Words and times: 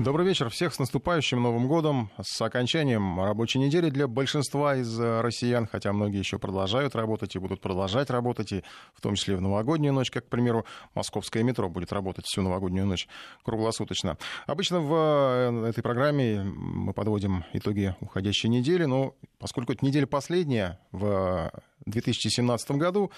Добрый 0.00 0.26
вечер. 0.26 0.48
Всех 0.48 0.72
с 0.72 0.78
наступающим 0.78 1.42
Новым 1.42 1.68
годом, 1.68 2.10
с 2.18 2.40
окончанием 2.40 3.22
рабочей 3.22 3.58
недели 3.58 3.90
для 3.90 4.08
большинства 4.08 4.76
из 4.76 4.98
э, 4.98 5.20
россиян, 5.20 5.66
хотя 5.66 5.92
многие 5.92 6.16
еще 6.16 6.38
продолжают 6.38 6.96
работать 6.96 7.36
и 7.36 7.38
будут 7.38 7.60
продолжать 7.60 8.08
работать, 8.08 8.50
и 8.50 8.64
в 8.94 9.02
том 9.02 9.14
числе 9.14 9.36
в 9.36 9.42
новогоднюю 9.42 9.92
ночь, 9.92 10.10
как, 10.10 10.24
к 10.24 10.30
примеру, 10.30 10.64
московское 10.94 11.42
метро 11.42 11.68
будет 11.68 11.92
работать 11.92 12.24
всю 12.24 12.40
новогоднюю 12.40 12.86
ночь 12.86 13.08
круглосуточно. 13.44 14.16
Обычно 14.46 14.80
в 14.80 14.94
э, 14.94 15.68
этой 15.68 15.82
программе 15.82 16.44
мы 16.44 16.94
подводим 16.94 17.44
итоги 17.52 17.94
уходящей 18.00 18.48
недели, 18.48 18.86
но 18.86 19.14
поскольку 19.38 19.74
это 19.74 19.84
неделя 19.84 20.06
последняя 20.06 20.80
в 20.92 21.52
2017 21.86 22.70
году, 22.72 23.10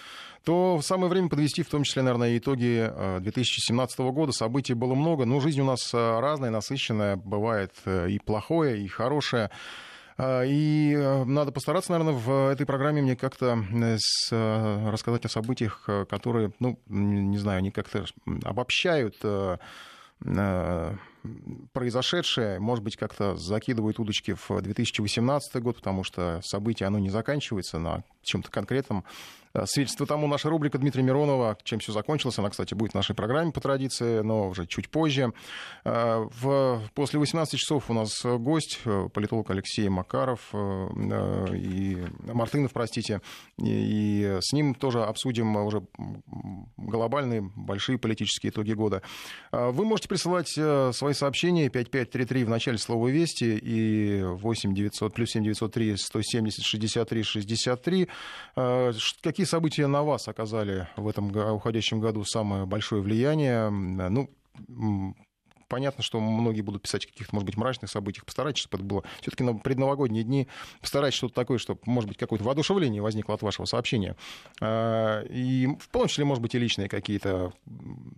то 0.44 0.80
самое 0.82 1.08
время 1.08 1.28
подвести 1.28 1.62
в 1.62 1.68
том 1.68 1.84
числе, 1.84 2.02
наверное, 2.02 2.36
итоги 2.36 2.90
2017 3.20 3.98
э, 3.98 4.10
года. 4.10 4.32
Событий 4.32 4.74
было 4.74 4.94
много, 4.94 5.24
но 5.24 5.40
жизнь 5.40 5.60
у 5.60 5.64
нас 5.64 5.92
э, 5.92 6.20
разная, 6.20 6.50
насыщенная, 6.50 7.16
бывает 7.16 7.72
э, 7.84 8.10
и 8.10 8.18
плохое, 8.18 8.82
и 8.82 8.88
хорошее. 8.88 9.50
И 10.20 10.94
надо 11.24 11.52
постараться, 11.52 11.90
наверное, 11.90 12.12
в 12.12 12.52
этой 12.52 12.66
программе 12.66 13.00
мне 13.00 13.16
как-то 13.16 13.64
рассказать 14.30 15.24
о 15.24 15.28
событиях, 15.28 15.88
которые, 16.08 16.52
ну, 16.60 16.78
не 16.86 17.38
знаю, 17.38 17.58
они 17.58 17.70
как-то 17.70 18.04
обобщают 18.44 19.16
произошедшее, 21.72 22.58
может 22.58 22.84
быть, 22.84 22.96
как-то 22.96 23.36
закидывают 23.36 23.98
удочки 23.98 24.34
в 24.34 24.60
2018 24.60 25.62
год, 25.62 25.76
потому 25.76 26.04
что 26.04 26.40
событие, 26.42 26.86
оно 26.86 26.98
не 26.98 27.10
заканчивается 27.10 27.78
на 27.78 28.04
чем-то 28.22 28.50
конкретном. 28.50 29.04
Э, 29.54 29.66
свидетельство 29.66 30.06
тому 30.06 30.26
наша 30.26 30.48
рубрика 30.48 30.78
Дмитрия 30.78 31.02
Миронова, 31.02 31.58
чем 31.62 31.78
все 31.78 31.92
закончилось. 31.92 32.38
Она, 32.38 32.50
кстати, 32.50 32.74
будет 32.74 32.92
в 32.92 32.94
нашей 32.94 33.14
программе 33.14 33.52
по 33.52 33.60
традиции, 33.60 34.20
но 34.20 34.48
уже 34.48 34.66
чуть 34.66 34.88
позже. 34.88 35.32
Э, 35.84 36.26
в, 36.40 36.82
после 36.94 37.18
18 37.18 37.58
часов 37.58 37.90
у 37.90 37.94
нас 37.94 38.24
гость, 38.24 38.80
э, 38.84 39.08
политолог 39.12 39.50
Алексей 39.50 39.88
Макаров 39.88 40.54
и 40.54 41.98
Мартынов, 42.24 42.72
простите. 42.72 43.20
И 43.58 44.38
с 44.40 44.52
ним 44.52 44.74
тоже 44.74 45.02
обсудим 45.02 45.56
уже 45.56 45.82
глобальные, 46.76 47.42
большие 47.56 47.98
политические 47.98 48.50
итоги 48.50 48.72
года. 48.72 49.02
Вы 49.50 49.84
можете 49.84 50.08
присылать 50.08 50.48
свои 50.48 51.14
сообщения 51.14 51.68
5533 51.68 52.44
в 52.44 52.48
начале 52.48 52.78
слова 52.78 53.08
«Вести» 53.08 53.56
и 53.56 54.22
8 54.22 54.74
900, 54.74 55.14
плюс 55.14 55.30
7 55.30 55.44
903 55.44 55.96
170 55.96 56.64
63 56.64 57.22
63. 57.22 58.08
Какие 58.54 58.92
Какие 59.22 59.46
события 59.46 59.86
на 59.86 60.02
вас 60.02 60.28
оказали 60.28 60.88
в 60.96 61.08
этом 61.08 61.34
уходящем 61.54 62.00
году 62.00 62.24
самое 62.24 62.66
большое 62.66 63.02
влияние? 63.02 63.70
Ну, 63.70 64.30
понятно, 65.72 66.04
что 66.04 66.20
многие 66.20 66.60
будут 66.60 66.82
писать 66.82 67.06
каких-то, 67.06 67.34
может 67.34 67.46
быть, 67.46 67.56
мрачных 67.56 67.90
событиях. 67.90 68.26
Постарайтесь, 68.26 68.60
чтобы 68.60 68.76
это 68.76 68.84
было 68.84 69.04
все-таки 69.22 69.42
на 69.42 69.54
предновогодние 69.54 70.22
дни. 70.22 70.46
Постарайтесь 70.82 71.16
что-то 71.16 71.32
такое, 71.32 71.56
чтобы, 71.56 71.80
может 71.86 72.08
быть, 72.08 72.18
какое-то 72.18 72.44
воодушевление 72.44 73.00
возникло 73.00 73.34
от 73.34 73.40
вашего 73.40 73.64
сообщения. 73.64 74.14
А, 74.60 75.22
и 75.22 75.66
в 75.80 75.88
том 75.88 76.08
числе, 76.08 76.26
может 76.26 76.42
быть, 76.42 76.54
и 76.54 76.58
личные 76.58 76.90
какие-то 76.90 77.54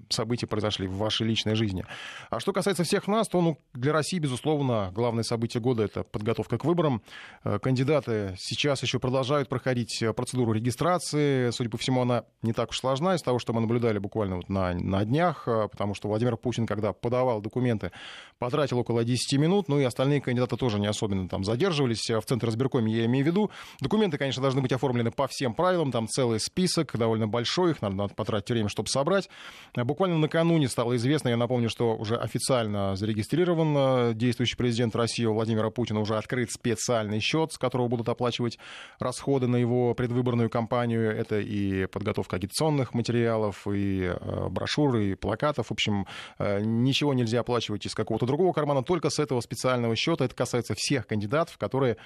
события 0.08 0.48
произошли 0.48 0.88
в 0.88 0.97
вашей 0.97 1.28
личной 1.28 1.55
жизни. 1.55 1.86
А 2.28 2.41
что 2.41 2.52
касается 2.52 2.82
всех 2.82 3.06
нас, 3.06 3.28
то 3.28 3.41
ну, 3.41 3.56
для 3.72 3.92
России, 3.92 4.19
безусловно, 4.19 4.91
главное 4.92 5.22
событие 5.22 5.60
года— 5.60 5.82
это 5.84 6.02
подготовка 6.02 6.58
к 6.58 6.64
выборам. 6.64 7.02
А, 7.44 7.60
кандидаты 7.60 8.34
сейчас 8.36 8.82
еще 8.82 8.98
продолжают 8.98 9.48
проходить 9.48 10.02
процедуру 10.16 10.52
регистрации. 10.55 11.52
Судя 11.52 11.70
по 11.70 11.78
всему, 11.78 12.02
она 12.02 12.25
не 12.42 12.52
так 12.52 12.70
уж 12.70 12.80
сложна 12.80 13.14
из 13.14 13.22
того, 13.22 13.38
что 13.38 13.52
мы 13.52 13.60
наблюдали 13.60 13.98
буквально 13.98 14.38
вот 14.38 14.48
на, 14.48 14.75
на 14.75 15.05
днях, 15.05 15.47
а, 15.47 15.69
потому 15.69 15.94
что 15.94 16.08
Владимир 16.08 16.36
Путин, 16.36 16.66
когда 16.66 16.92
подавал 16.92 17.44
документы, 17.45 17.92
потратил 18.39 18.78
около 18.78 19.05
10 19.05 19.39
минут, 19.39 19.69
ну 19.69 19.78
и 19.78 19.84
остальные 19.84 20.20
кандидаты 20.20 20.56
тоже 20.56 20.81
не 20.81 20.87
особенно 20.87 21.28
там 21.28 21.45
задерживались. 21.45 22.11
В 22.11 22.23
Центре 22.23 22.48
разбиркоме 22.48 22.92
я 22.92 23.05
имею 23.06 23.25
в 23.25 23.28
виду. 23.28 23.50
Документы, 23.81 24.19
конечно, 24.19 24.42
должны 24.42 24.61
быть 24.61 24.73
оформлены 24.73 25.11
по 25.11 25.28
всем 25.28 25.55
правилам, 25.55 25.92
там 25.92 26.09
целый 26.09 26.41
список, 26.41 26.97
довольно 26.97 27.28
большой, 27.28 27.72
их 27.72 27.83
надо, 27.83 27.94
надо 27.94 28.15
потратить 28.15 28.50
время, 28.50 28.69
чтобы 28.69 28.88
собрать. 28.88 29.28
Буквально 29.75 30.19
накануне 30.19 30.69
стало 30.69 30.97
известно, 30.97 31.28
я 31.28 31.37
напомню, 31.37 31.69
что 31.69 31.97
уже 31.97 32.16
официально 32.16 32.97
зарегистрирован 32.97 33.77
э, 33.77 34.15
действующий 34.15 34.56
президент 34.56 34.97
России 34.97 35.25
Владимира 35.25 35.71
Путина, 35.71 36.00
уже 36.00 36.16
открыт 36.16 36.50
специальный 36.50 37.21
счет, 37.21 37.53
с 37.53 37.59
которого 37.59 37.88
будут 37.88 38.09
оплачивать 38.09 38.59
расходы 38.99 39.47
на 39.47 39.56
его 39.56 39.94
предвыборную 39.94 40.50
кампанию. 40.50 41.10
Это 41.10 41.41
и 41.41 41.87
подготовка 41.87 42.37
агитационных 42.37 42.94
материалов, 42.94 43.66
и 43.66 44.04
э, 44.04 44.49
брошюр, 44.49 44.97
и 44.97 45.15
плакатов. 45.15 45.69
В 45.69 45.72
общем, 45.72 46.06
э, 46.38 46.60
ничего 46.60 47.15
нельзя 47.15 47.34
нельзя 47.34 47.41
оплачивать 47.41 47.84
из 47.87 47.95
какого-то 47.95 48.27
другого 48.27 48.53
кармана, 48.53 48.83
только 48.83 49.11
с 49.11 49.19
этого 49.19 49.41
специального 49.41 49.97
счета. 49.97 50.25
Это 50.25 50.34
касается 50.34 50.75
всех 50.77 51.06
кандидатов, 51.06 51.59
которые 51.59 51.97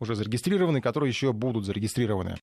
уже 0.00 0.14
зарегистрированы, 0.14 0.80
которые 0.80 1.10
еще 1.10 1.32
будут 1.32 1.64
зарегистрированы. 1.64 2.36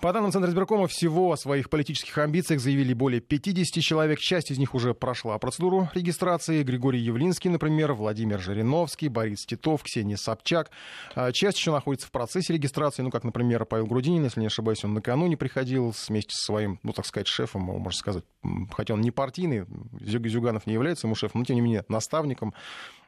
По 0.00 0.12
данным 0.12 0.30
Центра 0.30 0.50
избиркома, 0.50 0.86
всего 0.86 1.32
о 1.32 1.36
своих 1.36 1.68
политических 1.68 2.16
амбициях 2.18 2.60
заявили 2.60 2.92
более 2.92 3.20
50 3.20 3.82
человек. 3.82 4.20
Часть 4.20 4.50
из 4.50 4.58
них 4.58 4.74
уже 4.74 4.94
прошла 4.94 5.36
процедуру 5.38 5.90
регистрации. 5.94 6.62
Григорий 6.62 7.00
Явлинский, 7.00 7.48
например, 7.48 7.92
Владимир 7.92 8.40
Жириновский, 8.40 9.08
Борис 9.08 9.44
Титов, 9.46 9.82
Ксения 9.82 10.16
Собчак. 10.16 10.70
А, 11.14 11.32
часть 11.32 11.58
еще 11.58 11.72
находится 11.72 12.06
в 12.06 12.12
процессе 12.12 12.52
регистрации, 12.52 13.02
ну, 13.02 13.10
как, 13.10 13.24
например, 13.24 13.64
Павел 13.64 13.86
Грудинин, 13.86 14.24
если 14.24 14.40
не 14.40 14.46
ошибаюсь, 14.46 14.84
он 14.84 14.94
накануне 14.94 15.36
приходил 15.36 15.92
вместе 16.08 16.34
со 16.34 16.44
своим, 16.44 16.78
ну, 16.82 16.92
так 16.92 17.06
сказать, 17.06 17.26
шефом, 17.26 17.62
можно 17.62 17.98
сказать, 17.98 18.24
хотя 18.72 18.94
он 18.94 19.00
не 19.00 19.10
партийный, 19.10 19.64
Зюганов 20.00 20.66
не 20.66 20.74
является 20.74 21.06
ему 21.06 21.14
шефом, 21.14 21.40
но, 21.40 21.44
тем 21.44 21.56
не 21.56 21.62
менее, 21.62 21.84
наставником 21.88 22.54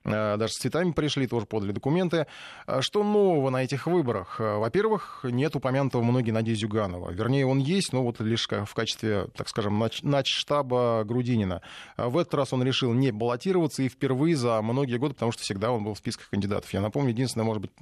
даже 0.04 0.54
с 0.54 0.56
цветами 0.56 0.92
пришли, 0.92 1.26
тоже 1.26 1.44
подали 1.44 1.72
документы. 1.72 2.26
Э, 2.66 2.80
что 2.80 3.04
нового 3.04 3.50
на 3.50 3.62
этих 3.62 3.86
выборах? 3.86 4.40
Э, 4.40 4.56
во-первых, 4.56 5.20
нет 5.24 5.54
упомянутого 5.56 6.02
многие 6.02 6.30
Нади 6.30 6.54
Зюганова. 6.54 7.10
Вернее, 7.10 7.46
он 7.46 7.58
есть, 7.58 7.92
но 7.92 8.02
вот 8.02 8.20
лишь 8.20 8.48
в 8.48 8.74
качестве, 8.74 9.26
так 9.36 9.48
скажем, 9.48 9.78
начштаба 10.02 11.04
Грудинина. 11.04 11.60
В 11.98 12.16
этот 12.16 12.34
раз 12.34 12.52
он 12.52 12.62
решил 12.62 12.92
не 12.94 13.10
баллотироваться 13.10 13.82
и 13.82 13.88
впервые 13.88 14.36
за 14.36 14.60
многие 14.62 14.96
годы, 14.96 15.14
потому 15.14 15.32
что 15.32 15.42
всегда 15.42 15.70
он 15.70 15.84
был 15.84 15.94
в 15.94 15.98
списках 15.98 16.30
кандидатов. 16.30 16.72
Я 16.72 16.80
напомню, 16.80 17.10
единственное, 17.10 17.44
может 17.44 17.62
быть, 17.62 17.72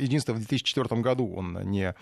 единственное, 0.00 0.36
в 0.36 0.40
2004 0.40 1.00
году 1.02 1.30
он 1.34 1.58
не 1.64 1.94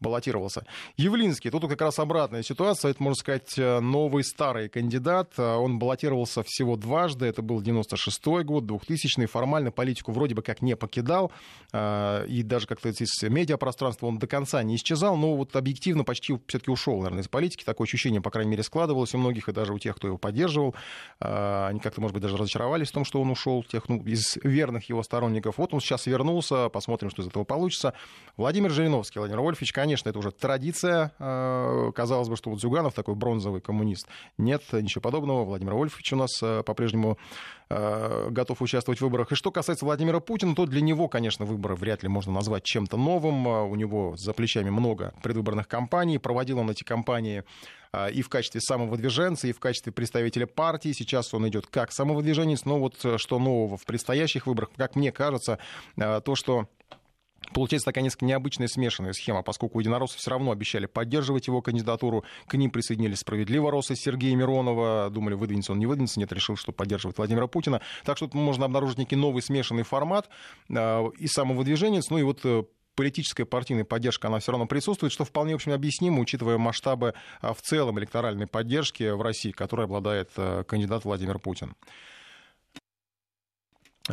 баллотировался. 0.00 0.66
Явлинский, 0.96 1.50
тут 1.50 1.68
как 1.68 1.80
раз 1.80 1.98
обратная 1.98 2.42
ситуация, 2.42 2.90
это, 2.90 3.02
можно 3.02 3.16
сказать, 3.16 3.56
новый 3.56 4.24
старый 4.24 4.68
кандидат. 4.68 5.38
Он 5.38 5.78
баллотировался 5.78 6.42
всего 6.44 6.76
дважды, 6.76 7.26
это 7.26 7.42
был 7.42 7.60
96 7.60 8.26
год, 8.44 8.66
2000 8.66 9.01
2000-е 9.02 9.26
формально 9.26 9.70
политику 9.70 10.12
вроде 10.12 10.34
бы 10.34 10.42
как 10.42 10.62
не 10.62 10.76
покидал, 10.76 11.32
а, 11.72 12.24
и 12.24 12.42
даже 12.42 12.66
как-то 12.66 12.88
из 12.88 13.22
медиапространства 13.22 14.06
он 14.06 14.18
до 14.18 14.26
конца 14.26 14.62
не 14.62 14.76
исчезал, 14.76 15.16
но 15.16 15.36
вот 15.36 15.56
объективно 15.56 16.04
почти 16.04 16.38
все-таки 16.46 16.70
ушел, 16.70 16.98
наверное, 16.98 17.22
из 17.22 17.28
политики. 17.28 17.64
Такое 17.64 17.86
ощущение, 17.86 18.20
по 18.20 18.30
крайней 18.30 18.50
мере, 18.50 18.62
складывалось 18.62 19.14
у 19.14 19.18
многих, 19.18 19.48
и 19.48 19.52
даже 19.52 19.72
у 19.72 19.78
тех, 19.78 19.96
кто 19.96 20.08
его 20.08 20.18
поддерживал. 20.18 20.74
А, 21.20 21.68
они 21.68 21.80
как-то, 21.80 22.00
может 22.00 22.14
быть, 22.14 22.22
даже 22.22 22.36
разочаровались 22.36 22.88
в 22.88 22.92
том, 22.92 23.04
что 23.04 23.20
он 23.20 23.30
ушел, 23.30 23.62
тех, 23.64 23.88
ну, 23.88 24.02
из 24.02 24.38
верных 24.42 24.88
его 24.88 25.02
сторонников. 25.02 25.58
Вот 25.58 25.74
он 25.74 25.80
сейчас 25.80 26.06
вернулся, 26.06 26.68
посмотрим, 26.68 27.10
что 27.10 27.22
из 27.22 27.28
этого 27.28 27.44
получится. 27.44 27.94
Владимир 28.36 28.70
Жириновский, 28.70 29.18
Владимир 29.18 29.40
Вольфович, 29.40 29.72
конечно, 29.72 30.08
это 30.08 30.18
уже 30.18 30.30
традиция. 30.30 31.12
А, 31.18 31.90
казалось 31.92 32.28
бы, 32.28 32.36
что 32.36 32.50
вот 32.50 32.60
Зюганов 32.60 32.94
такой 32.94 33.14
бронзовый 33.14 33.60
коммунист. 33.60 34.06
Нет, 34.38 34.62
ничего 34.72 35.00
подобного. 35.00 35.44
Владимир 35.44 35.74
Вольфович 35.74 36.12
у 36.12 36.16
нас 36.16 36.30
по-прежнему 36.64 37.18
готов 37.68 38.60
участвовать 38.60 38.91
участвовать 38.92 39.00
в 39.00 39.02
выборах. 39.02 39.32
И 39.32 39.34
что 39.34 39.50
касается 39.50 39.84
Владимира 39.84 40.20
Путина, 40.20 40.54
то 40.54 40.66
для 40.66 40.80
него, 40.80 41.08
конечно, 41.08 41.44
выборы 41.44 41.74
вряд 41.74 42.02
ли 42.02 42.08
можно 42.08 42.32
назвать 42.32 42.64
чем-то 42.64 42.96
новым. 42.96 43.48
А, 43.48 43.64
у 43.64 43.74
него 43.74 44.16
за 44.16 44.32
плечами 44.32 44.70
много 44.70 45.12
предвыборных 45.22 45.68
кампаний. 45.68 46.18
Проводил 46.18 46.58
он 46.58 46.70
эти 46.70 46.84
кампании 46.84 47.44
а, 47.92 48.08
и 48.08 48.22
в 48.22 48.28
качестве 48.28 48.60
самовыдвиженца, 48.60 49.48
и 49.48 49.52
в 49.52 49.60
качестве 49.60 49.92
представителя 49.92 50.46
партии. 50.46 50.92
Сейчас 50.92 51.34
он 51.34 51.48
идет 51.48 51.66
как 51.66 51.92
самовыдвиженец, 51.92 52.64
но 52.64 52.78
вот 52.78 53.04
э, 53.04 53.18
что 53.18 53.38
нового 53.38 53.76
в 53.76 53.84
предстоящих 53.84 54.46
выборах, 54.46 54.70
как 54.76 54.96
мне 54.96 55.12
кажется, 55.12 55.58
а, 55.98 56.20
то, 56.20 56.34
что 56.34 56.68
Получается 57.52 57.86
такая 57.86 58.04
несколько 58.04 58.24
необычная 58.24 58.68
смешанная 58.68 59.12
схема, 59.12 59.42
поскольку 59.42 59.80
единороссы 59.80 60.18
все 60.18 60.30
равно 60.30 60.50
обещали 60.50 60.86
поддерживать 60.86 61.46
его 61.46 61.60
кандидатуру. 61.60 62.24
К 62.46 62.54
ним 62.54 62.70
присоединились 62.70 63.18
справедливоросы 63.18 63.94
Сергея 63.94 64.34
Миронова. 64.36 65.10
Думали, 65.10 65.34
выдвинется 65.34 65.72
он, 65.72 65.78
не 65.78 65.86
выдвинется. 65.86 66.18
Нет, 66.18 66.32
решил, 66.32 66.56
что 66.56 66.72
поддерживает 66.72 67.18
Владимира 67.18 67.46
Путина. 67.46 67.80
Так 68.04 68.16
что 68.16 68.26
тут 68.26 68.34
можно 68.34 68.64
обнаружить 68.64 68.98
некий 68.98 69.16
новый 69.16 69.42
смешанный 69.42 69.82
формат 69.82 70.28
э, 70.68 71.04
и 71.18 71.26
самовыдвиженец, 71.26 72.10
ну 72.10 72.18
и 72.18 72.22
вот 72.22 72.40
э, 72.44 72.64
политическая 72.94 73.44
партийная 73.44 73.84
поддержка, 73.84 74.28
она 74.28 74.38
все 74.38 74.52
равно 74.52 74.66
присутствует, 74.66 75.12
что 75.12 75.24
вполне, 75.24 75.52
в 75.52 75.56
общем, 75.56 75.72
объяснимо, 75.72 76.20
учитывая 76.20 76.58
масштабы 76.58 77.14
в 77.40 77.56
целом 77.62 77.98
электоральной 77.98 78.46
поддержки 78.46 79.10
в 79.10 79.22
России, 79.22 79.50
которой 79.50 79.86
обладает 79.86 80.30
кандидат 80.66 81.04
Владимир 81.04 81.38
Путин. 81.38 81.74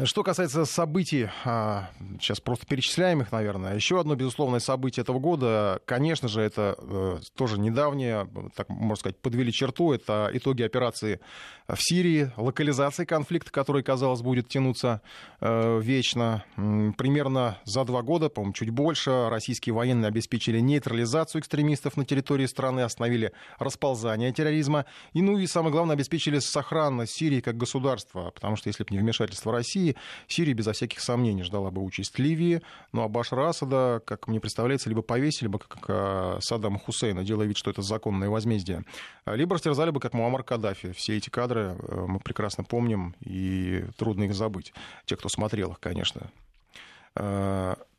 Что 0.03 0.21
касается 0.21 0.65
событий, 0.65 1.29
а, 1.45 1.89
сейчас 2.21 2.39
просто 2.39 2.67
перечисляем 2.67 3.21
их, 3.21 3.31
наверное. 3.31 3.73
Еще 3.73 3.99
одно 3.99 4.13
безусловное 4.13 4.59
событие 4.59 5.01
этого 5.01 5.17
года, 5.17 5.81
конечно 5.85 6.27
же, 6.27 6.41
это 6.41 6.75
э, 6.77 7.17
тоже 7.35 7.59
недавнее, 7.59 8.29
так 8.55 8.69
можно 8.69 8.97
сказать, 8.97 9.17
подвели 9.17 9.51
черту. 9.51 9.91
Это 9.91 10.29
итоги 10.31 10.61
операции 10.61 11.21
в 11.67 11.77
Сирии, 11.79 12.31
локализации 12.37 13.05
конфликта, 13.05 13.51
который, 13.51 13.81
казалось, 13.81 14.21
будет 14.21 14.47
тянуться 14.47 15.01
э, 15.41 15.79
вечно. 15.81 16.43
Примерно 16.55 17.57
за 17.65 17.83
два 17.83 18.03
года, 18.03 18.29
по-моему, 18.29 18.53
чуть 18.53 18.69
больше, 18.69 19.27
российские 19.29 19.73
военные 19.73 20.09
обеспечили 20.09 20.59
нейтрализацию 20.59 21.41
экстремистов 21.41 21.97
на 21.97 22.05
территории 22.05 22.45
страны, 22.45 22.81
остановили 22.81 23.31
расползание 23.57 24.31
терроризма. 24.33 24.85
И, 25.13 25.23
ну 25.23 25.39
и 25.39 25.47
самое 25.47 25.71
главное, 25.71 25.95
обеспечили 25.95 26.37
сохранность 26.37 27.13
Сирии 27.13 27.41
как 27.41 27.57
государства, 27.57 28.29
потому 28.35 28.55
что 28.55 28.69
если 28.69 28.83
бы 28.83 28.91
не 28.91 28.99
вмешательство 28.99 29.51
России, 29.51 29.78
России. 29.79 29.95
Сирия, 30.27 30.53
безо 30.53 30.73
всяких 30.73 30.99
сомнений, 30.99 31.43
ждала 31.43 31.71
бы 31.71 31.83
участь 31.83 32.19
Ливии. 32.19 32.61
Ну 32.91 33.03
а 33.03 33.07
Башара 33.07 33.49
Асада, 33.49 34.01
как 34.05 34.27
мне 34.27 34.39
представляется, 34.39 34.89
либо 34.89 35.01
повесили 35.01 35.47
бы, 35.47 35.59
как 35.59 35.85
э, 35.87 36.37
Саддама 36.41 36.79
Хусейна, 36.79 37.23
делая 37.23 37.47
вид, 37.47 37.57
что 37.57 37.71
это 37.71 37.81
законное 37.81 38.29
возмездие, 38.29 38.83
либо 39.25 39.55
растерзали 39.55 39.91
бы, 39.91 39.99
как 39.99 40.13
Муаммар 40.13 40.43
Каддафи. 40.43 40.91
Все 40.91 41.17
эти 41.17 41.29
кадры 41.29 41.75
э, 41.77 42.05
мы 42.07 42.19
прекрасно 42.19 42.63
помним, 42.63 43.15
и 43.21 43.85
трудно 43.97 44.25
их 44.25 44.33
забыть. 44.33 44.73
Те, 45.05 45.15
кто 45.15 45.29
смотрел 45.29 45.71
их, 45.71 45.79
конечно. 45.79 46.29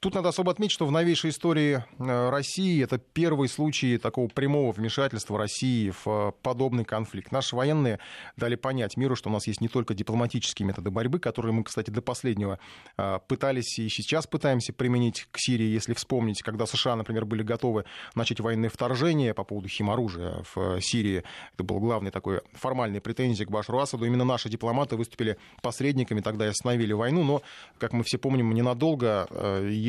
Тут 0.00 0.14
надо 0.14 0.30
особо 0.30 0.50
отметить, 0.50 0.72
что 0.72 0.86
в 0.86 0.90
новейшей 0.90 1.28
истории 1.28 1.84
э, 1.98 2.30
России 2.30 2.82
это 2.82 2.96
первый 2.96 3.50
случай 3.50 3.98
такого 3.98 4.28
прямого 4.28 4.72
вмешательства 4.72 5.36
России 5.36 5.90
в 5.90 6.06
э, 6.06 6.32
подобный 6.40 6.86
конфликт. 6.86 7.30
Наши 7.32 7.54
военные 7.54 7.98
дали 8.34 8.54
понять 8.54 8.96
миру, 8.96 9.14
что 9.14 9.28
у 9.28 9.32
нас 9.32 9.46
есть 9.46 9.60
не 9.60 9.68
только 9.68 9.92
дипломатические 9.92 10.66
методы 10.66 10.90
борьбы, 10.90 11.18
которые 11.18 11.52
мы, 11.52 11.64
кстати, 11.64 11.90
до 11.90 12.00
последнего 12.00 12.58
э, 12.96 13.18
пытались 13.28 13.78
и 13.78 13.90
сейчас 13.90 14.26
пытаемся 14.26 14.72
применить 14.72 15.28
к 15.30 15.38
Сирии, 15.38 15.66
если 15.66 15.92
вспомнить, 15.92 16.40
когда 16.40 16.64
США, 16.64 16.96
например, 16.96 17.26
были 17.26 17.42
готовы 17.42 17.84
начать 18.14 18.40
военные 18.40 18.70
вторжения 18.70 19.34
по 19.34 19.44
поводу 19.44 19.68
химоружия 19.68 20.42
в 20.54 20.80
Сирии. 20.80 21.24
Это 21.52 21.62
был 21.62 21.78
главный 21.78 22.10
такой 22.10 22.40
формальный 22.54 23.02
претензий 23.02 23.44
к 23.44 23.50
Башару 23.50 23.80
Асаду. 23.80 24.06
Именно 24.06 24.24
наши 24.24 24.48
дипломаты 24.48 24.96
выступили 24.96 25.36
посредниками 25.60 26.22
тогда 26.22 26.46
и 26.46 26.48
остановили 26.48 26.94
войну, 26.94 27.22
но, 27.22 27.42
как 27.76 27.92
мы 27.92 28.02
все 28.02 28.16
помним, 28.16 28.54
ненадолго 28.54 29.28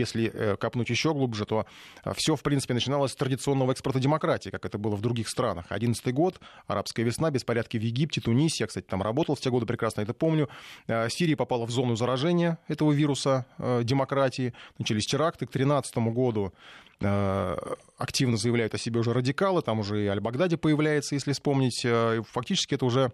если 0.02 0.32
э, 0.34 0.58
копнуть 0.58 0.90
еще 0.90 1.14
глубже, 1.14 1.46
то 1.46 1.66
э, 2.04 2.12
все, 2.16 2.36
в 2.36 2.44
принципе, 2.44 2.74
начиналось 2.74 3.14
с 3.14 3.16
традиционного 3.16 3.72
экспорта 3.72 4.00
демократии, 4.00 4.50
как 4.50 4.66
это 4.66 4.78
было 4.78 4.96
в 4.96 5.02
других 5.02 5.30
странах. 5.30 5.66
11 5.70 6.14
год, 6.14 6.40
арабская 6.68 7.04
весна, 7.04 7.32
беспорядки 7.32 7.78
в 7.78 7.82
Египте, 7.82 8.22
Тунисе. 8.22 8.64
Я, 8.64 8.68
кстати, 8.68 8.86
там 8.86 9.02
работал 9.02 9.36
в 9.36 9.40
те 9.40 9.50
годы, 9.50 9.66
прекрасно 9.66 10.02
это 10.02 10.14
помню. 10.14 10.50
Э, 10.88 11.08
Сирия 11.10 11.36
попала 11.36 11.66
в 11.66 11.72
зону 11.72 11.96
заражения 11.96 12.58
этого 12.68 12.92
вируса 12.92 13.46
демократии. 13.84 14.54
Начались 14.78 15.06
теракты 15.06 15.46
к 15.46 15.52
2013 15.52 15.98
году 16.14 16.54
активно 17.98 18.38
заявляют 18.38 18.76
о 18.76 18.78
себе 18.78 19.00
уже 19.00 19.12
радикалы, 19.12 19.64
там 19.64 19.80
уже 19.80 20.04
и 20.04 20.08
Аль-Багдади 20.08 20.56
появляется, 20.56 21.16
если 21.16 21.34
вспомнить. 21.34 21.84
Фактически 22.32 22.76
это 22.76 22.86
уже 22.86 23.12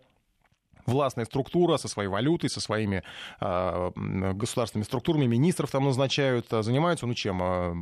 властная 0.88 1.26
структура 1.26 1.78
со 1.78 1.88
своей 1.88 2.10
валютой, 2.10 2.50
со 2.50 2.62
своими 2.62 3.04
э, 3.40 3.92
государственными 4.34 4.86
структурами, 4.86 5.26
министров 5.26 5.70
там 5.70 5.86
назначают, 5.86 6.52
а 6.54 6.64
занимаются, 6.64 7.06
ну 7.06 7.14
чем, 7.14 7.40
а, 7.44 7.76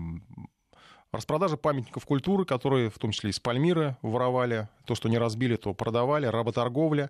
распродажа 1.12 1.58
памятников 1.58 2.06
культуры, 2.06 2.46
которые 2.46 2.90
в 2.90 3.00
том 3.00 3.12
числе 3.12 3.30
из 3.30 3.40
Пальмиры 3.40 3.96
воровали 4.02 4.68
то, 4.86 4.96
что 4.96 5.10
не 5.10 5.18
разбили, 5.18 5.56
то 5.56 5.74
продавали, 5.74 6.28
работорговля. 6.28 7.10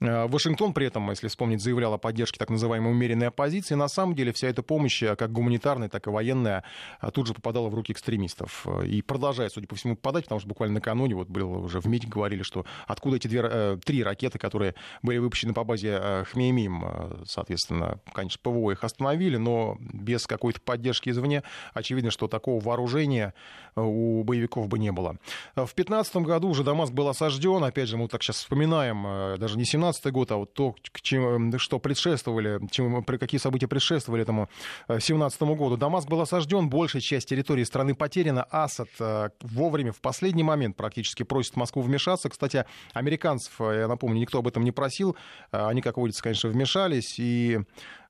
Э, 0.00 0.26
Вашингтон 0.26 0.72
при 0.72 0.86
этом, 0.86 1.10
если 1.10 1.28
вспомнить, 1.28 1.60
заявлял 1.60 1.92
о 1.94 1.98
поддержке 1.98 2.38
так 2.38 2.50
называемой 2.50 2.90
умеренной 2.90 3.28
оппозиции. 3.28 3.74
На 3.74 3.88
самом 3.88 4.14
деле 4.14 4.32
вся 4.32 4.48
эта 4.48 4.62
помощь, 4.62 5.02
э, 5.02 5.16
как 5.16 5.32
гуманитарная, 5.32 5.88
так 5.88 6.06
и 6.06 6.10
военная, 6.10 6.64
э, 7.00 7.10
тут 7.12 7.26
же 7.26 7.34
попадала 7.34 7.68
в 7.68 7.74
руки 7.74 7.92
экстремистов. 7.92 8.66
И 8.84 9.02
продолжает, 9.02 9.52
судя 9.52 9.66
по 9.66 9.76
всему, 9.76 9.96
попадать, 9.96 10.24
потому 10.24 10.40
что 10.40 10.48
буквально 10.48 10.74
накануне, 10.76 11.14
вот 11.14 11.28
было 11.28 11.58
уже 11.58 11.80
в 11.80 11.86
МИДе 11.86 12.08
говорили, 12.08 12.42
что 12.42 12.64
откуда 12.86 13.16
эти 13.16 13.28
две, 13.28 13.76
три 13.84 14.02
ракеты, 14.02 14.38
которые 14.38 14.74
были 15.02 15.18
выпущены 15.18 15.52
по 15.52 15.64
базе 15.64 16.24
Хмеймим, 16.30 17.24
соответственно, 17.26 18.00
конечно, 18.12 18.40
ПВО 18.42 18.70
их 18.72 18.84
остановили, 18.84 19.36
но 19.36 19.76
без 19.80 20.26
какой-то 20.26 20.60
поддержки 20.60 21.10
извне, 21.10 21.42
очевидно, 21.74 22.10
что 22.10 22.28
такого 22.28 22.62
вооружения 22.62 23.34
у 23.76 24.22
боевиков 24.24 24.68
бы 24.68 24.78
не 24.78 24.92
было. 24.92 25.16
В 25.54 25.74
2015 25.74 26.16
году 26.16 26.48
уже 26.48 26.64
Дамаск 26.64 26.92
был 26.92 27.07
осажден. 27.08 27.64
Опять 27.64 27.88
же, 27.88 27.96
мы 27.96 28.08
так 28.08 28.22
сейчас 28.22 28.36
вспоминаем, 28.36 29.06
э, 29.06 29.36
даже 29.38 29.58
не 29.58 29.64
17-й 29.64 30.10
год, 30.10 30.30
а 30.32 30.36
вот 30.36 30.54
то, 30.54 30.74
к 30.92 31.00
чем, 31.00 31.58
что 31.58 31.78
предшествовали, 31.78 32.60
чем, 32.70 33.02
какие 33.04 33.40
события 33.40 33.68
предшествовали 33.68 34.22
этому 34.22 34.48
17 34.88 35.40
э, 35.40 35.44
году. 35.54 35.76
Дамаск 35.76 36.08
был 36.08 36.20
осажден, 36.20 36.68
большая 36.68 37.02
часть 37.02 37.28
территории 37.28 37.64
страны 37.64 37.94
потеряна. 37.94 38.44
Асад 38.44 38.88
э, 39.00 39.30
вовремя, 39.40 39.92
в 39.92 40.00
последний 40.00 40.42
момент 40.42 40.76
практически 40.76 41.22
просит 41.22 41.56
Москву 41.56 41.82
вмешаться. 41.82 42.28
Кстати, 42.28 42.64
американцев, 42.92 43.60
я 43.60 43.88
напомню, 43.88 44.20
никто 44.20 44.38
об 44.38 44.48
этом 44.48 44.64
не 44.64 44.72
просил. 44.72 45.16
Они, 45.50 45.82
как 45.82 45.96
водится, 45.96 46.22
конечно, 46.22 46.50
вмешались. 46.50 47.18
И 47.18 47.60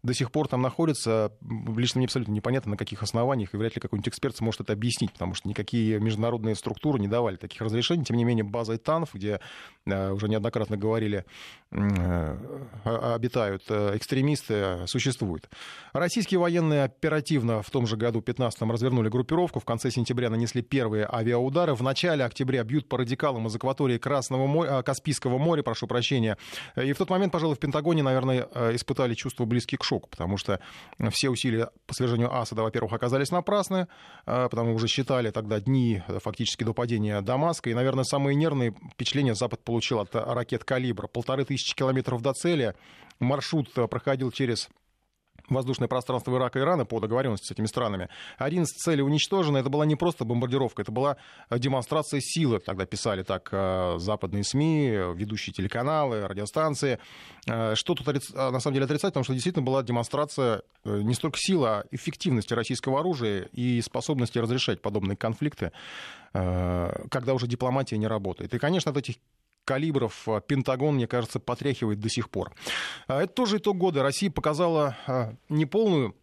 до 0.02 0.14
сих 0.14 0.30
пор 0.30 0.46
там 0.46 0.62
находится. 0.62 1.32
Лично 1.76 1.98
мне 1.98 2.06
абсолютно 2.06 2.32
непонятно, 2.32 2.72
на 2.72 2.76
каких 2.76 3.02
основаниях, 3.02 3.52
и 3.52 3.56
вряд 3.56 3.74
ли 3.74 3.80
какой-нибудь 3.80 4.08
эксперт 4.08 4.36
сможет 4.36 4.60
это 4.60 4.72
объяснить, 4.72 5.12
потому 5.12 5.34
что 5.34 5.48
никакие 5.48 5.98
международные 5.98 6.54
структуры 6.54 7.00
не 7.00 7.08
давали 7.08 7.36
таких 7.36 7.60
разрешений. 7.62 8.04
Тем 8.04 8.16
не 8.16 8.24
менее, 8.24 8.44
база 8.44 8.76
ИТАНФ, 8.76 9.12
где 9.14 9.40
э, 9.86 10.10
уже 10.12 10.28
неоднократно 10.28 10.76
говорили, 10.76 11.24
э, 11.72 12.36
обитают 12.84 13.64
э, 13.68 13.96
экстремисты, 13.96 14.86
существует. 14.86 15.48
Российские 15.92 16.38
военные 16.38 16.84
оперативно 16.84 17.62
в 17.62 17.70
том 17.70 17.86
же 17.86 17.96
году, 17.96 18.20
15-м, 18.20 18.70
развернули 18.70 19.08
группировку. 19.08 19.58
В 19.58 19.64
конце 19.64 19.90
сентября 19.90 20.30
нанесли 20.30 20.62
первые 20.62 21.08
авиаудары. 21.12 21.74
В 21.74 21.82
начале 21.82 22.24
октября 22.24 22.62
бьют 22.62 22.88
по 22.88 22.98
радикалам 22.98 23.48
из 23.48 23.56
акватории 23.56 23.98
Красного 23.98 24.46
моря, 24.46 24.82
Каспийского 24.82 25.38
моря, 25.38 25.64
прошу 25.64 25.88
прощения. 25.88 26.38
И 26.76 26.92
в 26.92 26.98
тот 26.98 27.10
момент, 27.10 27.32
пожалуй, 27.32 27.56
в 27.56 27.58
Пентагоне, 27.58 28.04
наверное, 28.04 28.48
испытали 28.74 29.14
чувство 29.14 29.44
близкие 29.44 29.78
к 29.78 29.87
шок, 29.88 30.08
потому 30.08 30.36
что 30.36 30.60
все 31.10 31.30
усилия 31.30 31.70
по 31.86 31.94
свержению 31.94 32.34
Асада, 32.34 32.62
во-первых, 32.62 32.92
оказались 32.92 33.30
напрасны, 33.30 33.88
а, 34.26 34.48
потому 34.48 34.74
уже 34.74 34.86
считали 34.88 35.30
тогда 35.30 35.60
дни 35.60 36.02
фактически 36.22 36.64
до 36.64 36.74
падения 36.74 37.20
Дамаска, 37.20 37.70
и, 37.70 37.74
наверное, 37.74 38.04
самые 38.04 38.34
нервные 38.34 38.74
впечатления 38.92 39.34
Запад 39.34 39.64
получил 39.64 40.00
от 40.00 40.14
ракет 40.14 40.64
«Калибр». 40.64 41.08
Полторы 41.08 41.44
тысячи 41.44 41.74
километров 41.74 42.22
до 42.22 42.32
цели, 42.32 42.74
маршрут 43.18 43.72
проходил 43.90 44.30
через 44.30 44.68
воздушное 45.48 45.88
пространство 45.88 46.36
Ирака 46.36 46.58
и 46.58 46.62
Ирана 46.62 46.84
по 46.84 47.00
договоренности 47.00 47.46
с 47.46 47.50
этими 47.50 47.66
странами. 47.66 48.08
11 48.38 48.74
целей 48.76 49.02
уничтожены. 49.02 49.58
Это 49.58 49.70
была 49.70 49.86
не 49.86 49.96
просто 49.96 50.24
бомбардировка, 50.24 50.82
это 50.82 50.92
была 50.92 51.16
демонстрация 51.50 52.20
силы. 52.20 52.58
Тогда 52.60 52.86
писали 52.86 53.22
так 53.22 53.48
э, 53.52 53.96
западные 53.98 54.44
СМИ, 54.44 54.88
ведущие 55.14 55.52
телеканалы, 55.52 56.26
радиостанции. 56.26 56.98
Э, 57.46 57.74
что 57.74 57.94
тут 57.94 58.06
на 58.06 58.60
самом 58.60 58.74
деле 58.74 58.84
отрицать, 58.84 59.10
потому 59.12 59.24
что 59.24 59.32
действительно 59.32 59.64
была 59.64 59.82
демонстрация 59.82 60.62
э, 60.84 61.00
не 61.02 61.14
столько 61.14 61.38
силы, 61.38 61.68
а 61.68 61.84
эффективности 61.90 62.54
российского 62.54 63.00
оружия 63.00 63.48
и 63.52 63.80
способности 63.80 64.38
разрешать 64.38 64.82
подобные 64.82 65.16
конфликты, 65.16 65.72
когда 66.32 67.32
уже 67.34 67.46
дипломатия 67.46 67.96
не 67.96 68.06
работает. 68.06 68.52
И, 68.52 68.58
конечно, 68.58 68.90
от 68.90 68.98
этих 68.98 69.16
калибров 69.68 70.26
э, 70.26 70.40
Пентагон, 70.46 70.94
мне 70.94 71.06
кажется, 71.06 71.40
потряхивает 71.40 72.00
до 72.00 72.08
сих 72.08 72.30
пор. 72.30 72.54
А 73.06 73.22
это 73.22 73.34
тоже 73.34 73.58
итог 73.58 73.76
года. 73.76 74.02
Россия 74.02 74.30
показала 74.30 74.96
э, 75.06 75.34
неполную 75.50 76.16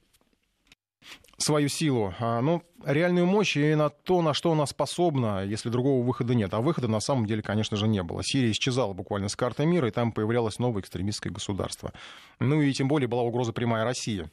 свою 1.37 1.67
силу, 1.67 2.15
а, 2.19 2.41
но 2.41 2.63
реальную 2.83 3.27
мощь 3.27 3.55
и 3.57 3.75
на 3.75 3.89
то, 3.89 4.23
на 4.23 4.33
что 4.33 4.53
она 4.53 4.65
способна, 4.65 5.45
если 5.45 5.69
другого 5.69 6.03
выхода 6.03 6.33
нет. 6.33 6.53
А 6.55 6.61
выхода 6.61 6.87
на 6.87 6.99
самом 6.99 7.27
деле, 7.27 7.43
конечно 7.43 7.77
же, 7.77 7.87
не 7.87 8.01
было. 8.01 8.21
Сирия 8.23 8.49
исчезала 8.49 8.93
буквально 8.93 9.29
с 9.29 9.35
карты 9.35 9.65
мира, 9.67 9.87
и 9.87 9.91
там 9.91 10.11
появлялось 10.11 10.57
новое 10.57 10.81
экстремистское 10.81 11.31
государство. 11.31 11.93
Ну 12.39 12.61
и 12.63 12.73
тем 12.73 12.87
более 12.87 13.07
была 13.07 13.21
угроза 13.21 13.53
прямая 13.53 13.83
России 13.83 14.27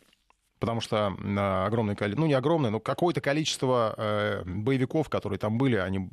потому 0.62 0.80
что 0.80 1.08
огромное 1.66 1.96
количество, 1.96 2.20
ну 2.20 2.28
не 2.28 2.34
огромное, 2.34 2.70
но 2.70 2.78
какое-то 2.78 3.20
количество 3.20 3.96
э, 3.98 4.42
боевиков, 4.44 5.08
которые 5.08 5.36
там 5.36 5.58
были, 5.58 5.74
они 5.74 6.08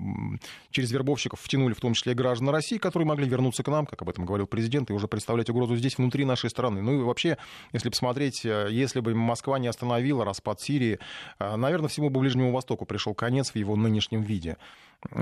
через 0.71 0.91
вербовщиков 0.91 1.39
втянули 1.39 1.73
в 1.73 1.79
том 1.79 1.93
числе 1.93 2.13
и 2.13 2.15
граждан 2.15 2.49
России, 2.49 2.79
которые 2.79 3.05
могли 3.05 3.29
вернуться 3.29 3.61
к 3.61 3.67
нам, 3.67 3.85
как 3.85 4.01
об 4.01 4.09
этом 4.09 4.25
говорил 4.25 4.47
президент, 4.47 4.89
и 4.89 4.93
уже 4.93 5.07
представлять 5.07 5.51
угрозу 5.51 5.75
здесь, 5.75 5.99
внутри 5.99 6.25
нашей 6.25 6.49
страны. 6.49 6.81
Ну 6.81 6.99
и 6.99 7.03
вообще, 7.03 7.37
если 7.73 7.89
посмотреть, 7.89 8.43
э, 8.43 8.69
если 8.71 9.01
бы 9.01 9.13
Москва 9.13 9.59
не 9.59 9.67
остановила 9.67 10.25
распад 10.25 10.59
Сирии, 10.59 10.97
э, 11.37 11.55
наверное, 11.55 11.87
всему 11.87 12.09
бы 12.09 12.19
Ближнему 12.19 12.51
Востоку 12.51 12.87
пришел 12.87 13.13
конец 13.13 13.51
в 13.51 13.55
его 13.55 13.75
нынешнем 13.75 14.23
виде. 14.23 14.57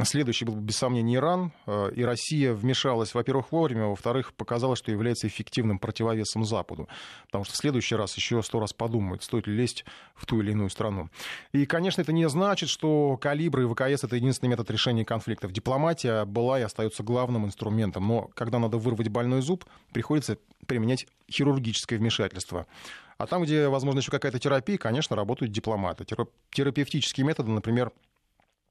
Следующий 0.03 0.45
был, 0.45 0.55
без 0.55 0.77
сомнения, 0.77 1.15
Иран, 1.15 1.51
э, 1.65 1.91
и 1.95 2.03
Россия 2.03 2.53
вмешалась, 2.53 3.13
во-первых, 3.13 3.51
вовремя, 3.51 3.87
во-вторых, 3.87 4.33
показала, 4.33 4.75
что 4.75 4.91
является 4.91 5.27
эффективным 5.27 5.79
противовесом 5.79 6.45
Западу. 6.45 6.87
Потому 7.27 7.43
что 7.43 7.53
в 7.53 7.57
следующий 7.57 7.95
раз 7.95 8.15
еще 8.17 8.41
сто 8.41 8.59
раз 8.59 8.73
подумает, 8.73 9.07
думает, 9.07 9.23
стоит 9.23 9.47
ли 9.47 9.55
лезть 9.55 9.85
в 10.15 10.25
ту 10.25 10.41
или 10.41 10.51
иную 10.51 10.69
страну. 10.69 11.09
И, 11.51 11.65
конечно, 11.65 12.01
это 12.01 12.11
не 12.11 12.27
значит, 12.29 12.69
что 12.69 13.17
калибры 13.17 13.63
и 13.63 13.67
ВКС— 13.67 14.03
это 14.03 14.15
единственный 14.15 14.49
метод 14.49 14.69
решения 14.71 15.05
конфликтов. 15.05 15.51
Дипломатия 15.51 16.25
была 16.25 16.59
и 16.59 16.63
остается 16.63 17.03
главным 17.03 17.45
инструментом, 17.45 18.07
но 18.07 18.29
когда 18.33 18.59
надо 18.59 18.77
вырвать 18.77 19.09
больной 19.09 19.41
зуб, 19.41 19.65
приходится 19.93 20.37
применять 20.65 21.07
хирургическое 21.31 21.99
вмешательство. 21.99 22.67
А 23.17 23.25
там, 23.25 23.43
где, 23.43 23.67
возможно, 23.67 23.99
еще 23.99 24.11
какая-то 24.11 24.39
терапия, 24.39 24.77
конечно, 24.77 25.15
работают 25.15 25.51
дипломаты. 25.51 26.05
Терапевтические 26.51 27.25
методы, 27.25 27.49
например, 27.49 27.91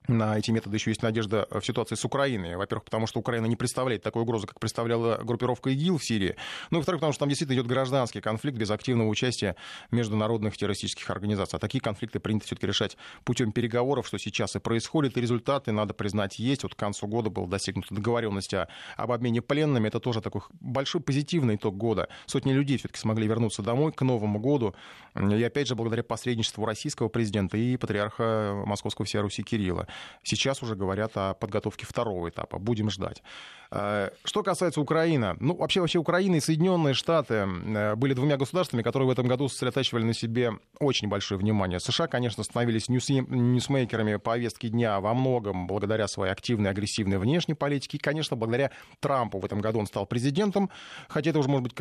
на 0.09 0.39
эти 0.39 0.51
методы 0.51 0.77
еще 0.77 0.91
есть 0.91 1.03
надежда 1.03 1.47
в 1.51 1.63
ситуации 1.63 1.95
с 1.95 2.05
Украиной. 2.05 2.57
Во-первых, 2.57 2.85
потому 2.85 3.07
что 3.07 3.21
Украина 3.21 3.47
не 3.47 3.57
представляет 3.57 4.03
такой 4.03 4.23
угрозы, 4.23 4.47
как 4.47 4.61
представляла 4.61 5.19
группировка 5.23 5.71
ИГИЛ 5.71 5.99
в 5.99 6.05
Сирии. 6.05 6.37
Ну 6.71 6.79
во-вторых, 6.79 7.01
потому 7.01 7.13
что 7.13 7.21
там 7.21 7.29
действительно 7.29 7.57
идет 7.57 7.67
гражданский 7.67 8.21
конфликт 8.21 8.57
без 8.59 8.71
активного 8.71 9.09
участия 9.09 9.57
международных 9.91 10.57
террористических 10.57 11.09
организаций. 11.11 11.57
А 11.57 11.61
такие 11.61 11.81
конфликты 11.81 12.21
принято 12.21 12.47
все-таки 12.47 12.67
решать 12.67 12.97
путем 13.25 13.53
переговоров, 13.53 14.07
что 14.07 14.19
сейчас 14.19 14.57
и 14.57 14.59
происходит. 14.59 15.17
И 15.17 15.21
результаты, 15.21 15.73
надо 15.73 15.95
признать, 15.95 16.39
есть. 16.39 16.63
Вот 16.63 16.75
к 16.75 16.79
концу 16.79 17.07
года 17.07 17.31
была 17.31 17.47
достигнута 17.47 17.95
договоренность 17.95 18.55
об 18.55 19.13
обмене 19.13 19.43
пленными. 19.43 19.89
Это 19.89 20.01
тоже 20.01 20.21
такой 20.21 20.43
большой 20.61 21.01
позитивный 21.01 21.57
итог 21.57 21.77
года. 21.77 22.09
Сотни 22.27 22.53
людей 22.53 22.79
все-таки 22.79 23.01
смогли 23.01 23.27
вернуться 23.27 23.63
домой 23.63 23.93
к 23.93 24.03
Новому 24.03 24.39
году. 24.39 24.75
И 25.15 25.43
опять 25.43 25.69
же, 25.69 25.75
благодаря 25.75 26.03
посредничеству 26.03 26.65
российского 26.65 27.09
президента 27.09 27.57
и 27.57 27.77
патриарха 27.77 28.63
Московского 28.67 29.07
всея 29.07 29.23
Руси 29.23 29.43
Кирилла. 29.43 29.89
Сейчас 30.23 30.63
уже 30.63 30.75
говорят 30.75 31.13
о 31.17 31.35
подготовке 31.35 31.87
второго 31.87 32.29
этапа. 32.29 32.59
Будем 32.59 32.91
ждать. 32.91 33.23
Э, 33.71 34.11
что 34.25 34.43
касается 34.43 34.81
Украины, 34.81 35.37
ну, 35.41 35.57
вообще, 35.57 35.81
вообще 35.81 35.99
Украина 35.99 36.37
и 36.37 36.41
Соединенные 36.41 36.95
Штаты 36.95 37.35
э, 37.35 37.95
были 37.97 38.15
двумя 38.15 38.37
государствами, 38.37 38.83
которые 38.83 39.09
в 39.09 39.11
этом 39.11 39.27
году 39.27 39.49
сосредотачивали 39.49 40.05
на 40.05 40.15
себе 40.15 40.53
очень 40.79 41.09
большое 41.09 41.39
внимание. 41.39 41.81
США, 41.81 42.07
конечно, 42.07 42.43
становились 42.45 42.89
ньюс 42.89 43.09
ньюсмейкерами 43.09 44.17
повестки 44.17 44.69
дня 44.69 45.01
во 45.01 45.15
многом 45.15 45.67
благодаря 45.67 46.09
своей 46.09 46.33
активной, 46.33 46.71
агрессивной 46.71 47.19
внешней 47.19 47.55
политике. 47.55 47.99
И, 47.99 48.01
конечно, 48.01 48.37
благодаря 48.37 48.71
Трампу 49.01 49.39
в 49.39 49.45
этом 49.45 49.61
году 49.61 49.79
он 49.79 49.87
стал 49.87 50.07
президентом, 50.07 50.71
хотя 51.09 51.31
это 51.31 51.39
уже, 51.39 51.49
может 51.49 51.65
быть, 51.65 51.75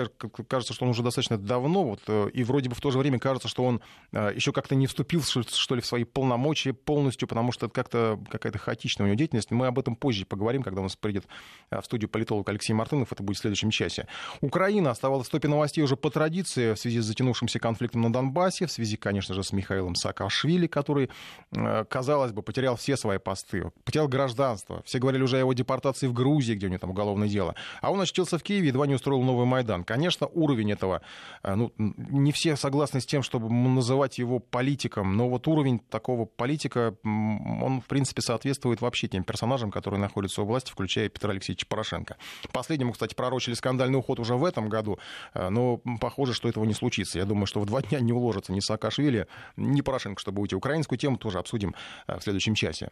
кажется, 0.48 0.74
что 0.74 0.86
он 0.86 0.92
уже 0.92 1.04
достаточно 1.04 1.38
давно, 1.38 1.84
вот, 1.84 2.02
э, 2.08 2.30
и 2.34 2.44
вроде 2.44 2.70
бы 2.70 2.76
в 2.76 2.82
то 2.82 2.92
же 2.92 2.98
время 2.98 3.20
кажется, 3.20 3.48
что 3.48 3.64
он 3.64 3.82
еще 4.12 4.52
как-то 4.52 4.76
не 4.76 4.88
вступил, 4.88 5.24
что 5.24 5.76
ли, 5.76 5.82
в 5.82 5.86
свои 5.86 6.04
полномочия 6.04 6.74
полностью, 6.74 7.28
потому 7.28 7.52
что 7.52 7.66
это 7.66 7.76
как-то 7.76 8.05
какая-то 8.30 8.60
хаотичная 8.60 9.06
у 9.06 9.08
него 9.08 9.18
деятельность. 9.18 9.52
Мы 9.52 9.68
об 9.68 9.80
этом 9.80 9.96
позже 9.96 10.26
поговорим, 10.26 10.64
когда 10.64 10.82
у 10.82 10.84
нас 10.84 10.96
придет 10.96 11.26
в 11.72 11.84
студию 11.84 12.10
политолог 12.10 12.48
Алексей 12.50 12.74
Мартынов. 12.74 13.12
Это 13.12 13.24
будет 13.24 13.38
в 13.38 13.42
следующем 13.42 13.70
часе. 13.70 14.08
Украина 14.42 14.92
оставалась 14.92 15.28
в 15.28 15.32
топе 15.32 15.48
новостей 15.48 15.84
уже 15.84 15.96
по 15.96 16.10
традиции 16.10 16.74
в 16.74 16.80
связи 16.80 17.00
с 17.00 17.06
затянувшимся 17.06 17.60
конфликтом 17.60 18.02
на 18.02 18.12
Донбассе, 18.12 18.66
в 18.66 18.72
связи, 18.72 18.98
конечно 18.98 19.34
же, 19.34 19.44
с 19.44 19.52
Михаилом 19.52 19.96
Саакашвили, 19.96 20.68
который, 20.68 21.10
э, 21.52 21.86
казалось 21.90 22.32
бы, 22.32 22.42
потерял 22.42 22.76
все 22.76 22.98
свои 22.98 23.18
посты, 23.18 23.72
потерял 23.84 24.08
гражданство. 24.08 24.82
Все 24.86 25.00
говорили 25.00 25.24
уже 25.24 25.38
о 25.38 25.40
его 25.40 25.54
депортации 25.54 26.08
в 26.08 26.14
Грузии, 26.14 26.54
где 26.54 26.68
у 26.68 26.70
него 26.70 26.80
там 26.80 26.92
уголовное 26.92 27.28
дело. 27.28 27.56
А 27.82 27.92
он 27.92 28.02
очутился 28.02 28.38
в 28.38 28.44
Киеве, 28.44 28.68
едва 28.68 28.88
не 28.88 28.96
устроил 28.96 29.22
новый 29.22 29.46
Майдан. 29.46 29.84
Конечно, 29.84 30.28
уровень 30.28 30.72
этого, 30.72 31.02
э, 31.44 31.56
ну, 31.56 31.72
не 31.78 32.32
все 32.32 32.56
согласны 32.56 33.02
с 33.02 33.06
тем, 33.06 33.24
чтобы 33.24 33.50
называть 33.50 34.18
его 34.18 34.40
политиком, 34.40 35.16
но 35.18 35.30
вот 35.30 35.48
уровень 35.48 35.80
такого 35.80 36.26
политика, 36.26 36.96
он, 37.04 37.82
в 37.82 37.86
соответствует 38.04 38.82
вообще 38.82 39.08
тем 39.08 39.24
персонажам, 39.24 39.72
которые 39.72 40.02
находятся 40.02 40.42
у 40.42 40.46
власти, 40.46 40.72
включая 40.72 41.08
Петра 41.08 41.32
Алексеевича 41.32 41.46
Алексеевича 41.46 41.66
Порошенко. 41.68 42.18
Последнему, 42.52 42.94
кстати, 42.94 43.14
пророчили 43.14 43.54
скандальный 43.54 43.98
уход 43.98 44.20
уже 44.20 44.36
в 44.36 44.44
этом 44.44 44.70
году, 44.70 45.00
э, 45.34 45.50
но 45.50 45.80
похоже, 46.00 46.34
что 46.34 46.50
этого 46.50 46.66
не 46.66 46.74
случится. 46.74 47.20
Я 47.20 47.26
думаю, 47.26 47.46
что 47.46 47.60
в 47.60 47.66
два 47.66 47.82
дня 47.82 48.00
не 48.00 48.14
уложится 48.14 48.52
ни 48.52 48.60
Саакашвили, 48.60 49.28
ни 49.58 49.82
Порошенко, 49.82 50.20
чтобы 50.20 50.42
уйти. 50.42 50.56
Украинскую 50.56 50.98
тему 50.98 51.18
тоже 51.18 51.40
обсудим 51.40 51.76
э, 52.08 52.18
в 52.18 52.24
следующем 52.24 52.56
часе. 52.56 52.90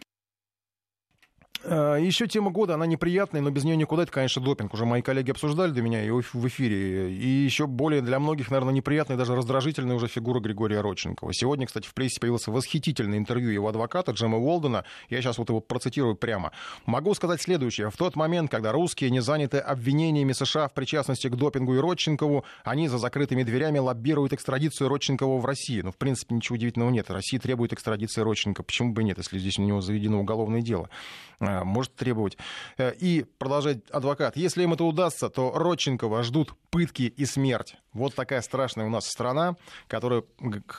Э, 1.63 1.97
Еще 1.99 2.27
тема 2.27 2.51
года, 2.51 2.73
она 2.73 2.85
неприятная, 2.85 3.41
но 3.41 3.49
без 3.49 3.63
нее 3.63 3.77
никуда. 3.77 4.03
Это, 4.03 4.11
конечно, 4.11 4.41
допинг. 4.41 4.73
Уже 4.73 4.85
мои 4.85 5.01
коллеги 5.01 5.31
обсуждали 5.31 5.71
до 5.71 5.81
меня 5.81 6.01
его 6.01 6.21
в 6.21 6.47
эфире. 6.47 7.11
И 7.11 7.27
еще 7.27 7.67
более 7.67 8.01
для 8.01 8.19
многих, 8.19 8.51
наверное, 8.51 8.73
неприятная, 8.73 9.17
даже 9.17 9.35
раздражительная 9.35 9.95
уже 9.95 10.07
фигура 10.07 10.39
Григория 10.39 10.81
Родченкова. 10.81 11.33
Сегодня, 11.33 11.65
кстати, 11.65 11.87
в 11.87 11.93
прессе 11.93 12.19
появилось 12.19 12.47
восхитительное 12.47 13.17
интервью 13.17 13.49
его 13.49 13.67
адвоката 13.69 14.11
Джема 14.11 14.37
Уолдена. 14.37 14.83
Я 15.09 15.21
сейчас 15.21 15.37
вот 15.37 15.49
его 15.49 15.61
процитирую 15.61 16.15
прямо. 16.15 16.51
Могу 16.85 17.13
сказать 17.13 17.41
следующее. 17.41 17.89
В 17.89 17.97
тот 17.97 18.15
момент, 18.15 18.51
когда 18.51 18.71
русские 18.71 19.09
не 19.09 19.21
заняты 19.21 19.59
обвинениями 19.59 20.33
США 20.33 20.67
в 20.67 20.73
причастности 20.73 21.27
к 21.29 21.35
допингу 21.35 21.75
и 21.75 21.79
Родченкову, 21.79 22.43
они 22.63 22.87
за 22.87 22.97
закрытыми 22.97 23.43
дверями 23.43 23.79
лоббируют 23.79 24.33
экстрадицию 24.33 24.89
Родченкова 24.89 25.39
в 25.39 25.45
Россию. 25.45 25.85
Ну, 25.85 25.91
в 25.91 25.97
принципе, 25.97 26.35
ничего 26.35 26.55
удивительного 26.55 26.89
нет. 26.89 27.09
Россия 27.09 27.39
требует 27.39 27.73
экстрадиции 27.73 28.21
Родченко. 28.21 28.63
Почему 28.63 28.93
бы 28.93 29.03
нет, 29.03 29.17
если 29.17 29.39
здесь 29.39 29.57
у 29.59 29.63
него 29.63 29.81
заведено 29.81 30.19
уголовное 30.19 30.61
дело? 30.61 30.89
Э, 31.53 31.63
может 31.63 31.95
требовать. 31.95 32.37
Э, 32.77 32.93
и 32.99 33.25
продолжать 33.37 33.79
адвокат. 33.91 34.37
Если 34.37 34.63
им 34.63 34.73
это 34.73 34.83
удастся, 34.83 35.29
то 35.29 35.51
Родченкова 35.55 36.23
ждут 36.23 36.53
пытки 36.69 37.03
и 37.03 37.25
смерть. 37.25 37.75
Вот 37.93 38.15
такая 38.15 38.41
страшная 38.41 38.87
у 38.87 38.89
нас 38.89 39.05
страна, 39.05 39.55
которая 39.87 40.23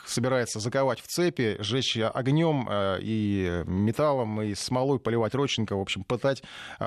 собирается 0.06 0.58
заковать 0.58 1.00
в 1.00 1.06
цепи, 1.06 1.56
сжечь 1.60 1.96
огнем 1.96 2.68
э, 2.68 2.98
и 3.00 3.62
металлом, 3.66 4.42
и 4.42 4.54
смолой 4.54 4.98
поливать 4.98 5.34
Родченко, 5.34 5.76
в 5.76 5.80
общем, 5.80 6.04
пытать 6.04 6.42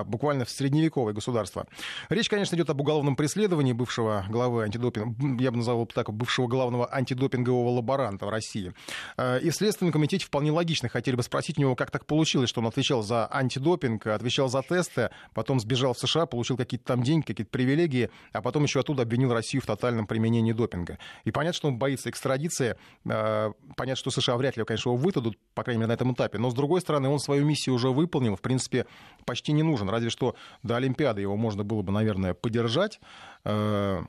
буквально 0.06 0.44
в 0.46 0.50
средневековое 0.50 1.14
государство. 1.14 1.68
Речь, 2.10 2.30
конечно, 2.30 2.56
идет 2.56 2.70
об 2.70 2.82
уголовном 2.82 3.16
преследовании 3.16 3.74
бывшего 3.74 4.26
главы 4.30 4.64
антидопинга, 4.64 5.42
я 5.42 5.52
бы 5.52 5.58
назвал 5.58 5.78
его 5.78 5.86
так, 5.86 6.12
бывшего 6.12 6.48
главного 6.48 6.94
антидопингового 6.94 7.70
лаборанта 7.70 8.26
в 8.26 8.30
России. 8.30 8.74
И 9.18 9.50
в 9.50 9.56
Следственном 9.56 9.94
комитете 9.94 10.26
вполне 10.26 10.52
логично 10.52 10.90
хотели 10.90 11.16
бы 11.16 11.24
спросить 11.24 11.58
у 11.58 11.62
него, 11.62 11.76
как 11.76 11.92
так 11.92 12.06
получилось, 12.06 12.50
что 12.50 12.62
он 12.62 12.68
отвечал 12.68 13.02
за 13.02 13.28
антидопинг 13.32 13.77
допинг, 13.78 14.08
отвечал 14.08 14.50
за 14.50 14.62
тесты, 14.62 15.10
потом 15.34 15.60
сбежал 15.60 15.94
в 15.94 16.00
США, 16.00 16.26
получил 16.26 16.58
какие-то 16.58 16.86
там 16.86 17.04
деньги, 17.04 17.26
какие-то 17.26 17.52
привилегии, 17.52 18.10
а 18.34 18.42
потом 18.42 18.64
еще 18.64 18.80
оттуда 18.80 19.04
обвинил 19.04 19.34
Россию 19.34 19.62
в 19.62 19.66
тотальном 19.66 20.08
применении 20.08 20.52
допинга. 20.52 20.98
И 21.24 21.32
понятно, 21.32 21.56
что 21.56 21.68
он 21.68 21.78
боится 21.78 22.10
экстрадиции, 22.10 22.76
э, 23.06 23.52
понятно, 23.76 23.96
что 23.96 24.12
США 24.12 24.38
вряд 24.38 24.58
ли, 24.58 24.64
конечно, 24.66 24.90
его 24.90 24.98
вытадут, 24.98 25.38
по 25.54 25.64
крайней 25.64 25.80
мере, 25.80 25.90
на 25.90 25.94
этом 25.94 26.14
этапе, 26.14 26.38
но, 26.38 26.50
с 26.50 26.54
другой 26.54 26.82
стороны, 26.82 27.10
он 27.10 27.20
свою 27.20 27.46
миссию 27.46 27.76
уже 27.76 27.90
выполнил, 27.90 28.36
в 28.36 28.42
принципе, 28.42 28.86
почти 29.26 29.52
не 29.52 29.64
нужен, 29.64 29.90
разве 29.90 30.10
что 30.10 30.36
до 30.64 30.76
Олимпиады 30.78 31.22
его 31.22 31.36
можно 31.38 31.64
было 31.64 31.82
бы, 31.82 31.92
наверное, 31.92 32.34
поддержать, 32.34 33.00
э, 33.46 34.04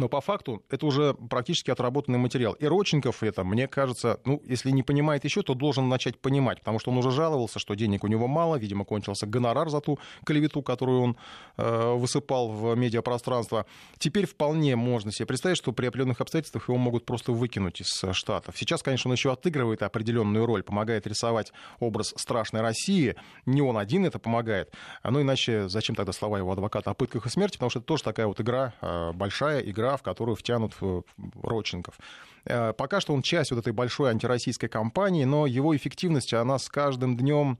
но 0.00 0.08
по 0.08 0.20
факту 0.20 0.62
это 0.70 0.86
уже 0.86 1.14
практически 1.14 1.70
отработанный 1.70 2.18
материал. 2.18 2.54
И 2.54 2.66
Родченков 2.66 3.22
это, 3.22 3.44
мне 3.44 3.68
кажется, 3.68 4.18
ну, 4.24 4.42
если 4.46 4.70
не 4.70 4.82
понимает 4.82 5.24
еще, 5.24 5.42
то 5.42 5.54
должен 5.54 5.88
начать 5.88 6.18
понимать, 6.18 6.60
потому 6.60 6.78
что 6.78 6.90
он 6.90 6.96
уже 6.96 7.10
жаловался, 7.10 7.58
что 7.58 7.74
денег 7.74 8.02
у 8.02 8.06
него 8.06 8.26
мало, 8.26 8.56
видимо, 8.56 8.84
кончился 8.84 9.26
гонорар 9.26 9.68
за 9.68 9.80
ту 9.80 9.98
клевету, 10.24 10.62
которую 10.62 11.02
он 11.02 11.16
э, 11.58 11.94
высыпал 11.94 12.48
в 12.48 12.74
медиапространство. 12.76 13.66
Теперь 13.98 14.26
вполне 14.26 14.74
можно 14.74 15.12
себе 15.12 15.26
представить, 15.26 15.58
что 15.58 15.72
при 15.72 15.86
определенных 15.86 16.22
обстоятельствах 16.22 16.68
его 16.68 16.78
могут 16.78 17.04
просто 17.04 17.32
выкинуть 17.32 17.82
из 17.82 18.02
Штатов. 18.12 18.56
Сейчас, 18.56 18.82
конечно, 18.82 19.10
он 19.10 19.14
еще 19.14 19.30
отыгрывает 19.30 19.82
определенную 19.82 20.46
роль, 20.46 20.62
помогает 20.62 21.06
рисовать 21.06 21.52
образ 21.78 22.14
страшной 22.16 22.62
России. 22.62 23.16
Не 23.44 23.60
он 23.60 23.76
один 23.76 24.06
это 24.06 24.18
помогает. 24.18 24.72
Ну, 25.04 25.20
иначе 25.20 25.68
зачем 25.68 25.94
тогда 25.94 26.12
слова 26.12 26.38
его 26.38 26.52
адвоката 26.52 26.90
о 26.90 26.94
пытках 26.94 27.26
и 27.26 27.28
смерти, 27.28 27.54
потому 27.54 27.68
что 27.68 27.80
это 27.80 27.86
тоже 27.86 28.02
такая 28.02 28.26
вот 28.26 28.40
игра, 28.40 28.72
э, 28.80 29.12
большая 29.12 29.60
игра 29.60 29.89
игра, 29.90 29.96
в 29.96 30.02
которую 30.02 30.36
втянут 30.36 30.74
э, 30.80 31.02
Родченков. 31.42 31.98
Э, 32.44 32.72
пока 32.72 33.00
что 33.00 33.14
он 33.14 33.22
часть 33.22 33.50
вот 33.50 33.58
этой 33.60 33.72
большой 33.72 34.10
антироссийской 34.10 34.68
кампании, 34.68 35.24
но 35.24 35.46
его 35.46 35.76
эффективность, 35.76 36.34
она 36.34 36.58
с 36.58 36.68
каждым 36.68 37.16
днем 37.16 37.58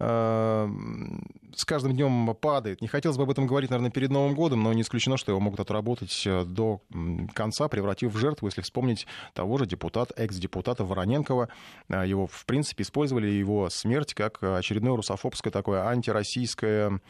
э, 0.00 0.68
с 1.54 1.64
каждым 1.64 1.92
днем 1.92 2.34
падает. 2.40 2.80
Не 2.80 2.88
хотелось 2.88 3.16
бы 3.16 3.24
об 3.24 3.30
этом 3.30 3.46
говорить, 3.46 3.70
наверное, 3.70 3.90
перед 3.90 4.10
Новым 4.10 4.34
годом, 4.34 4.62
но 4.62 4.72
не 4.72 4.82
исключено, 4.82 5.16
что 5.16 5.32
его 5.32 5.40
могут 5.40 5.60
отработать 5.60 6.28
до 6.46 6.80
конца, 7.34 7.68
превратив 7.68 8.12
в 8.12 8.16
жертву, 8.16 8.46
если 8.46 8.60
вспомнить 8.60 9.06
того 9.34 9.58
же 9.58 9.66
депутата, 9.66 10.14
экс-депутата 10.16 10.84
Вороненкова. 10.84 11.48
Его, 11.88 12.28
в 12.28 12.44
принципе, 12.46 12.82
использовали 12.82 13.26
его 13.26 13.70
смерть 13.70 14.14
как 14.14 14.40
очередное 14.42 14.94
русофобское 14.94 15.52
такое 15.52 15.84
антироссийское 15.84 17.00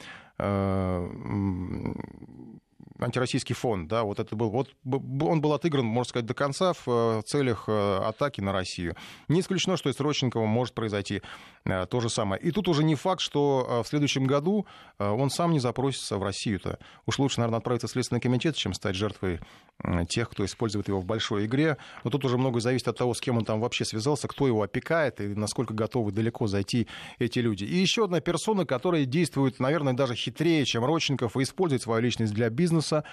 антироссийский 2.98 3.54
фонд, 3.54 3.88
да, 3.88 4.02
вот 4.02 4.18
это 4.20 4.34
был, 4.34 4.50
вот 4.50 4.70
он 4.84 5.40
был 5.40 5.52
отыгран, 5.52 5.84
можно 5.84 6.08
сказать, 6.08 6.26
до 6.26 6.34
конца 6.34 6.72
в 6.72 6.86
э, 6.86 7.22
целях 7.26 7.64
э, 7.68 7.98
атаки 7.98 8.40
на 8.40 8.52
Россию. 8.52 8.96
Не 9.28 9.40
исключено, 9.40 9.76
что 9.76 9.88
и 9.88 9.92
с 9.92 10.00
Родченковым 10.00 10.48
может 10.48 10.74
произойти 10.74 11.22
э, 11.64 11.86
то 11.86 12.00
же 12.00 12.10
самое. 12.10 12.40
И 12.42 12.50
тут 12.50 12.68
уже 12.68 12.82
не 12.84 12.94
факт, 12.94 13.20
что 13.20 13.82
в 13.84 13.88
следующем 13.88 14.24
году 14.26 14.66
он 14.98 15.30
сам 15.30 15.52
не 15.52 15.60
запросится 15.60 16.18
в 16.18 16.22
Россию-то. 16.22 16.78
Уж 17.06 17.18
лучше, 17.18 17.40
наверное, 17.40 17.58
отправиться 17.58 17.86
в 17.86 17.90
Следственный 17.90 18.20
комитет, 18.20 18.56
чем 18.56 18.74
стать 18.74 18.96
жертвой 18.96 19.40
тех, 20.08 20.28
кто 20.30 20.44
использует 20.44 20.88
его 20.88 21.00
в 21.00 21.04
большой 21.04 21.46
игре. 21.46 21.76
Но 22.04 22.10
тут 22.10 22.24
уже 22.24 22.36
многое 22.36 22.60
зависит 22.60 22.88
от 22.88 22.98
того, 22.98 23.14
с 23.14 23.20
кем 23.20 23.36
он 23.36 23.44
там 23.44 23.60
вообще 23.60 23.84
связался, 23.84 24.26
кто 24.26 24.46
его 24.46 24.62
опекает 24.62 25.20
и 25.20 25.28
насколько 25.28 25.72
готовы 25.74 26.10
далеко 26.10 26.46
зайти 26.46 26.88
эти 27.18 27.38
люди. 27.38 27.64
И 27.64 27.76
еще 27.76 28.04
одна 28.04 28.20
персона, 28.20 28.66
которая 28.66 29.04
действует, 29.04 29.60
наверное, 29.60 29.92
даже 29.92 30.14
хитрее, 30.14 30.64
чем 30.64 30.84
Родченков, 30.84 31.36
и 31.36 31.42
использует 31.42 31.82
свою 31.82 32.02
личность 32.02 32.34
для 32.34 32.50
бизнеса, 32.50 32.87
Вильнюса. 32.88 33.04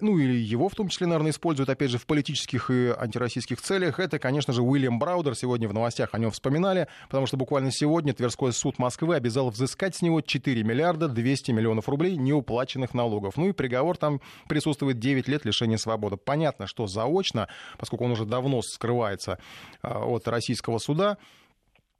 Ну, 0.00 0.18
или 0.18 0.34
его 0.34 0.68
в 0.68 0.74
том 0.74 0.88
числе, 0.88 1.06
наверное, 1.06 1.30
используют, 1.30 1.68
опять 1.68 1.90
же, 1.90 1.98
в 1.98 2.06
политических 2.06 2.70
и 2.70 2.94
антироссийских 2.96 3.60
целях. 3.60 4.00
Это, 4.00 4.18
конечно 4.18 4.52
же, 4.52 4.62
Уильям 4.62 4.98
Браудер. 4.98 5.34
Сегодня 5.34 5.68
в 5.68 5.74
новостях 5.74 6.10
о 6.12 6.18
нем 6.18 6.30
вспоминали, 6.30 6.88
потому 7.08 7.26
что 7.26 7.36
буквально 7.36 7.70
сегодня 7.70 8.14
Тверской 8.14 8.52
суд 8.52 8.78
Москвы 8.78 9.16
обязал 9.16 9.50
взыскать 9.50 9.96
с 9.96 10.02
него 10.02 10.20
4 10.20 10.62
миллиарда 10.62 11.08
200 11.08 11.50
миллионов 11.52 11.88
рублей 11.88 12.16
неуплаченных 12.16 12.94
налогов. 12.94 13.36
Ну 13.36 13.48
и 13.48 13.52
приговор 13.52 13.96
там 13.96 14.20
присутствует 14.48 14.98
9 14.98 15.28
лет 15.28 15.44
лишения 15.44 15.76
свободы. 15.76 16.16
Понятно, 16.16 16.66
что 16.66 16.86
заочно, 16.86 17.48
поскольку 17.78 18.04
он 18.04 18.12
уже 18.12 18.24
давно 18.24 18.62
скрывается 18.62 19.38
от 19.82 20.26
российского 20.28 20.78
суда, 20.78 21.18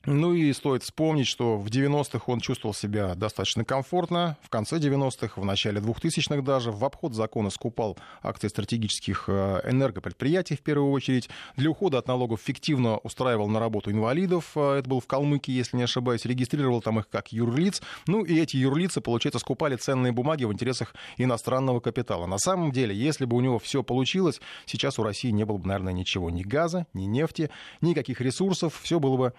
ну 0.06 0.34
и 0.34 0.52
стоит 0.52 0.82
вспомнить, 0.82 1.26
что 1.26 1.56
в 1.56 1.66
90-х 1.66 2.25
он 2.26 2.40
чувствовал 2.40 2.75
себя 2.75 3.14
достаточно 3.14 3.64
комфортно, 3.64 4.37
в 4.42 4.49
конце 4.49 4.78
90-х, 4.78 5.40
в 5.40 5.44
начале 5.44 5.80
2000-х 5.80 6.42
даже, 6.42 6.70
в 6.70 6.84
обход 6.84 7.14
закона 7.14 7.50
скупал 7.50 7.96
акции 8.23 8.49
стратегических 8.49 9.25
э, 9.28 9.61
энергопредприятий 9.64 10.56
в 10.56 10.61
первую 10.61 10.90
очередь, 10.90 11.28
для 11.56 11.70
ухода 11.70 11.99
от 11.99 12.08
налогов 12.08 12.40
фиктивно 12.42 12.99
устраивал 12.99 13.49
на 13.49 13.61
работу 13.61 13.90
инвалидов, 13.90 14.52
э, 14.56 14.78
это 14.78 14.88
был 14.88 15.00
в 15.00 15.06
Калмыкии, 15.06 15.52
если 15.52 15.76
не 15.76 15.84
ошибаюсь, 15.84 16.25
регистрировал 16.25 16.82
там 16.82 16.99
их 16.99 17.08
как 17.08 17.32
юрлиц, 17.32 17.82
ну 18.06 18.25
и 18.25 18.38
эти 18.38 18.56
юрлицы, 18.56 19.00
получается, 19.00 19.38
скупали 19.38 19.76
ценные 19.76 20.12
бумаги 20.12 20.44
в 20.44 20.52
интересах 20.52 20.94
иностранного 21.16 21.80
капитала. 21.80 22.26
На 22.26 22.38
самом 22.38 22.73
деле, 22.73 22.94
если 22.94 23.25
бы 23.25 23.37
у 23.37 23.40
него 23.40 23.58
все 23.58 23.82
получилось, 23.82 24.40
сейчас 24.66 24.99
у 24.99 25.02
России 25.02 25.30
не 25.30 25.44
было 25.44 25.58
бы, 25.58 25.66
наверное, 25.66 25.92
ничего, 25.92 26.30
ни 26.30 26.42
газа, 26.42 26.87
ни 26.92 27.04
нефти, 27.04 27.50
никаких 27.80 28.20
ресурсов, 28.20 28.78
все 28.82 29.00
было 29.00 29.16
бы 29.16 29.34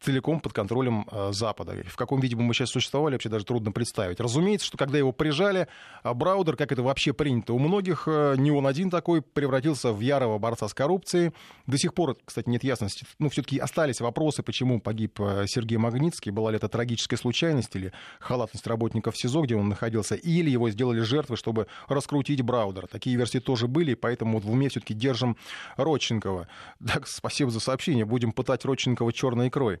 целиком 0.00 0.40
под 0.40 0.52
контролем 0.52 1.06
э, 1.10 1.30
Запада. 1.32 1.76
В 1.86 1.96
каком 1.96 2.20
виде 2.20 2.36
бы 2.36 2.42
мы 2.42 2.54
сейчас 2.54 2.70
существовали, 2.70 3.14
вообще 3.14 3.28
даже 3.28 3.44
трудно 3.44 3.70
представить. 3.70 4.20
Разумеется, 4.20 4.66
что 4.66 4.78
когда 4.78 4.98
его 4.98 5.12
прижали, 5.12 5.68
а 6.02 6.14
Браудер, 6.14 6.56
как 6.56 6.72
это 6.72 6.82
вообще 6.82 7.12
принято 7.12 7.52
у 7.52 7.58
многих, 7.58 8.04
э, 8.06 8.34
не 8.38 8.50
он 8.50 8.66
один 8.66 8.90
такой, 8.90 9.20
превратился 9.22 9.92
в 9.92 10.00
ярого 10.00 10.38
борца 10.38 10.68
с 10.68 10.74
коррупцией. 10.74 11.32
До 11.66 11.76
сих 11.76 11.94
пор, 11.94 12.16
кстати, 12.24 12.48
нет 12.48 12.64
ясности. 12.64 13.04
Ну, 13.18 13.28
все-таки 13.28 13.58
остались 13.58 14.00
вопросы, 14.00 14.42
почему 14.42 14.80
погиб 14.80 15.20
э, 15.20 15.44
Сергей 15.46 15.76
Магнитский. 15.76 16.30
Была 16.30 16.50
ли 16.50 16.56
это 16.56 16.68
трагическая 16.68 17.18
случайность 17.18 17.74
или 17.76 17.92
халатность 18.20 18.66
работников 18.66 19.16
СИЗО, 19.16 19.42
где 19.42 19.56
он 19.56 19.68
находился, 19.68 20.14
или 20.14 20.50
его 20.50 20.70
сделали 20.70 21.00
жертвой, 21.00 21.36
чтобы 21.36 21.66
раскрутить 21.88 22.40
Браудера. 22.40 22.86
Такие 22.86 23.16
версии 23.16 23.38
тоже 23.38 23.68
были, 23.68 23.94
поэтому 23.94 24.34
вот 24.34 24.44
в 24.44 24.50
уме 24.50 24.68
все-таки 24.68 24.94
держим 24.94 25.36
Родченкова. 25.76 26.48
Так, 26.86 27.06
спасибо 27.06 27.50
за 27.50 27.60
сообщение. 27.60 28.04
Будем 28.04 28.32
пытать 28.32 28.64
Родченкова 28.64 29.12
черной 29.12 29.48
икрой. 29.48 29.80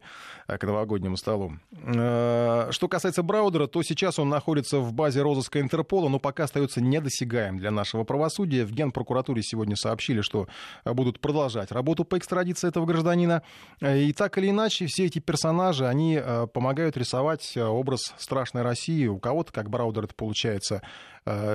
Э, 0.50 0.58
к 0.58 0.64
новогоднему 0.64 1.16
столу. 1.16 1.52
Э, 1.72 2.68
что 2.70 2.88
касается 2.88 3.22
Браудера, 3.22 3.66
то 3.66 3.82
сейчас 3.82 4.18
он 4.18 4.28
находится 4.28 4.78
в 4.78 4.92
базе 4.92 5.22
розыска 5.22 5.60
Интерпола, 5.60 6.08
но 6.08 6.18
пока 6.18 6.44
остается 6.44 6.80
недосягаем 6.80 7.58
для 7.58 7.70
нашего 7.70 8.04
правосудия. 8.04 8.64
В 8.64 8.72
Генпрокуратуре 8.72 9.42
сегодня 9.42 9.76
сообщили, 9.76 10.20
что 10.22 10.48
будут 10.84 11.20
продолжать 11.20 11.72
работу 11.72 12.04
по 12.04 12.18
экстрадиции 12.18 12.68
этого 12.68 12.86
гражданина. 12.86 13.42
Э, 13.80 13.98
и 13.98 14.12
так 14.12 14.38
или 14.38 14.50
иначе, 14.50 14.86
все 14.86 15.06
эти 15.06 15.18
персонажи, 15.18 15.86
они 15.86 16.20
помогают 16.52 16.96
рисовать 16.96 17.56
образ 17.56 18.14
страшной 18.18 18.62
России. 18.62 19.06
У 19.06 19.18
кого-то, 19.18 19.52
как 19.52 19.70
Браудер, 19.70 20.04
это 20.04 20.14
получается 20.14 20.82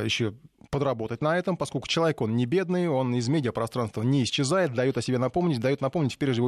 еще 0.03 0.34
подработать 0.75 1.22
на 1.22 1.38
этом, 1.38 1.55
поскольку 1.55 1.88
человек, 1.88 2.20
он 2.20 2.36
не 2.36 2.46
бедный, 2.46 2.89
он 2.89 3.15
из 3.15 3.29
медиапространства 3.29 4.01
не 4.01 4.24
исчезает, 4.24 4.74
дает 4.74 4.98
о 4.98 5.01
себе 5.01 5.17
напомнить, 5.17 5.62
дает 5.62 5.79
напомнить 5.79 6.17
прежде, 6.17 6.44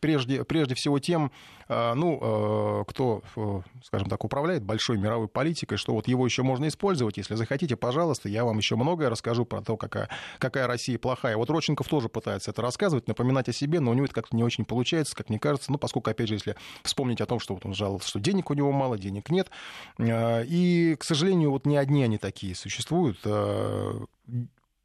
прежде, 0.00 0.44
прежде 0.44 0.76
всего 0.76 1.00
тем, 1.00 1.32
э, 1.68 1.94
ну, 1.94 2.20
э, 2.22 2.84
кто, 2.86 3.22
э, 3.34 3.60
скажем 3.82 4.08
так, 4.08 4.24
управляет 4.24 4.62
большой 4.62 4.96
мировой 4.96 5.26
политикой, 5.26 5.76
что 5.76 5.92
вот 5.92 6.06
его 6.06 6.24
еще 6.24 6.44
можно 6.44 6.68
использовать, 6.68 7.16
если 7.16 7.34
захотите, 7.34 7.74
пожалуйста, 7.74 8.28
я 8.28 8.44
вам 8.44 8.58
еще 8.58 8.76
многое 8.76 9.10
расскажу 9.10 9.44
про 9.44 9.60
то, 9.60 9.76
какая, 9.76 10.08
какая 10.38 10.68
Россия 10.68 10.96
плохая. 10.96 11.36
Вот 11.36 11.50
Родченков 11.50 11.88
тоже 11.88 12.08
пытается 12.08 12.52
это 12.52 12.62
рассказывать, 12.62 13.08
напоминать 13.08 13.48
о 13.48 13.52
себе, 13.52 13.80
но 13.80 13.90
у 13.90 13.94
него 13.94 14.04
это 14.04 14.14
как-то 14.14 14.36
не 14.36 14.44
очень 14.44 14.64
получается, 14.64 15.16
как 15.16 15.30
мне 15.30 15.40
кажется, 15.40 15.72
ну, 15.72 15.78
поскольку, 15.78 16.10
опять 16.10 16.28
же, 16.28 16.34
если 16.34 16.54
вспомнить 16.84 17.20
о 17.20 17.26
том, 17.26 17.40
что 17.40 17.54
вот 17.54 17.66
он 17.66 17.74
жаловался, 17.74 18.08
что 18.08 18.20
денег 18.20 18.50
у 18.50 18.54
него 18.54 18.70
мало, 18.70 18.98
денег 18.98 19.30
нет, 19.30 19.50
и, 19.98 20.96
к 20.96 21.02
сожалению, 21.02 21.50
вот 21.50 21.66
не 21.66 21.76
одни 21.76 22.04
они 22.04 22.18
такие 22.18 22.54
существуют, 22.64 23.18
Э, 23.24 24.06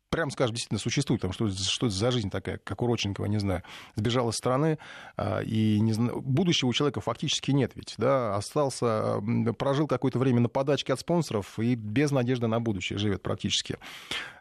прям 0.10 0.32
скажем, 0.32 0.56
действительно 0.56 0.80
существует, 0.80 1.22
там, 1.22 1.32
что, 1.32 1.50
что 1.50 1.88
это 1.88 1.96
за 1.96 2.12
жизнь 2.12 2.30
такая, 2.30 2.58
как 2.58 2.82
у 2.82 2.88
Родченкова, 2.88 3.25
не 3.28 3.39
знаю, 3.39 3.63
сбежал 3.96 4.30
из 4.30 4.36
страны, 4.36 4.78
а, 5.18 5.42
и 5.42 5.80
не 5.80 5.94
знаю, 5.94 6.22
будущего 6.22 6.70
у 6.70 6.74
человека 6.74 7.01
фактически 7.01 7.51
нет 7.51 7.72
ведь, 7.75 7.96
да, 7.98 8.36
остался, 8.36 9.22
прожил 9.58 9.88
какое-то 9.88 10.20
время 10.20 10.42
на 10.42 10.50
подачке 10.50 10.94
от 10.94 11.00
спонсоров 11.00 11.60
и 11.60 11.75
без 11.75 12.12
надежды 12.12 12.48
на 12.48 12.60
будущее 12.60 12.98
живет 12.98 13.22
практически. 13.22 13.78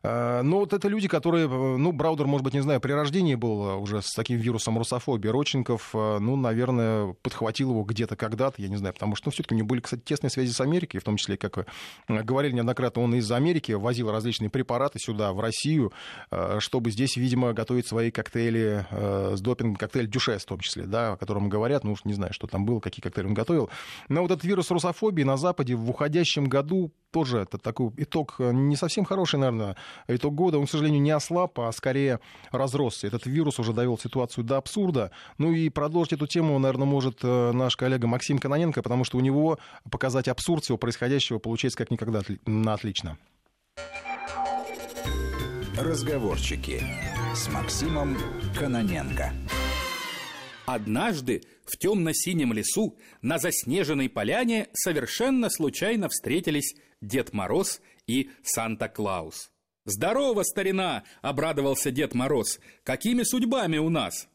А, 0.02 0.42
но 0.42 0.60
вот 0.60 0.72
это 0.72 0.88
люди, 0.88 1.08
которые, 1.08 1.48
ну, 1.48 1.92
Браудер, 1.92 2.26
может 2.26 2.44
быть, 2.44 2.54
не 2.54 2.60
знаю, 2.60 2.80
при 2.80 2.92
рождении 2.92 3.34
был 3.34 3.80
уже 3.80 4.02
с 4.02 4.12
таким 4.14 4.38
вирусом 4.38 4.78
русофобии, 4.78 5.28
Родченков, 5.28 5.90
а, 5.94 6.18
ну, 6.18 6.36
наверное, 6.36 7.14
подхватил 7.22 7.70
его 7.70 7.82
где-то 7.82 8.16
когда-то, 8.16 8.60
я 8.62 8.68
не 8.68 8.76
знаю, 8.76 8.94
потому 8.94 9.16
что, 9.16 9.28
ну, 9.28 9.32
все-таки 9.32 9.54
у 9.54 9.58
него 9.58 9.68
были, 9.68 9.80
кстати, 9.80 10.00
тесные 10.00 10.30
связи 10.30 10.52
с 10.52 10.60
Америкой, 10.60 11.00
в 11.00 11.04
том 11.04 11.16
числе, 11.16 11.36
как 11.36 11.66
говорили 12.08 12.54
неоднократно, 12.54 13.02
он 13.02 13.14
из 13.14 13.30
Америки 13.30 13.72
возил 13.72 14.10
различные 14.10 14.50
препараты 14.50 14.98
сюда, 14.98 15.32
в 15.32 15.40
Россию, 15.40 15.57
Россию, 15.58 15.92
э, 16.30 16.58
чтобы 16.60 16.90
здесь, 16.90 17.16
видимо, 17.16 17.52
готовить 17.52 17.86
свои 17.86 18.10
коктейли 18.10 18.86
э, 18.90 19.34
с 19.36 19.40
допингом, 19.40 19.76
коктейль 19.76 20.08
Дюшес 20.08 20.42
в 20.42 20.46
том 20.46 20.60
числе, 20.60 20.84
да, 20.84 21.12
о 21.12 21.16
котором 21.16 21.48
говорят, 21.48 21.84
ну 21.84 21.92
уж 21.92 22.04
не 22.04 22.14
знаю, 22.14 22.32
что 22.32 22.46
там 22.46 22.64
было, 22.64 22.80
какие 22.80 23.02
коктейли 23.02 23.26
он 23.26 23.34
готовил. 23.34 23.68
Но 24.08 24.22
вот 24.22 24.30
этот 24.30 24.44
вирус 24.44 24.70
русофобии 24.70 25.24
на 25.24 25.36
Западе 25.36 25.74
в 25.74 25.90
уходящем 25.90 26.44
году 26.44 26.92
тоже 27.10 27.38
это 27.38 27.58
такой 27.58 27.90
итог 27.96 28.36
э, 28.38 28.52
не 28.52 28.76
совсем 28.76 29.04
хороший, 29.04 29.38
наверное, 29.40 29.76
итог 30.06 30.34
года. 30.34 30.58
Он, 30.58 30.66
к 30.66 30.70
сожалению, 30.70 31.02
не 31.02 31.10
ослаб, 31.10 31.58
а 31.58 31.72
скорее 31.72 32.20
разросся. 32.52 33.08
Этот 33.08 33.26
вирус 33.26 33.58
уже 33.58 33.72
довел 33.72 33.98
ситуацию 33.98 34.44
до 34.44 34.58
абсурда. 34.58 35.10
Ну 35.38 35.52
и 35.52 35.68
продолжить 35.70 36.12
эту 36.12 36.26
тему, 36.26 36.58
наверное, 36.58 36.86
может 36.86 37.22
наш 37.22 37.76
коллега 37.76 38.06
Максим 38.06 38.38
Каноненко, 38.38 38.82
потому 38.82 39.04
что 39.04 39.18
у 39.18 39.20
него 39.20 39.58
показать 39.90 40.28
абсурд 40.28 40.64
всего 40.64 40.78
происходящего 40.78 41.38
получается 41.38 41.78
как 41.78 41.90
никогда 41.90 42.22
отлично. 42.72 43.18
Разговорчики 45.80 46.82
с 47.36 47.48
Максимом 47.50 48.18
Каноненко. 48.58 49.32
Однажды 50.66 51.44
в 51.66 51.76
темно-синем 51.76 52.52
лесу 52.52 52.98
на 53.22 53.38
заснеженной 53.38 54.08
поляне 54.08 54.66
совершенно 54.72 55.48
случайно 55.48 56.08
встретились 56.08 56.74
Дед 57.00 57.32
Мороз 57.32 57.80
и 58.08 58.28
Санта-Клаус. 58.42 59.52
«Здорово, 59.84 60.42
старина!»— 60.42 61.04
обрадовался 61.22 61.92
Дед 61.92 62.12
Мороз. 62.12 62.58
«Какими 62.82 63.22
судьбами 63.22 63.78
у 63.78 63.88
нас?» 63.88 64.26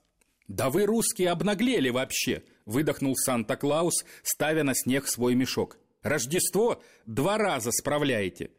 «Да 0.48 0.70
вы, 0.70 0.86
русские, 0.86 1.30
обнаглели 1.32 1.90
вообще!»— 1.90 2.44
выдохнул 2.66 3.18
Санта-Клаус, 3.18 4.06
ставя 4.24 4.64
на 4.64 4.74
снег 4.74 5.10
свой 5.10 5.36
мешок. 5.36 5.78
«Рождество 6.04 6.82
два 7.06 7.38
раза 7.38 7.74
справляете!» 7.74 8.52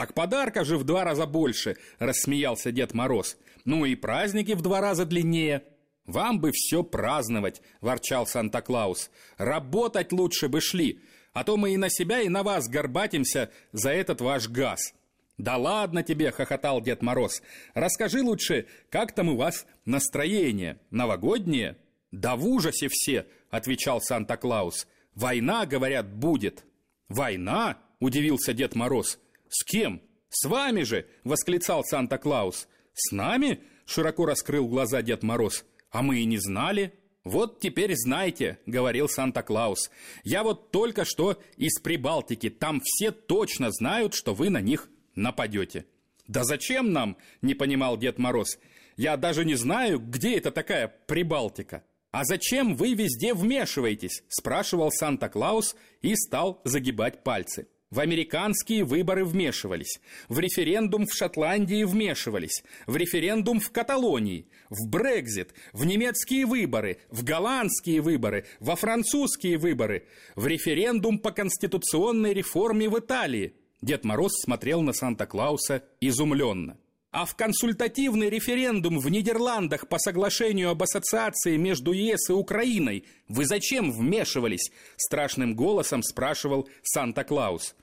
«Так 0.00 0.14
подарка 0.14 0.64
же 0.64 0.78
в 0.78 0.84
два 0.84 1.04
раза 1.04 1.26
больше!»– 1.26 1.76
рассмеялся 1.98 2.72
Дед 2.72 2.94
Мороз. 2.94 3.36
«Ну 3.66 3.84
и 3.84 3.94
праздники 3.94 4.52
в 4.52 4.62
два 4.62 4.80
раза 4.80 5.04
длиннее!» 5.04 5.62
«Вам 6.06 6.40
бы 6.40 6.52
все 6.54 6.82
праздновать!»– 6.82 7.60
ворчал 7.82 8.26
Санта-Клаус. 8.26 9.10
«Работать 9.36 10.10
лучше 10.10 10.48
бы 10.48 10.62
шли, 10.62 11.00
а 11.34 11.44
то 11.44 11.58
мы 11.58 11.74
и 11.74 11.76
на 11.76 11.90
себя, 11.90 12.22
и 12.22 12.30
на 12.30 12.42
вас 12.42 12.66
горбатимся 12.66 13.50
за 13.72 13.90
этот 13.90 14.22
ваш 14.22 14.48
газ!» 14.48 14.94
«Да 15.36 15.58
ладно 15.58 16.02
тебе!»– 16.02 16.30
хохотал 16.32 16.80
Дед 16.80 17.02
Мороз. 17.02 17.42
«Расскажи 17.74 18.22
лучше, 18.22 18.68
как 18.88 19.14
там 19.14 19.28
у 19.28 19.36
вас 19.36 19.66
настроение? 19.84 20.80
Новогоднее?» 20.90 21.76
«Да 22.10 22.36
в 22.36 22.46
ужасе 22.46 22.88
все!»– 22.90 23.26
отвечал 23.50 24.00
Санта-Клаус. 24.00 24.86
«Война, 25.14 25.66
говорят, 25.66 26.10
будет!» 26.10 26.64
«Война?»– 27.10 27.76
удивился 28.00 28.54
Дед 28.54 28.74
Мороз. 28.74 29.18
«С 29.50 29.64
кем?» 29.64 30.00
«С 30.30 30.48
вами 30.48 30.82
же!»— 30.84 31.06
восклицал 31.24 31.84
Санта-Клаус. 31.84 32.68
«С 32.94 33.12
нами?»— 33.12 33.60
широко 33.84 34.24
раскрыл 34.24 34.68
глаза 34.68 35.02
Дед 35.02 35.24
Мороз. 35.24 35.64
«А 35.90 36.02
мы 36.02 36.20
и 36.20 36.24
не 36.24 36.38
знали». 36.38 36.94
«Вот 37.24 37.60
теперь 37.60 37.94
знайте»,— 37.96 38.58
говорил 38.66 39.08
Санта-Клаус. 39.08 39.90
«Я 40.22 40.42
вот 40.42 40.70
только 40.70 41.04
что 41.04 41.38
из 41.56 41.78
Прибалтики. 41.80 42.48
Там 42.48 42.80
все 42.82 43.10
точно 43.10 43.70
знают, 43.70 44.14
что 44.14 44.34
вы 44.34 44.48
на 44.48 44.60
них 44.60 44.88
нападете». 45.16 45.84
«Да 46.28 46.44
зачем 46.44 46.92
нам?»— 46.92 47.18
не 47.42 47.54
понимал 47.54 47.98
Дед 47.98 48.18
Мороз. 48.18 48.58
«Я 48.96 49.16
даже 49.16 49.44
не 49.44 49.56
знаю, 49.56 49.98
где 49.98 50.38
это 50.38 50.52
такая 50.52 50.88
Прибалтика». 51.06 51.82
«А 52.12 52.24
зачем 52.24 52.76
вы 52.76 52.94
везде 52.94 53.34
вмешиваетесь?»— 53.34 54.22
спрашивал 54.28 54.90
Санта-Клаус 54.90 55.76
и 56.02 56.14
стал 56.14 56.60
загибать 56.64 57.22
пальцы. 57.22 57.68
В 57.90 57.98
американские 57.98 58.84
выборы 58.84 59.24
вмешивались, 59.24 60.00
в 60.28 60.38
референдум 60.38 61.06
в 61.08 61.12
Шотландии 61.12 61.82
вмешивались, 61.82 62.62
в 62.86 62.96
референдум 62.96 63.58
в 63.58 63.72
Каталонии, 63.72 64.46
в 64.68 64.88
Брекзит, 64.88 65.54
в 65.72 65.84
немецкие 65.84 66.46
выборы, 66.46 66.98
в 67.10 67.24
голландские 67.24 68.00
выборы, 68.00 68.46
во 68.60 68.76
французские 68.76 69.58
выборы, 69.58 70.06
в 70.36 70.46
референдум 70.46 71.18
по 71.18 71.32
конституционной 71.32 72.32
реформе 72.32 72.88
в 72.88 72.96
Италии. 72.96 73.54
Дед 73.82 74.04
Мороз 74.04 74.34
смотрел 74.40 74.82
на 74.82 74.92
Санта-Клауса 74.92 75.82
изумленно. 76.00 76.78
А 77.10 77.24
в 77.24 77.34
консультативный 77.34 78.30
референдум 78.30 79.00
в 79.00 79.08
Нидерландах 79.10 79.88
по 79.88 79.98
соглашению 79.98 80.70
об 80.70 80.82
ассоциации 80.82 81.56
между 81.56 81.90
ЕС 81.90 82.30
и 82.30 82.32
Украиной 82.32 83.04
вы 83.26 83.46
зачем 83.46 83.90
вмешивались? 83.90 84.70
Страшным 84.96 85.56
голосом 85.56 86.04
спрашивал 86.04 86.68
Санта-Клаус. 86.82 87.74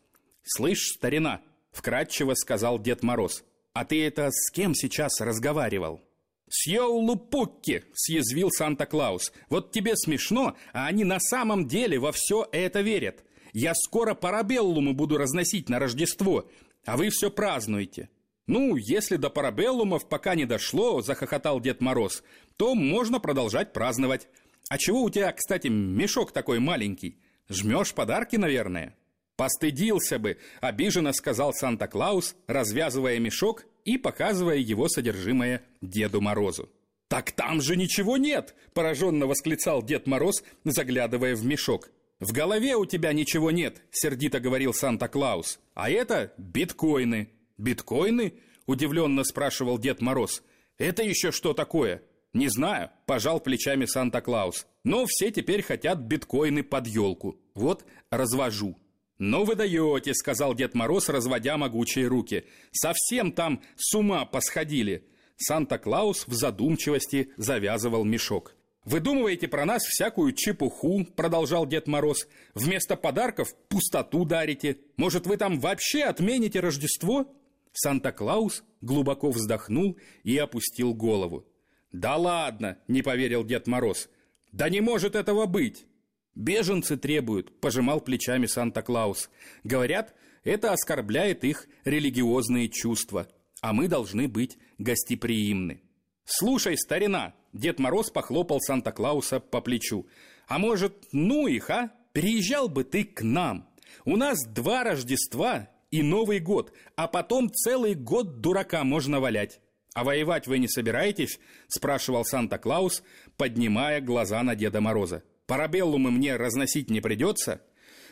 «Слышь, 0.43 0.93
старина»,— 0.95 1.41
вкратчиво 1.71 2.35
сказал 2.35 2.79
Дед 2.79 3.03
Мороз, 3.03 3.43
«а 3.73 3.83
ты 3.83 4.01
это 4.05 4.29
с 4.31 4.49
кем 4.49 4.73
сейчас 4.73 5.19
разговаривал?» 5.19 6.01
«С 6.49 6.65
Йоулупукки!»— 6.67 7.83
съязвил 7.93 8.49
Санта-Клаус. 8.49 9.33
«Вот 9.49 9.73
тебе 9.73 9.97
смешно, 9.97 10.55
а 10.71 10.87
они 10.87 11.03
на 11.03 11.19
самом 11.19 11.67
деле 11.67 11.99
во 11.99 12.13
все 12.13 12.47
это 12.53 12.79
верят. 12.79 13.25
Я 13.51 13.73
скоро 13.75 14.13
парабеллумы 14.13 14.93
буду 14.93 15.17
разносить 15.17 15.67
на 15.67 15.79
Рождество, 15.79 16.49
а 16.85 16.95
вы 16.95 17.09
все 17.09 17.29
празднуете». 17.29 18.07
«Ну, 18.47 18.77
если 18.77 19.17
до 19.17 19.29
парабеллумов 19.29 20.07
пока 20.07 20.33
не 20.33 20.45
дошло»,— 20.45 21.01
захохотал 21.03 21.59
Дед 21.59 21.81
Мороз, 21.81 22.23
«то 22.55 22.75
можно 22.75 23.19
продолжать 23.19 23.73
праздновать. 23.73 24.29
А 24.69 24.77
чего 24.77 25.03
у 25.03 25.09
тебя, 25.09 25.31
кстати, 25.33 25.67
мешок 25.67 26.31
такой 26.31 26.59
маленький? 26.59 27.19
Жмешь 27.49 27.93
подарки, 27.93 28.37
наверное?» 28.37 28.95
«Постыдился 29.35 30.17
бы»,— 30.17 30.37
обиженно 30.61 31.13
сказал 31.13 31.53
Санта-Клаус, 31.53 32.35
развязывая 32.47 33.19
мешок 33.19 33.65
и 33.83 33.97
показывая 33.97 34.57
его 34.57 34.87
содержимое 34.87 35.61
Деду 35.81 36.21
Морозу. 36.21 36.69
«Так 37.09 37.31
там 37.31 37.61
же 37.61 37.75
ничего 37.75 38.17
нет!»– 38.17 38.55
пораженно 38.73 39.27
восклицал 39.27 39.83
Дед 39.83 40.07
Мороз, 40.07 40.43
заглядывая 40.63 41.35
в 41.35 41.45
мешок. 41.45 41.89
«В 42.19 42.31
голове 42.31 42.75
у 42.75 42.85
тебя 42.85 43.13
ничего 43.13 43.51
нет»,– 43.51 43.83
сердито 43.91 44.39
говорил 44.39 44.73
Санта-Клаус. 44.73 45.59
«А 45.75 45.89
это 45.89 46.33
биткоины». 46.37 47.29
«Биткоины?»– 47.57 48.33
удивленно 48.65 49.23
спрашивал 49.23 49.77
Дед 49.77 50.01
Мороз. 50.01 50.43
«Это 50.77 51.03
еще 51.03 51.31
что 51.31 51.53
такое?» 51.53 52.03
«Не 52.33 52.49
знаю»,– 52.49 52.91
пожал 53.05 53.39
плечами 53.39 53.85
Санта-Клаус. 53.85 54.67
«Но 54.83 55.05
все 55.07 55.31
теперь 55.31 55.63
хотят 55.63 55.99
биткоины 55.99 56.63
под 56.63 56.87
елку. 56.87 57.39
Вот 57.55 57.85
развожу». 58.11 58.77
«Ну 59.17 59.43
вы 59.43 59.55
даете»,— 59.55 60.13
сказал 60.15 60.53
Дед 60.53 60.75
Мороз, 60.75 61.09
разводя 61.09 61.57
могучие 61.57 62.07
руки. 62.07 62.45
«Совсем 62.71 63.31
там 63.31 63.63
с 63.75 63.95
ума 63.95 64.25
посходили». 64.25 65.07
Санта-Клаус 65.37 66.27
в 66.27 66.33
задумчивости 66.33 67.31
завязывал 67.37 68.03
мешок. 68.03 68.55
«Выдумываете 68.85 69.47
про 69.47 69.65
нас 69.65 69.83
всякую 69.83 70.33
чепуху»,— 70.33 71.05
продолжал 71.15 71.65
Дед 71.65 71.87
Мороз. 71.87 72.27
«Вместо 72.53 72.95
подарков 72.95 73.49
пустоту 73.67 74.23
дарите. 74.23 74.77
Может, 74.95 75.27
вы 75.27 75.37
там 75.37 75.59
вообще 75.59 76.03
отмените 76.03 76.59
Рождество?» 76.59 77.33
Санта-Клаус 77.79 78.63
глубоко 78.81 79.29
вздохнул 79.29 79.99
и 80.23 80.35
опустил 80.35 80.95
голову. 80.95 81.45
«Да 81.91 82.15
ладно!»— 82.15 82.79
не 82.87 83.03
поверил 83.03 83.43
Дед 83.43 83.67
Мороз. 83.67 84.09
«Да 84.51 84.67
не 84.67 84.81
может 84.81 85.15
этого 85.15 85.45
быть!» 85.45 85.85
«Беженцы 86.33 86.97
требуют»,– 86.97 87.59
пожимал 87.61 88.01
плечами 88.01 88.47
Санта-Клаус. 88.47 89.29
«Говорят, 89.63 90.15
это 90.43 90.71
оскорбляет 90.71 91.43
их 91.43 91.67
религиозные 91.85 92.67
чувства, 92.67 93.27
а 93.61 93.73
мы 93.73 93.87
должны 93.87 94.27
быть 94.27 94.57
гостеприимны». 94.79 95.83
«Слушай, 96.25 96.79
старина!»– 96.79 97.35
Дед 97.53 97.77
Мороз 97.77 98.09
похлопал 98.09 98.59
Санта-Клауса 98.59 99.39
по 99.39 99.61
плечу. 99.61 100.07
«А 100.47 100.57
может, 100.57 101.05
ну 101.11 101.45
их, 101.45 101.69
а? 101.69 101.91
Приезжал 102.11 102.69
бы 102.69 102.83
ты 102.83 103.03
к 103.03 103.21
нам. 103.21 103.69
У 104.03 104.15
нас 104.15 104.47
два 104.47 104.83
Рождества 104.83 105.69
и 105.97 106.03
Новый 106.03 106.39
год, 106.39 106.73
а 106.95 107.07
потом 107.07 107.51
целый 107.51 107.93
год 107.95 108.41
дурака 108.41 108.83
можно 108.83 109.19
валять». 109.19 109.59
«А 109.93 110.03
воевать 110.03 110.47
вы 110.47 110.59
не 110.59 110.67
собираетесь?»– 110.67 111.39
спрашивал 111.67 112.23
Санта-Клаус, 112.23 113.03
поднимая 113.35 113.99
глаза 113.99 114.43
на 114.43 114.55
Деда 114.55 114.79
Мороза. 114.79 115.23
Парабеллумы 115.47 116.11
мне 116.11 116.35
разносить 116.35 116.89
не 116.89 116.99
придется? 116.99 117.61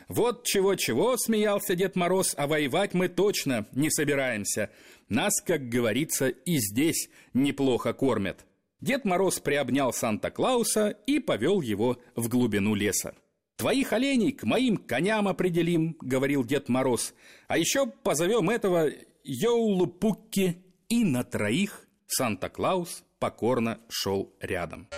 Вот 0.08 0.44
чего-чего, 0.44 1.16
смеялся 1.18 1.74
Дед 1.74 1.94
Мороз, 1.94 2.34
а 2.36 2.46
воевать 2.46 2.94
мы 2.94 3.08
точно 3.08 3.66
не 3.72 3.90
собираемся. 3.90 4.70
Нас, 5.08 5.40
как 5.44 5.68
говорится, 5.68 6.28
и 6.28 6.56
здесь 6.56 7.10
неплохо 7.34 7.92
кормят. 7.92 8.46
Дед 8.80 9.04
Мороз 9.04 9.38
приобнял 9.40 9.92
Санта-Клауса 9.92 10.96
и 11.06 11.18
повел 11.18 11.60
его 11.60 11.98
в 12.14 12.28
глубину 12.28 12.74
леса. 12.74 13.14
«Твоих 13.56 13.92
оленей 13.92 14.32
к 14.32 14.44
моим 14.44 14.76
коням 14.76 15.28
определим»,— 15.28 15.96
говорил 16.00 16.44
Дед 16.44 16.68
Мороз. 16.68 17.14
«А 17.48 17.56
еще 17.56 17.86
позовем 17.86 18.50
этого 18.50 18.90
Йоулупукки». 19.24 20.62
И 20.88 21.02
на 21.02 21.24
троих 21.24 21.88
Санта-Клаус 22.06 23.02
покорно 23.18 23.80
шел 23.88 24.32
рядом. 24.40 24.88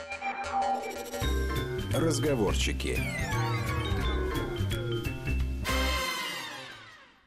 Разговорчики. 1.95 2.99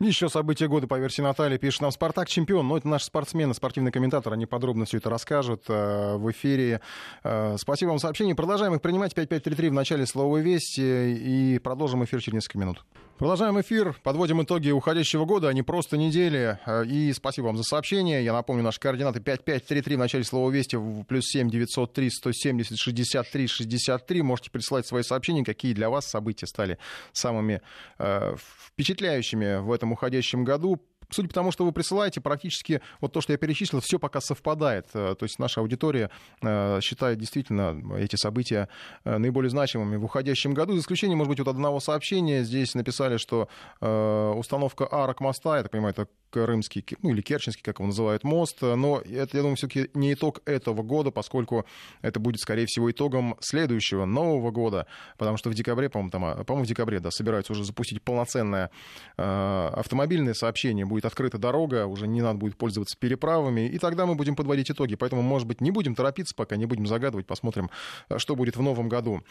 Еще 0.01 0.29
события 0.29 0.67
года 0.67 0.87
по 0.87 0.97
версии 0.97 1.21
Натальи 1.21 1.57
пишет 1.57 1.81
нам 1.81 1.91
«Спартак 1.91 2.27
чемпион». 2.27 2.67
Но 2.67 2.75
это 2.75 2.87
наши 2.87 3.05
спортсмены, 3.05 3.53
спортивный 3.53 3.91
комментатор. 3.91 4.33
Они 4.33 4.47
подробно 4.47 4.85
все 4.85 4.97
это 4.97 5.11
расскажут 5.11 5.65
э, 5.67 6.15
в 6.15 6.31
эфире. 6.31 6.81
Э, 7.23 7.55
спасибо 7.59 7.89
вам 7.89 7.99
за 7.99 8.07
сообщение. 8.07 8.33
Продолжаем 8.33 8.73
их 8.73 8.81
принимать. 8.81 9.13
5533 9.13 9.69
в 9.69 9.73
начале 9.73 10.07
слова 10.07 10.37
«Вести». 10.37 10.81
И 10.81 11.59
продолжим 11.59 12.03
эфир 12.03 12.19
через 12.19 12.33
несколько 12.33 12.57
минут. 12.57 12.83
Продолжаем 13.17 13.61
эфир, 13.61 13.95
подводим 14.01 14.41
итоги 14.41 14.71
уходящего 14.71 15.25
года, 15.25 15.47
а 15.47 15.53
не 15.53 15.61
просто 15.61 15.95
недели. 15.95 16.57
Э, 16.65 16.83
и 16.85 17.13
спасибо 17.13 17.45
вам 17.45 17.57
за 17.57 17.63
сообщение. 17.63 18.23
Я 18.23 18.33
напомню, 18.33 18.63
наши 18.63 18.79
координаты 18.79 19.19
5533 19.19 19.95
в 19.95 19.99
начале 19.99 20.23
слова 20.23 20.49
«Вести», 20.49 20.77
плюс 21.07 21.25
7 21.25 21.49
903 21.49 22.09
170 22.09 22.77
63 22.77 23.47
63. 23.47 24.21
Можете 24.23 24.49
присылать 24.49 24.87
свои 24.87 25.03
сообщения, 25.03 25.43
какие 25.43 25.73
для 25.73 25.89
вас 25.89 26.07
события 26.07 26.47
стали 26.47 26.79
самыми 27.11 27.61
э, 27.99 28.35
впечатляющими 28.67 29.61
в 29.61 29.71
этом 29.71 29.91
уходящем 29.91 30.43
году 30.43 30.81
судя 31.11 31.27
по 31.27 31.33
тому, 31.33 31.51
что 31.51 31.65
вы 31.65 31.71
присылаете, 31.71 32.21
практически 32.21 32.81
вот 32.99 33.13
то, 33.13 33.21
что 33.21 33.33
я 33.33 33.37
перечислил, 33.37 33.81
все 33.81 33.99
пока 33.99 34.21
совпадает. 34.21 34.87
Э, 34.93 35.15
то 35.17 35.23
есть 35.23 35.39
наша 35.39 35.61
аудитория 35.61 36.09
э, 36.41 36.79
считает 36.81 37.19
действительно 37.19 37.79
эти 37.97 38.15
события 38.15 38.69
э, 39.03 39.17
наиболее 39.17 39.49
значимыми 39.49 39.97
в 39.97 40.05
уходящем 40.05 40.53
году. 40.53 40.73
За 40.73 40.79
исключением, 40.79 41.19
может 41.19 41.29
быть, 41.29 41.39
вот 41.39 41.47
одного 41.47 41.79
сообщения. 41.79 42.43
Здесь 42.43 42.75
написали, 42.75 43.17
что 43.17 43.49
установка 43.81 44.87
арок 44.89 45.19
моста, 45.19 45.57
я 45.57 45.63
так 45.63 45.71
понимаю, 45.71 45.93
это 45.93 46.07
Крымский, 46.31 46.83
ну 47.01 47.11
или 47.11 47.21
Керченский, 47.21 47.61
как 47.63 47.79
его 47.79 47.87
называют, 47.87 48.23
мост. 48.23 48.61
Но 48.61 48.99
это, 48.99 49.37
я 49.37 49.41
думаю, 49.43 49.55
все-таки 49.55 49.89
не 49.93 50.13
итог 50.13 50.41
этого 50.45 50.81
года, 50.81 51.11
поскольку 51.11 51.65
это 52.01 52.19
будет, 52.19 52.39
скорее 52.39 52.65
всего, 52.65 52.89
итогом 52.89 53.35
следующего, 53.39 54.05
нового 54.05 54.51
года, 54.51 54.87
потому 55.17 55.37
что 55.37 55.49
в 55.49 55.53
декабре, 55.53 55.89
по-моему, 55.89 56.11
там, 56.11 56.25
а, 56.25 56.43
по-моему, 56.43 56.65
в 56.65 56.67
декабре, 56.67 56.99
да, 56.99 57.11
собираются 57.11 57.53
уже 57.53 57.63
запустить 57.63 58.01
полноценное 58.01 58.71
э, 59.17 59.69
автомобильное 59.73 60.33
сообщение, 60.33 60.85
будет 60.85 61.05
открыта 61.05 61.37
дорога, 61.37 61.85
уже 61.85 62.07
не 62.07 62.21
надо 62.21 62.39
будет 62.39 62.57
пользоваться 62.57 62.97
переправами, 62.97 63.67
и 63.67 63.77
тогда 63.77 64.05
мы 64.05 64.15
будем 64.15 64.35
подводить 64.35 64.71
итоги. 64.71 64.95
Поэтому, 64.95 65.21
может 65.21 65.47
быть, 65.47 65.61
не 65.61 65.71
будем 65.71 65.95
торопиться 65.95 66.33
пока, 66.35 66.55
не 66.55 66.65
будем 66.65 66.87
загадывать, 66.87 67.27
посмотрим, 67.27 67.69
что 68.17 68.35
будет 68.35 68.55
в 68.55 68.61
новом 68.61 68.89
году. 68.89 69.21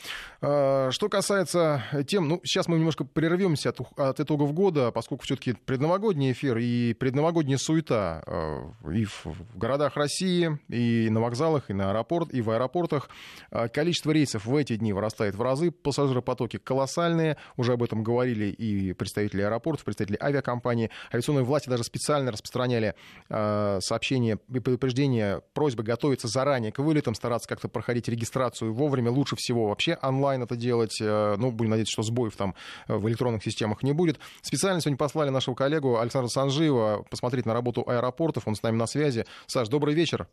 Э, 0.40 0.90
что 0.90 1.08
касается 1.08 1.84
тем, 2.06 2.28
ну, 2.28 2.40
сейчас 2.44 2.68
мы 2.68 2.76
немножко 2.76 3.04
прервемся 3.04 3.70
от, 3.70 3.80
от 3.98 4.20
итогов 4.20 4.52
года, 4.52 4.90
поскольку 4.90 5.24
все-таки 5.24 5.52
предновогодний 5.52 6.32
эфир 6.32 6.58
и 6.58 6.89
предновогодняя 6.92 7.58
суета 7.58 8.22
э, 8.26 8.90
и 8.92 9.04
в 9.04 9.26
городах 9.54 9.96
России, 9.96 10.58
и 10.68 11.08
на 11.10 11.20
вокзалах, 11.20 11.70
и 11.70 11.72
на 11.72 11.90
аэропорт, 11.90 12.32
и 12.32 12.40
в 12.42 12.50
аэропортах. 12.50 13.08
Э, 13.50 13.68
количество 13.68 14.10
рейсов 14.10 14.46
в 14.46 14.56
эти 14.56 14.76
дни 14.76 14.92
вырастает 14.92 15.34
в 15.34 15.42
разы, 15.42 15.70
пассажиропотоки 15.70 16.58
колоссальные, 16.58 17.36
уже 17.56 17.74
об 17.74 17.82
этом 17.82 18.02
говорили 18.02 18.46
и 18.46 18.92
представители 18.92 19.42
аэропортов, 19.42 19.84
представители 19.84 20.18
авиакомпании. 20.20 20.90
Авиационные 21.12 21.44
власти 21.44 21.68
даже 21.68 21.84
специально 21.84 22.32
распространяли 22.32 22.94
э, 23.28 23.78
сообщения 23.80 24.38
и 24.48 24.60
предупреждения, 24.60 25.42
просьбы 25.54 25.82
готовиться 25.82 26.28
заранее 26.28 26.72
к 26.72 26.78
вылетам, 26.78 27.14
стараться 27.14 27.48
как-то 27.48 27.68
проходить 27.68 28.08
регистрацию 28.08 28.72
вовремя, 28.72 29.10
лучше 29.10 29.36
всего 29.36 29.68
вообще 29.68 29.98
онлайн 30.02 30.42
это 30.42 30.56
делать. 30.56 30.96
Ну, 31.00 31.50
будем 31.50 31.70
надеяться, 31.70 31.92
что 31.92 32.02
сбоев 32.02 32.36
там 32.36 32.54
в 32.88 33.08
электронных 33.08 33.42
системах 33.42 33.82
не 33.82 33.92
будет. 33.92 34.18
Специально 34.42 34.80
сегодня 34.80 34.96
послали 34.96 35.30
нашего 35.30 35.54
коллегу 35.54 35.98
Александра 35.98 36.28
Санжиева, 36.28 36.79
посмотреть 37.10 37.46
на 37.46 37.54
работу 37.54 37.84
аэропортов. 37.86 38.46
Он 38.46 38.54
с 38.54 38.62
нами 38.62 38.76
на 38.76 38.86
связи. 38.86 39.24
Саш, 39.46 39.68
добрый 39.68 39.94
вечер. 39.94 40.28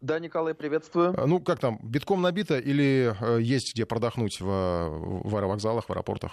Да, 0.00 0.18
Николай, 0.18 0.54
приветствую. 0.54 1.14
Э, 1.16 1.26
ну, 1.26 1.40
как 1.40 1.58
там, 1.58 1.78
битком 1.82 2.22
набито 2.22 2.58
или 2.58 3.16
э, 3.18 3.40
есть 3.40 3.74
где 3.74 3.86
продохнуть 3.86 4.40
в, 4.40 4.44
в 4.44 5.36
аэровокзалах, 5.36 5.88
в 5.88 5.90
аэропортах? 5.90 6.32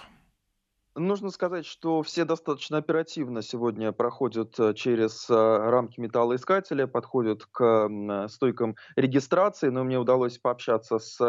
Нужно 0.96 1.30
сказать, 1.30 1.66
что 1.66 2.02
все 2.04 2.24
достаточно 2.24 2.78
оперативно 2.78 3.42
сегодня 3.42 3.90
проходят 3.90 4.54
э, 4.60 4.74
через 4.74 5.28
э, 5.28 5.34
рамки 5.34 5.98
металлоискателя, 5.98 6.86
подходят 6.86 7.46
к 7.50 8.28
стойкам 8.28 8.76
регистрации, 8.94 9.70
но 9.70 9.82
мне 9.82 9.98
удалось 9.98 10.38
пообщаться 10.38 11.00
с 11.00 11.20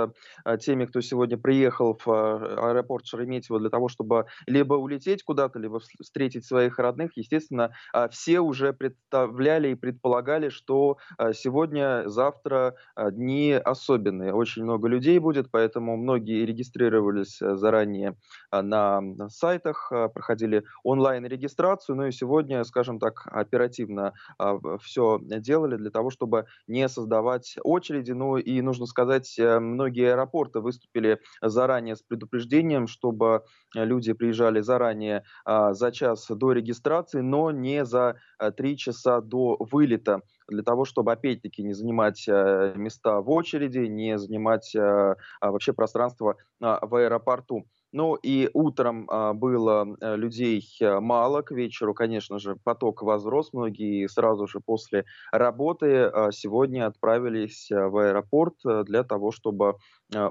э, 0.45 0.57
теми, 0.59 0.85
кто 0.85 1.01
сегодня 1.01 1.39
приехал 1.39 1.97
в 2.05 2.07
аэропорт 2.07 3.07
Шереметьево 3.07 3.59
для 3.59 3.71
того, 3.71 3.87
чтобы 3.87 4.27
либо 4.45 4.75
улететь 4.75 5.23
куда-то, 5.23 5.57
либо 5.57 5.79
встретить 5.79 6.45
своих 6.45 6.77
родных. 6.77 7.17
Естественно, 7.17 7.73
все 8.11 8.41
уже 8.41 8.71
представляли 8.71 9.69
и 9.69 9.75
предполагали, 9.75 10.49
что 10.49 10.97
сегодня, 11.33 12.03
завтра 12.05 12.75
дни 12.95 13.53
особенные. 13.53 14.33
Очень 14.33 14.63
много 14.63 14.87
людей 14.87 15.17
будет, 15.17 15.49
поэтому 15.49 15.97
многие 15.97 16.45
регистрировались 16.45 17.39
заранее 17.39 18.15
на 18.51 19.01
сайт 19.29 19.54
сайтах, 19.55 19.91
э, 19.91 20.09
проходили 20.09 20.63
онлайн-регистрацию, 20.83 21.95
ну 21.95 22.05
и 22.07 22.11
сегодня, 22.11 22.63
скажем 22.63 22.99
так, 22.99 23.27
оперативно 23.27 24.13
а, 24.37 24.57
все 24.79 25.19
делали 25.21 25.77
для 25.77 25.89
того, 25.89 26.09
чтобы 26.09 26.45
не 26.67 26.87
создавать 26.89 27.55
очереди. 27.63 28.11
Ну 28.11 28.37
и 28.37 28.61
нужно 28.61 28.85
сказать, 28.85 29.39
э, 29.39 29.59
многие 29.59 30.11
аэропорты 30.11 30.59
выступили 30.59 31.19
заранее 31.41 31.95
с 31.95 32.01
предупреждением, 32.01 32.87
чтобы 32.87 33.43
люди 33.73 34.13
приезжали 34.13 34.61
заранее 34.61 35.23
а, 35.45 35.73
за 35.73 35.91
час 35.91 36.27
до 36.29 36.51
регистрации, 36.51 37.21
но 37.21 37.51
не 37.51 37.85
за 37.85 38.15
э, 38.39 38.51
три 38.51 38.77
часа 38.77 39.21
до 39.21 39.57
вылета 39.59 40.21
для 40.47 40.63
того, 40.63 40.85
чтобы, 40.85 41.11
опять-таки, 41.11 41.63
не 41.63 41.73
занимать 41.73 42.27
места 42.27 43.21
в 43.21 43.31
очереди, 43.31 43.79
не 43.79 44.17
занимать 44.17 44.75
а, 44.75 45.15
вообще 45.41 45.73
пространство 45.73 46.35
в 46.59 46.95
аэропорту. 46.95 47.65
Ну 47.95 48.15
и 48.15 48.49
утром 48.53 49.07
а, 49.09 49.33
было 49.33 49.87
э, 50.01 50.17
людей 50.17 50.61
э, 50.81 50.99
мало, 50.99 51.43
к 51.43 51.51
вечеру, 51.51 51.93
конечно 51.93 52.39
же, 52.39 52.57
поток 52.61 53.01
возрос. 53.03 53.53
Многие 53.53 54.07
сразу 54.07 54.47
же 54.47 54.59
после 54.59 55.05
работы 55.31 56.03
а, 56.03 56.33
сегодня 56.33 56.87
отправились 56.87 57.71
э, 57.71 57.87
в 57.87 57.95
аэропорт 57.99 58.55
для 58.83 59.03
того, 59.03 59.31
чтобы 59.31 59.75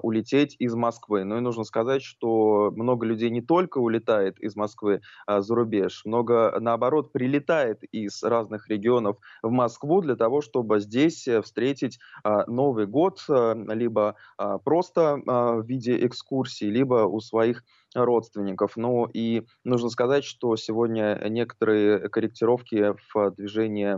улететь 0.03 0.57
из 0.59 0.75
Москвы. 0.75 1.25
Ну 1.25 1.39
и 1.39 1.41
нужно 1.41 1.65
сказать, 1.65 2.03
что 2.03 2.71
много 2.77 3.07
людей 3.07 3.31
не 3.31 3.43
только 3.43 3.79
улетает 3.79 4.39
из 4.39 4.55
Москвы 4.55 5.01
а, 5.27 5.41
за 5.41 5.55
рубеж, 5.55 6.03
много, 6.05 6.57
наоборот, 6.61 7.13
прилетает 7.13 7.83
из 7.93 8.23
разных 8.23 8.69
регионов 8.69 9.17
в 9.43 9.51
Москву 9.51 10.01
для 10.01 10.17
того, 10.17 10.43
чтобы 10.43 10.81
здесь 10.81 11.29
встретить 11.43 11.99
а, 12.23 12.49
Новый 12.49 12.87
год, 12.87 13.21
а, 13.29 13.55
либо 13.55 14.15
а, 14.39 14.59
просто 14.59 15.19
а, 15.27 15.55
в 15.57 15.67
виде 15.67 16.07
экскурсии, 16.07 16.67
либо 16.67 17.07
у 17.07 17.21
своих 17.21 17.54
родственников. 17.95 18.77
Ну 18.77 19.07
и 19.07 19.47
нужно 19.65 19.89
сказать, 19.89 20.25
что 20.25 20.57
сегодня 20.57 21.21
некоторые 21.29 22.09
корректировки 22.09 22.95
в 23.13 23.31
движении 23.33 23.95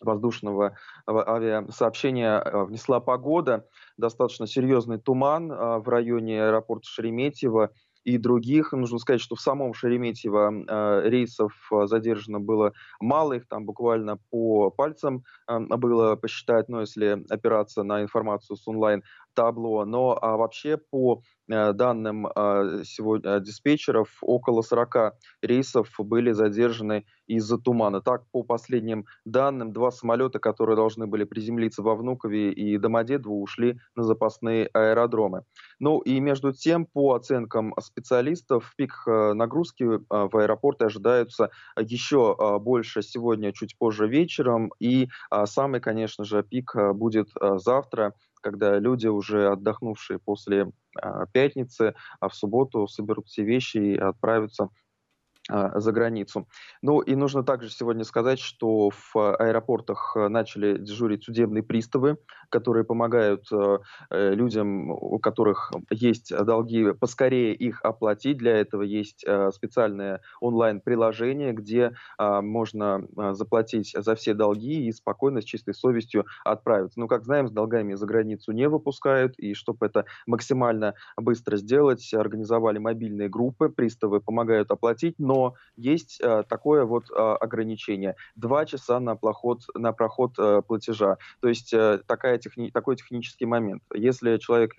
воздушного 0.00 0.76
авиасообщения 1.08 2.40
э, 2.40 2.64
внесла 2.64 3.00
погода. 3.00 3.66
Достаточно 3.96 4.46
серьезный 4.46 4.98
туман 4.98 5.48
в 5.48 5.88
районе 5.88 6.44
аэропорта 6.44 6.86
Шереметьево 6.88 7.70
и 8.02 8.18
других. 8.18 8.72
Нужно 8.72 8.98
сказать, 8.98 9.20
что 9.20 9.36
в 9.36 9.40
самом 9.40 9.72
Шереметьево 9.72 11.06
рейсов 11.08 11.52
задержано 11.84 12.40
было 12.40 12.72
мало, 13.00 13.34
их 13.34 13.48
там 13.48 13.64
буквально 13.64 14.18
по 14.30 14.70
пальцам 14.70 15.24
было 15.48 16.16
посчитать, 16.16 16.68
но 16.68 16.80
если 16.80 17.24
опираться 17.30 17.82
на 17.82 18.02
информацию 18.02 18.56
с 18.56 18.68
онлайн 18.68 19.02
табло, 19.34 19.84
но 19.84 20.18
а 20.20 20.36
вообще 20.36 20.76
по 20.76 21.22
данным 21.48 22.26
а, 22.26 22.82
сегодня 22.84 23.38
диспетчеров, 23.40 24.08
около 24.22 24.62
40 24.62 25.14
рейсов 25.42 25.88
были 25.98 26.32
задержаны 26.32 27.04
из-за 27.26 27.58
тумана. 27.58 28.00
Так, 28.00 28.24
по 28.30 28.42
последним 28.42 29.06
данным, 29.24 29.72
два 29.72 29.90
самолета, 29.90 30.38
которые 30.38 30.76
должны 30.76 31.06
были 31.06 31.24
приземлиться 31.24 31.82
во 31.82 31.94
Внукове 31.94 32.52
и 32.52 32.78
Домодедово, 32.78 33.34
ушли 33.34 33.78
на 33.94 34.02
запасные 34.02 34.66
аэродромы. 34.72 35.44
Ну 35.78 36.00
и 36.00 36.20
между 36.20 36.52
тем, 36.52 36.86
по 36.86 37.14
оценкам 37.14 37.74
специалистов, 37.80 38.72
пик 38.76 38.92
э, 39.06 39.32
нагрузки 39.34 39.84
э, 39.84 39.98
в 40.08 40.36
аэропорты 40.36 40.86
ожидаются 40.86 41.50
еще 41.78 42.36
больше 42.60 43.02
сегодня, 43.02 43.52
чуть 43.52 43.76
позже 43.78 44.06
вечером. 44.06 44.72
И 44.78 45.08
самый, 45.44 45.80
конечно 45.80 46.24
же, 46.24 46.42
пик 46.42 46.74
будет 46.94 47.28
завтра 47.56 48.14
когда 48.44 48.78
люди, 48.78 49.06
уже 49.06 49.50
отдохнувшие 49.50 50.18
после 50.18 50.70
а, 51.00 51.24
пятницы, 51.32 51.94
а 52.20 52.28
в 52.28 52.34
субботу 52.34 52.86
соберут 52.86 53.26
все 53.26 53.42
вещи 53.42 53.78
и 53.78 53.96
отправятся 53.96 54.68
за 55.48 55.92
границу. 55.92 56.48
Ну 56.80 57.00
и 57.00 57.14
нужно 57.14 57.42
также 57.42 57.70
сегодня 57.70 58.04
сказать, 58.04 58.38
что 58.38 58.90
в 58.90 59.36
аэропортах 59.36 60.16
начали 60.16 60.78
дежурить 60.78 61.24
судебные 61.24 61.62
приставы, 61.62 62.16
которые 62.48 62.84
помогают 62.84 63.46
э, 63.52 63.78
людям, 64.10 64.90
у 64.90 65.18
которых 65.18 65.72
есть 65.90 66.34
долги, 66.34 66.92
поскорее 66.92 67.54
их 67.54 67.80
оплатить. 67.82 68.38
Для 68.38 68.56
этого 68.56 68.82
есть 68.82 69.24
специальное 69.52 70.20
онлайн-приложение, 70.40 71.52
где 71.52 71.92
а, 72.18 72.40
можно 72.42 73.02
заплатить 73.32 73.94
за 73.96 74.14
все 74.14 74.34
долги 74.34 74.86
и 74.86 74.92
спокойно, 74.92 75.40
с 75.40 75.44
чистой 75.44 75.74
совестью 75.74 76.26
отправиться. 76.44 77.00
Ну, 77.00 77.08
как 77.08 77.24
знаем, 77.24 77.48
с 77.48 77.50
долгами 77.50 77.94
за 77.94 78.06
границу 78.06 78.52
не 78.52 78.68
выпускают, 78.68 79.38
и 79.38 79.54
чтобы 79.54 79.86
это 79.86 80.04
максимально 80.26 80.94
быстро 81.16 81.56
сделать, 81.56 82.12
организовали 82.14 82.78
мобильные 82.78 83.28
группы, 83.28 83.68
приставы 83.68 84.20
помогают 84.20 84.70
оплатить, 84.70 85.16
но 85.18 85.33
но 85.34 85.54
есть 85.76 86.20
э, 86.20 86.44
такое 86.48 86.84
вот 86.84 87.10
э, 87.10 87.14
ограничение. 87.14 88.14
Два 88.36 88.64
часа 88.66 89.00
на, 89.00 89.16
проход, 89.16 89.62
на 89.74 89.92
проход 89.92 90.38
э, 90.38 90.62
платежа. 90.66 91.16
То 91.40 91.48
есть 91.48 91.74
такая 92.06 92.38
техни, 92.38 92.70
такой 92.70 92.96
технический 92.96 93.46
момент. 93.46 93.82
Если 93.92 94.38
человек 94.38 94.72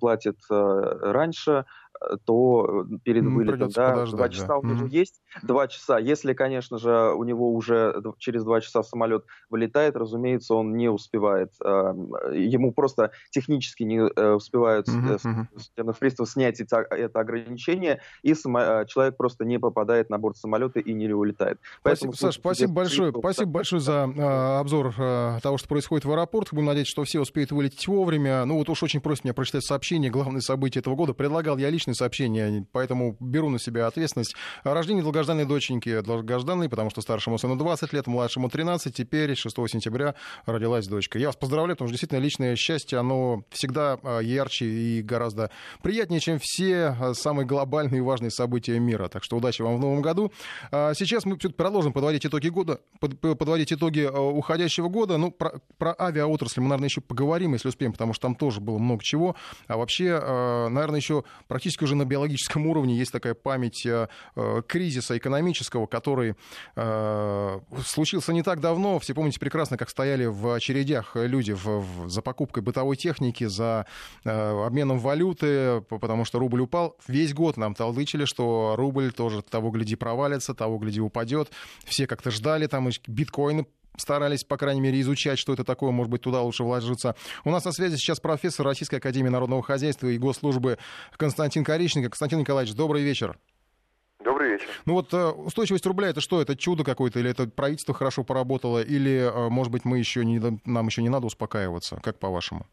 платит 0.00 0.38
раньше, 0.48 1.64
то 2.24 2.84
э, 2.90 2.98
перед 3.02 3.24
вылетом, 3.24 3.70
да, 3.70 4.06
два 4.06 4.28
часа 4.28 4.46
да. 4.48 4.58
у 4.58 4.64
него 4.64 4.86
mm-hmm. 4.86 4.90
есть, 4.90 5.20
два 5.42 5.68
часа. 5.68 5.98
Если, 5.98 6.32
конечно 6.32 6.78
же, 6.78 7.12
у 7.14 7.24
него 7.24 7.52
уже 7.52 8.02
через 8.18 8.44
два 8.44 8.60
часа 8.60 8.82
самолет 8.82 9.24
вылетает, 9.50 9.96
разумеется, 9.96 10.54
он 10.54 10.76
не 10.76 10.88
успевает. 10.88 11.52
Ему 11.60 12.72
просто 12.72 13.12
технически 13.30 13.82
не 13.84 13.98
э, 13.98 14.32
успевают 14.32 14.88
mm-hmm. 14.88 15.96
приставов 15.98 16.30
снять 16.30 16.60
это, 16.60 16.86
это 16.90 17.20
ограничение, 17.20 18.00
и 18.22 18.34
само, 18.34 18.84
человек 18.84 19.16
просто 19.16 19.44
не 19.44 19.58
попадает 19.58 20.10
на 20.10 20.18
борт 20.18 20.36
самолета 20.36 20.80
и 20.80 20.92
не 20.92 21.08
улетает. 21.12 21.58
Поэтому, 21.82 22.12
спасибо, 22.12 22.32
Саш, 22.32 22.40
спасибо 22.40 22.72
большое, 22.72 23.12
спасибо 23.16 23.50
большое 23.50 23.80
за 23.80 24.12
э, 24.14 24.58
обзор 24.60 24.94
э, 24.98 25.38
того, 25.42 25.58
что 25.58 25.68
происходит 25.68 26.04
в 26.04 26.10
аэропортах. 26.10 26.54
Будем 26.54 26.66
надеяться, 26.66 26.92
что 26.92 27.04
все 27.04 27.20
успеют 27.20 27.52
вылететь 27.52 27.86
вовремя. 27.86 28.44
Ну 28.44 28.58
вот 28.58 28.68
уж 28.68 28.82
очень 28.82 29.00
просит 29.00 29.24
меня 29.24 29.34
прочитать 29.34 29.64
сообщение, 29.64 30.10
главное 30.10 30.40
событие 30.40 30.80
этого 30.80 30.94
года. 30.94 31.14
Предлагал 31.14 31.56
я 31.58 31.70
лично 31.70 31.91
сообщение, 31.94 32.66
поэтому 32.72 33.16
беру 33.20 33.48
на 33.48 33.58
себя 33.58 33.86
ответственность. 33.86 34.34
Рождение 34.64 35.02
долгожданной 35.02 35.44
доченьки, 35.44 36.00
долгожданной, 36.00 36.68
потому 36.68 36.90
что 36.90 37.00
старшему 37.00 37.38
сыну 37.38 37.56
20 37.56 37.92
лет, 37.92 38.06
младшему 38.06 38.48
13, 38.48 38.94
теперь 38.94 39.34
6 39.34 39.56
сентября 39.68 40.14
родилась 40.46 40.86
дочка. 40.86 41.18
Я 41.18 41.26
вас 41.28 41.36
поздравляю, 41.36 41.76
потому 41.76 41.88
что 41.88 41.92
действительно 41.94 42.18
личное 42.18 42.56
счастье, 42.56 42.98
оно 42.98 43.44
всегда 43.50 43.98
а, 44.02 44.20
ярче 44.20 44.66
и 44.66 45.02
гораздо 45.02 45.50
приятнее, 45.82 46.20
чем 46.20 46.38
все 46.40 46.96
а, 46.98 47.14
самые 47.14 47.46
глобальные 47.46 47.98
и 47.98 48.02
важные 48.02 48.30
события 48.30 48.78
мира. 48.78 49.08
Так 49.08 49.24
что 49.24 49.36
удачи 49.36 49.62
вам 49.62 49.76
в 49.76 49.80
новом 49.80 50.02
году. 50.02 50.32
А, 50.70 50.94
сейчас 50.94 51.24
мы 51.24 51.36
продолжим 51.36 51.92
подводить 51.92 52.26
итоги 52.26 52.48
года, 52.48 52.80
подводить 53.00 53.72
итоги 53.72 54.02
уходящего 54.02 54.88
года. 54.88 55.16
Ну, 55.16 55.30
про, 55.30 55.60
про 55.78 55.94
авиаотрасль 55.98 56.60
мы, 56.60 56.68
наверное, 56.68 56.88
еще 56.88 57.00
поговорим, 57.00 57.54
если 57.54 57.68
успеем, 57.68 57.92
потому 57.92 58.12
что 58.12 58.22
там 58.22 58.34
тоже 58.34 58.60
было 58.60 58.78
много 58.78 59.02
чего. 59.02 59.36
А 59.66 59.76
вообще, 59.76 60.18
наверное, 60.70 61.00
еще 61.00 61.24
практически 61.48 61.81
уже 61.82 61.94
на 61.94 62.04
биологическом 62.04 62.66
уровне 62.66 62.96
есть 62.96 63.12
такая 63.12 63.34
память 63.34 63.84
э, 63.86 64.08
э, 64.36 64.62
кризиса 64.66 65.16
экономического, 65.16 65.86
который 65.86 66.34
э, 66.76 67.60
случился 67.86 68.32
не 68.32 68.42
так 68.42 68.60
давно. 68.60 68.98
Все 68.98 69.14
помните 69.14 69.40
прекрасно, 69.40 69.76
как 69.76 69.90
стояли 69.90 70.26
в 70.26 70.54
очередях 70.54 71.12
люди 71.14 71.52
в, 71.52 71.64
в, 71.64 72.08
за 72.08 72.22
покупкой 72.22 72.62
бытовой 72.62 72.96
техники, 72.96 73.44
за 73.44 73.86
обменом 74.24 74.98
валюты, 74.98 75.80
потому 75.82 76.24
что 76.24 76.38
рубль 76.38 76.60
упал. 76.60 76.96
Весь 77.06 77.34
год 77.34 77.56
нам 77.56 77.74
толдычили, 77.74 78.24
что 78.24 78.74
рубль 78.76 79.12
тоже 79.12 79.42
того 79.42 79.70
гляди 79.70 79.96
провалится, 79.96 80.54
того 80.54 80.78
гляди 80.78 81.00
упадет. 81.00 81.50
Все 81.84 82.06
как-то 82.06 82.30
ждали, 82.30 82.66
там 82.66 82.88
биткоины 83.06 83.66
старались, 83.96 84.44
по 84.44 84.56
крайней 84.56 84.80
мере, 84.80 85.00
изучать, 85.00 85.38
что 85.38 85.52
это 85.52 85.64
такое, 85.64 85.90
может 85.90 86.10
быть, 86.10 86.22
туда 86.22 86.42
лучше 86.42 86.64
вложиться. 86.64 87.14
У 87.44 87.50
нас 87.50 87.64
на 87.64 87.72
связи 87.72 87.96
сейчас 87.96 88.20
профессор 88.20 88.66
Российской 88.66 88.96
Академии 88.96 89.28
Народного 89.28 89.62
Хозяйства 89.62 90.06
и 90.06 90.18
Госслужбы 90.18 90.78
Константин 91.16 91.64
Коричненко. 91.64 92.10
Константин 92.10 92.40
Николаевич, 92.40 92.74
добрый 92.74 93.02
вечер. 93.02 93.38
Добрый 94.20 94.50
вечер. 94.50 94.66
Ну 94.86 94.94
вот 94.94 95.12
э, 95.12 95.30
устойчивость 95.30 95.86
рубля 95.86 96.08
это 96.08 96.20
что? 96.20 96.40
Это 96.40 96.56
чудо 96.56 96.84
какое-то 96.84 97.18
или 97.18 97.30
это 97.30 97.48
правительство 97.48 97.94
хорошо 97.94 98.22
поработало 98.22 98.80
или, 98.82 99.30
э, 99.30 99.48
может 99.48 99.72
быть, 99.72 99.84
мы 99.84 99.98
еще 99.98 100.24
не, 100.24 100.40
нам 100.64 100.86
еще 100.86 101.02
не 101.02 101.08
надо 101.08 101.26
успокаиваться? 101.26 102.00
Как 102.02 102.18
по-вашему? 102.18 102.66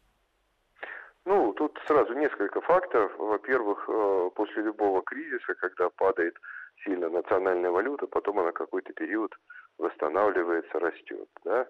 Ну, 1.24 1.52
тут 1.52 1.78
сразу 1.86 2.12
несколько 2.14 2.60
факторов. 2.60 3.12
Во-первых, 3.18 3.84
э, 3.88 4.30
после 4.34 4.62
любого 4.62 5.02
кризиса, 5.02 5.54
когда 5.54 5.88
падает 5.90 6.36
сильно 6.84 7.08
национальная 7.08 7.70
валюта, 7.70 8.06
потом 8.06 8.40
она 8.40 8.52
какой-то 8.52 8.92
период 8.92 9.34
восстанавливается, 9.78 10.78
растет. 10.78 11.28
Да? 11.44 11.66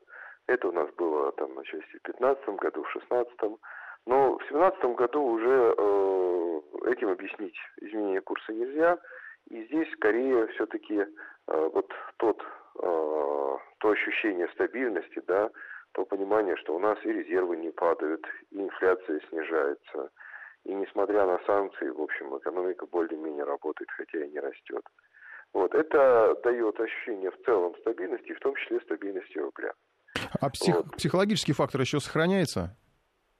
Это 0.47 0.69
у 0.69 0.73
нас 0.73 0.91
было 0.95 1.33
там 1.33 1.59
отчасти 1.59 1.99
в 1.99 2.03
2015 2.03 2.49
году, 2.57 2.83
в 2.83 2.93
2016. 2.93 3.59
Но 4.07 4.35
в 4.35 4.39
2017 4.39 4.85
году 4.97 5.23
уже 5.23 5.75
э, 5.77 6.61
этим 6.91 7.11
объяснить 7.11 7.57
изменение 7.81 8.21
курса 8.21 8.53
нельзя. 8.53 8.99
И 9.49 9.65
здесь 9.65 9.91
скорее 9.93 10.47
все-таки 10.49 11.01
э, 11.01 11.07
вот 11.47 11.93
тот, 12.17 12.41
э, 12.83 13.57
то 13.79 13.89
ощущение 13.89 14.49
стабильности, 14.49 15.23
да, 15.27 15.51
то 15.93 16.05
понимание, 16.05 16.57
что 16.57 16.77
у 16.77 16.79
нас 16.79 16.99
и 17.05 17.13
резервы 17.13 17.57
не 17.57 17.71
падают, 17.71 18.27
и 18.51 18.61
инфляция 18.61 19.21
снижается, 19.29 20.11
и 20.65 20.75
несмотря 20.75 21.27
на 21.27 21.39
санкции, 21.47 21.89
в 21.89 22.01
общем, 22.01 22.37
экономика 22.37 22.87
более-менее 22.87 23.45
работает, 23.45 23.91
хотя 23.91 24.25
и 24.25 24.31
не 24.31 24.41
растет. 24.41 24.83
Вот, 25.53 25.75
это 25.75 26.37
дает 26.45 26.79
ощущение 26.79 27.31
в 27.31 27.43
целом 27.45 27.75
стабильности, 27.81 28.33
в 28.35 28.41
том 28.41 28.55
числе 28.55 28.81
стабильности 28.81 29.39
рубля. 29.39 29.73
А 30.41 30.51
псих, 30.51 30.77
вот. 30.77 30.97
психологический 30.97 31.53
фактор 31.53 31.81
еще 31.81 31.99
сохраняется? 32.01 32.77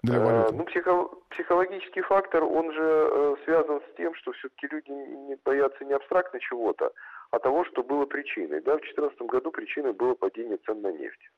Для 0.03 0.17
э, 0.17 0.25
валюты? 0.25 0.55
ну, 0.55 0.65
психо, 0.65 1.09
психологический 1.31 2.01
фактор, 2.03 2.45
он 2.45 2.73
же 2.73 2.83
э, 2.83 3.37
связан 3.45 3.81
с 3.81 3.97
тем, 3.97 4.15
что 4.15 4.33
все-таки 4.33 4.67
люди 4.71 4.91
не 4.91 5.37
боятся 5.45 5.85
не 5.85 5.93
абстрактно 5.93 6.41
чего-то, 6.41 6.93
а 7.31 7.39
того, 7.39 7.65
что 7.65 7.83
было 7.83 8.07
причиной. 8.07 8.61
Да, 8.61 8.77
в 8.77 8.81
2014 8.81 9.21
году 9.23 9.51
причиной 9.51 9.93
было 9.93 10.15
падение 10.15 10.59
цен 10.67 10.81
на 10.81 10.91
нефть. 10.91 11.31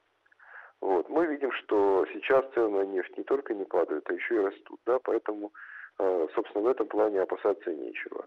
Вот. 0.80 1.08
Мы 1.08 1.26
видим, 1.26 1.52
что 1.52 2.06
сейчас 2.12 2.44
цены 2.54 2.78
на 2.78 2.84
нефть 2.84 3.16
не 3.16 3.24
только 3.24 3.54
не 3.54 3.64
падают, 3.64 4.08
а 4.10 4.14
еще 4.14 4.34
и 4.34 4.44
растут. 4.44 4.80
Да? 4.84 4.98
Поэтому, 5.04 5.52
собственно, 5.98 6.64
в 6.64 6.68
этом 6.68 6.86
плане 6.86 7.20
опасаться 7.20 7.72
нечего. 7.72 8.26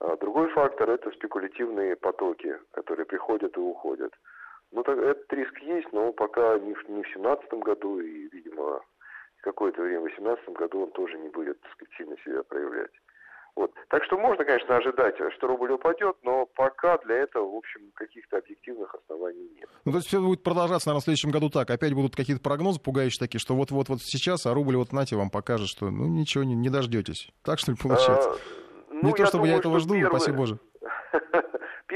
А 0.00 0.16
другой 0.16 0.48
фактор– 0.50 0.90
это 0.90 1.10
спекулятивные 1.12 1.96
потоки, 1.96 2.58
которые 2.72 3.06
приходят 3.06 3.56
и 3.56 3.60
уходят. 3.60 4.12
Ну, 4.72 4.82
так, 4.82 4.98
этот 4.98 5.32
риск 5.32 5.58
есть, 5.60 5.92
но 5.92 6.12
пока 6.12 6.58
не 6.58 6.74
в 6.74 6.84
2017 6.86 7.52
году, 7.54 8.00
и, 8.00 8.28
видимо, 8.28 8.82
какое-то 9.46 9.80
время 9.82 10.00
в 10.00 10.14
2018 10.14 10.48
году 10.50 10.82
он 10.82 10.90
тоже 10.90 11.16
не 11.18 11.28
будет 11.28 11.60
так 11.60 11.72
сказать, 11.72 11.94
сильно 11.96 12.16
себя 12.24 12.42
проявлять. 12.42 12.90
Вот. 13.56 13.72
Так 13.88 14.04
что 14.04 14.18
можно, 14.18 14.44
конечно, 14.44 14.76
ожидать, 14.76 15.14
что 15.34 15.46
рубль 15.46 15.72
упадет, 15.72 16.16
но 16.22 16.44
пока 16.44 16.98
для 16.98 17.16
этого, 17.16 17.50
в 17.50 17.56
общем, 17.56 17.80
каких-то 17.94 18.36
объективных 18.36 18.94
оснований 18.94 19.48
нет. 19.56 19.68
Ну, 19.86 19.92
то 19.92 19.98
есть 19.98 20.08
все 20.08 20.20
будет 20.20 20.42
продолжаться, 20.42 20.88
наверное, 20.88 21.00
в 21.00 21.04
следующем 21.04 21.30
году 21.30 21.48
так. 21.48 21.70
Опять 21.70 21.94
будут 21.94 22.14
какие-то 22.14 22.42
прогнозы 22.42 22.80
пугающие 22.80 23.18
такие, 23.18 23.40
что 23.40 23.54
вот-вот 23.54 23.88
вот 23.88 24.02
сейчас, 24.02 24.44
а 24.44 24.52
рубль 24.52 24.76
вот 24.76 24.92
нате 24.92 25.16
вам 25.16 25.30
покажет, 25.30 25.68
что 25.68 25.90
ну 25.90 26.06
ничего, 26.06 26.44
не, 26.44 26.54
не 26.54 26.68
дождетесь. 26.68 27.30
Так 27.42 27.58
что 27.58 27.72
ли 27.72 27.78
получается? 27.82 28.32
А, 28.32 28.36
ну, 28.90 29.08
не 29.08 29.14
то, 29.14 29.24
чтобы 29.24 29.44
думаю, 29.44 29.52
я 29.52 29.58
этого 29.58 29.80
жду, 29.80 29.94
первый... 29.94 30.08
упаси 30.08 30.32
Боже. 30.32 30.58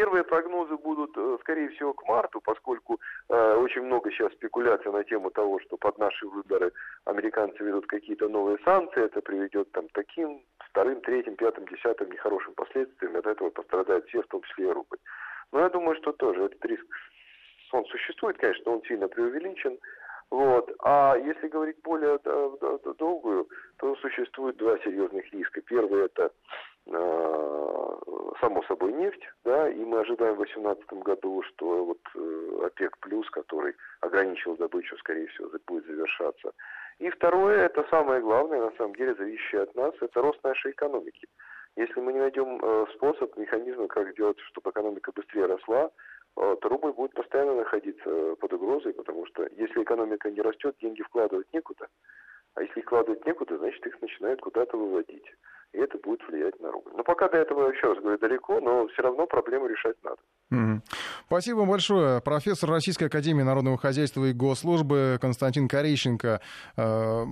Первые 0.01 0.25
прогнозы 0.25 0.79
будут, 0.79 1.15
э, 1.15 1.37
скорее 1.43 1.69
всего, 1.69 1.93
к 1.93 2.09
марту, 2.09 2.41
поскольку 2.41 2.99
э, 3.29 3.55
очень 3.57 3.83
много 3.83 4.11
сейчас 4.11 4.33
спекуляций 4.33 4.91
на 4.91 5.05
тему 5.05 5.31
того, 5.31 5.61
что 5.61 5.77
под 5.77 5.99
наши 5.99 6.27
выборы 6.27 6.73
американцы 7.05 7.63
ведут 7.63 7.87
какие-то 7.87 8.27
новые 8.31 8.57
санкции, 8.65 9.05
это 9.05 9.21
приведет 9.21 9.71
там 9.73 9.89
таким 9.93 10.41
вторым, 10.71 11.03
третьим, 11.03 11.37
пятым, 11.37 11.67
десятым 11.67 12.11
нехорошим 12.11 12.55
последствиям, 12.55 13.15
от 13.15 13.27
этого 13.27 13.51
пострадают 13.51 14.07
все, 14.09 14.23
в 14.23 14.27
том 14.29 14.41
числе 14.45 14.69
и 14.69 14.73
рубль. 14.73 14.97
Но 15.53 15.61
я 15.61 15.69
думаю, 15.69 15.95
что 15.97 16.13
тоже 16.13 16.45
этот 16.45 16.65
риск, 16.65 16.87
он 17.73 17.85
существует, 17.85 18.39
конечно, 18.39 18.73
он 18.73 18.83
сильно 18.85 19.07
преувеличен. 19.07 19.79
Вот. 20.31 20.73
А 20.83 21.17
если 21.19 21.49
говорить 21.49 21.77
более 21.83 22.19
долгую, 22.99 23.49
то 23.79 23.97
существует 23.97 24.57
два 24.57 24.79
серьезных 24.79 25.31
риска. 25.33 25.61
Первый 25.61 26.07
это 26.07 26.23
э, 26.25 26.31
само 28.41 28.63
собой 28.65 28.93
нефть, 28.93 29.23
да, 29.45 29.69
и 29.69 29.85
мы 29.85 30.01
ожидаем 30.01 30.35
в 30.35 30.39
2018 30.39 30.93
году, 31.05 31.43
что 31.43 31.85
вот 31.85 32.01
э, 32.15 32.67
ОПЕК 32.67 32.99
плюс, 32.99 33.29
который 33.31 33.75
ограничил 34.01 34.57
добычу, 34.57 34.97
скорее 34.99 35.27
всего, 35.29 35.51
будет 35.67 35.87
завершаться. 35.87 36.53
И 36.99 37.09
второе, 37.11 37.67
это 37.67 37.87
самое 37.91 38.21
главное, 38.21 38.61
на 38.61 38.73
самом 38.77 38.95
деле, 38.95 39.15
зависящее 39.15 39.63
от 39.63 39.75
нас, 39.75 39.95
это 40.01 40.21
рост 40.21 40.43
нашей 40.43 40.73
экономики. 40.73 41.29
Если 41.77 42.01
мы 42.01 42.13
не 42.13 42.21
найдем 42.21 42.59
э, 42.61 42.87
способ, 42.95 43.37
механизмы, 43.37 43.89
как 43.89 44.11
сделать, 44.13 44.39
чтобы 44.51 44.71
экономика 44.71 45.13
быстрее 45.13 45.47
росла, 45.47 45.91
э, 46.37 46.57
то 46.61 46.69
рубль 46.69 46.93
будет 46.93 47.13
постоянно 47.13 47.55
находиться 47.55 48.37
под 48.37 48.53
угрозой, 48.53 48.93
потому 48.95 49.27
что 49.27 49.47
если 49.57 49.83
экономика 49.83 50.31
не 50.31 50.41
растет, 50.41 50.77
деньги 50.81 51.03
вкладывать 51.03 51.53
некуда. 51.53 51.87
А 52.55 52.63
если 52.63 52.81
вкладывать 52.81 53.25
некуда, 53.25 53.59
значит 53.59 53.87
их 53.87 54.01
начинают 54.03 54.41
куда-то 54.41 54.77
выводить 54.77 55.27
и 55.73 55.79
это 55.79 55.99
будет 55.99 56.21
влиять 56.29 56.59
на 56.61 56.71
рубль. 56.71 56.91
Но 56.97 57.05
пока 57.05 57.29
до 57.29 57.39
этого, 57.39 57.71
еще 57.71 57.89
раз 57.89 57.99
говорю, 57.99 58.19
далеко, 58.19 58.61
но 58.61 58.89
все 58.89 59.03
равно 59.03 59.27
проблему 59.27 59.67
решать 59.67 59.97
надо. 60.03 60.19
Mm-hmm. 60.53 60.81
Спасибо 61.27 61.59
вам 61.59 61.71
большое. 61.71 62.21
Профессор 62.21 62.71
Российской 62.71 63.05
Академии 63.05 63.43
Народного 63.43 63.79
Хозяйства 63.79 64.25
и 64.25 64.33
Госслужбы 64.33 65.19
Константин 65.21 65.69
Корейченко 65.69 66.41
э, 66.77 67.25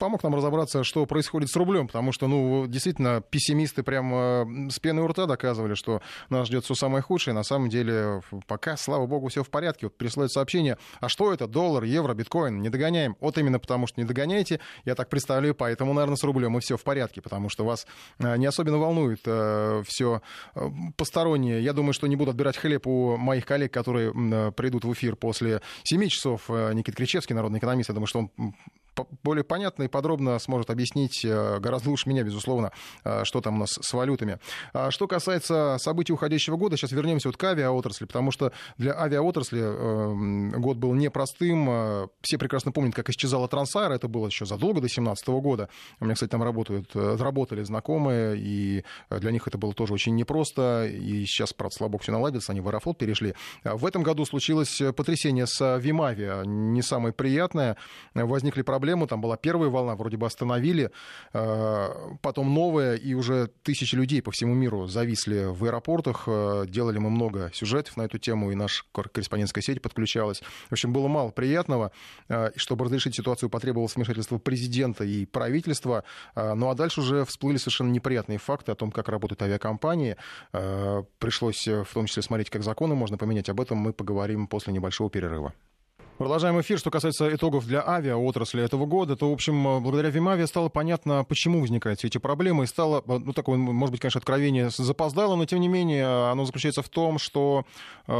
помог 0.00 0.22
нам 0.24 0.34
разобраться, 0.34 0.82
что 0.82 1.06
происходит 1.06 1.50
с 1.50 1.56
рублем, 1.56 1.86
потому 1.86 2.10
что, 2.10 2.26
ну, 2.26 2.66
действительно, 2.66 3.20
пессимисты 3.20 3.84
прямо 3.84 4.48
с 4.70 4.80
пены 4.80 5.02
у 5.02 5.06
рта 5.06 5.26
доказывали, 5.26 5.74
что 5.74 6.00
нас 6.30 6.48
ждет 6.48 6.64
все 6.64 6.74
самое 6.74 7.02
худшее. 7.02 7.34
На 7.34 7.44
самом 7.44 7.68
деле, 7.68 8.22
пока, 8.48 8.76
слава 8.76 9.06
богу, 9.06 9.28
все 9.28 9.44
в 9.44 9.50
порядке. 9.50 9.86
Вот 9.86 9.96
присылают 9.96 10.32
сообщение, 10.32 10.78
а 11.00 11.08
что 11.08 11.32
это? 11.32 11.46
Доллар, 11.46 11.84
евро, 11.84 12.14
биткоин? 12.14 12.60
Не 12.60 12.70
догоняем. 12.70 13.16
Вот 13.20 13.38
именно 13.38 13.60
потому, 13.60 13.86
что 13.86 14.00
не 14.00 14.06
догоняете, 14.06 14.58
я 14.84 14.94
так 14.94 15.08
представляю, 15.10 15.54
поэтому, 15.54 15.92
наверное, 15.92 16.16
с 16.16 16.24
рублем 16.24 16.56
и 16.56 16.60
все 16.60 16.76
в 16.76 16.82
порядке, 16.82 17.20
потому 17.20 17.50
что 17.50 17.64
вас 17.64 17.86
э, 18.18 18.36
не 18.38 18.46
особенно 18.46 18.78
волнует 18.78 19.20
э, 19.26 19.82
все 19.86 20.22
э, 20.54 20.68
постороннее. 20.96 21.62
Я 21.62 21.74
думаю, 21.74 21.92
что 21.92 22.06
не 22.06 22.16
буду 22.16 22.30
отбирать 22.30 22.56
хлеб 22.56 22.86
у 22.86 23.18
моих 23.18 23.44
коллег, 23.44 23.72
которые 23.72 24.12
придут 24.52 24.84
в 24.84 24.92
эфир 24.94 25.14
после 25.14 25.60
7 25.84 26.08
часов. 26.08 26.48
Никит 26.48 26.96
Кричевский, 26.96 27.34
народный 27.34 27.58
экономист, 27.58 27.90
я 27.90 27.94
думаю, 27.94 28.06
что 28.06 28.20
он 28.20 28.54
более 29.22 29.44
понятно 29.44 29.84
и 29.84 29.88
подробно 29.88 30.38
сможет 30.38 30.70
объяснить 30.70 31.24
э, 31.24 31.58
гораздо 31.58 31.90
лучше 31.90 32.08
меня, 32.08 32.22
безусловно, 32.22 32.72
э, 33.04 33.24
что 33.24 33.40
там 33.40 33.56
у 33.56 33.58
нас 33.58 33.70
с 33.80 33.92
валютами. 33.92 34.38
А 34.72 34.90
что 34.90 35.06
касается 35.08 35.76
событий 35.78 36.12
уходящего 36.12 36.56
года, 36.56 36.76
сейчас 36.76 36.92
вернемся 36.92 37.28
вот 37.28 37.36
к 37.36 37.44
авиаотрасли, 37.44 38.04
потому 38.04 38.30
что 38.30 38.52
для 38.78 38.98
авиаотрасли 38.98 39.60
эм, 39.60 40.50
год 40.60 40.76
был 40.76 40.94
непростым. 40.94 41.68
Э, 41.70 42.08
все 42.22 42.38
прекрасно 42.38 42.72
помнят, 42.72 42.94
как 42.94 43.10
исчезала 43.10 43.48
Трансайра, 43.48 43.94
это 43.94 44.08
было 44.08 44.26
еще 44.26 44.46
задолго 44.46 44.76
до 44.76 44.82
2017 44.82 45.28
года. 45.28 45.68
У 45.98 46.04
меня, 46.04 46.14
кстати, 46.14 46.30
там 46.30 46.42
работают, 46.42 46.90
работали 46.94 47.62
знакомые, 47.62 48.36
и 48.38 48.84
для 49.10 49.30
них 49.30 49.48
это 49.48 49.58
было 49.58 49.72
тоже 49.72 49.94
очень 49.94 50.14
непросто. 50.14 50.86
И 50.86 51.24
сейчас, 51.26 51.52
правда, 51.52 51.76
слава 51.76 51.92
богу, 51.92 52.02
все 52.02 52.12
наладится, 52.12 52.52
они 52.52 52.60
в 52.60 52.68
Аэрофлот 52.68 52.98
перешли. 52.98 53.34
В 53.64 53.84
этом 53.86 54.02
году 54.02 54.24
случилось 54.24 54.80
потрясение 54.96 55.46
с 55.46 55.78
Вимави, 55.78 56.46
не 56.46 56.82
самое 56.82 57.12
приятное. 57.12 57.76
Возникли 58.14 58.62
проблемы 58.62 58.89
проблему. 58.90 59.06
Там 59.06 59.20
была 59.20 59.36
первая 59.36 59.70
волна, 59.70 59.94
вроде 59.94 60.16
бы 60.16 60.26
остановили, 60.26 60.90
э, 61.32 61.88
потом 62.22 62.54
новая, 62.54 62.96
и 62.96 63.14
уже 63.14 63.48
тысячи 63.62 63.94
людей 63.96 64.22
по 64.22 64.30
всему 64.30 64.54
миру 64.54 64.86
зависли 64.86 65.44
в 65.44 65.64
аэропортах. 65.64 66.24
Э, 66.26 66.64
делали 66.68 66.98
мы 66.98 67.10
много 67.10 67.50
сюжетов 67.54 67.96
на 67.96 68.02
эту 68.02 68.18
тему, 68.18 68.50
и 68.50 68.54
наша 68.54 68.84
корреспондентская 68.92 69.62
сеть 69.62 69.80
подключалась. 69.80 70.42
В 70.68 70.72
общем, 70.72 70.92
было 70.92 71.08
мало 71.08 71.30
приятного. 71.30 71.90
Э, 72.28 72.50
чтобы 72.56 72.84
разрешить 72.84 73.14
ситуацию, 73.14 73.48
потребовалось 73.50 73.96
вмешательство 73.96 74.38
президента 74.38 75.04
и 75.04 75.26
правительства. 75.26 76.02
Ну 76.34 76.68
а 76.68 76.74
дальше 76.74 77.00
уже 77.00 77.24
всплыли 77.24 77.58
совершенно 77.58 77.90
неприятные 77.92 78.38
факты 78.38 78.72
о 78.72 78.74
том, 78.74 78.90
как 78.90 79.08
работают 79.08 79.42
авиакомпании. 79.42 80.16
Пришлось 81.18 81.66
в 81.66 81.92
том 81.92 82.06
числе 82.06 82.22
смотреть, 82.22 82.50
как 82.50 82.62
законы 82.62 82.94
можно 82.94 83.18
поменять. 83.18 83.48
Об 83.48 83.60
этом 83.60 83.78
мы 83.78 83.92
поговорим 83.92 84.46
после 84.46 84.72
небольшого 84.72 85.10
перерыва. 85.10 85.52
Продолжаем 86.20 86.60
эфир. 86.60 86.78
Что 86.78 86.90
касается 86.90 87.34
итогов 87.34 87.66
для 87.66 87.82
авиаотрасли 87.82 88.62
этого 88.62 88.84
года, 88.84 89.16
то, 89.16 89.30
в 89.30 89.32
общем, 89.32 89.82
благодаря 89.82 90.10
Вимаве 90.10 90.46
стало 90.46 90.68
понятно, 90.68 91.24
почему 91.24 91.62
возникают 91.62 91.98
все 91.98 92.08
эти 92.08 92.18
проблемы. 92.18 92.64
И 92.64 92.66
стало, 92.66 93.02
ну, 93.06 93.32
такое, 93.32 93.56
может 93.56 93.92
быть, 93.92 94.02
конечно, 94.02 94.18
откровение 94.18 94.68
запоздало, 94.68 95.34
но, 95.36 95.46
тем 95.46 95.60
не 95.60 95.68
менее, 95.68 96.28
оно 96.30 96.44
заключается 96.44 96.82
в 96.82 96.90
том, 96.90 97.18
что 97.18 97.64
э, 98.06 98.12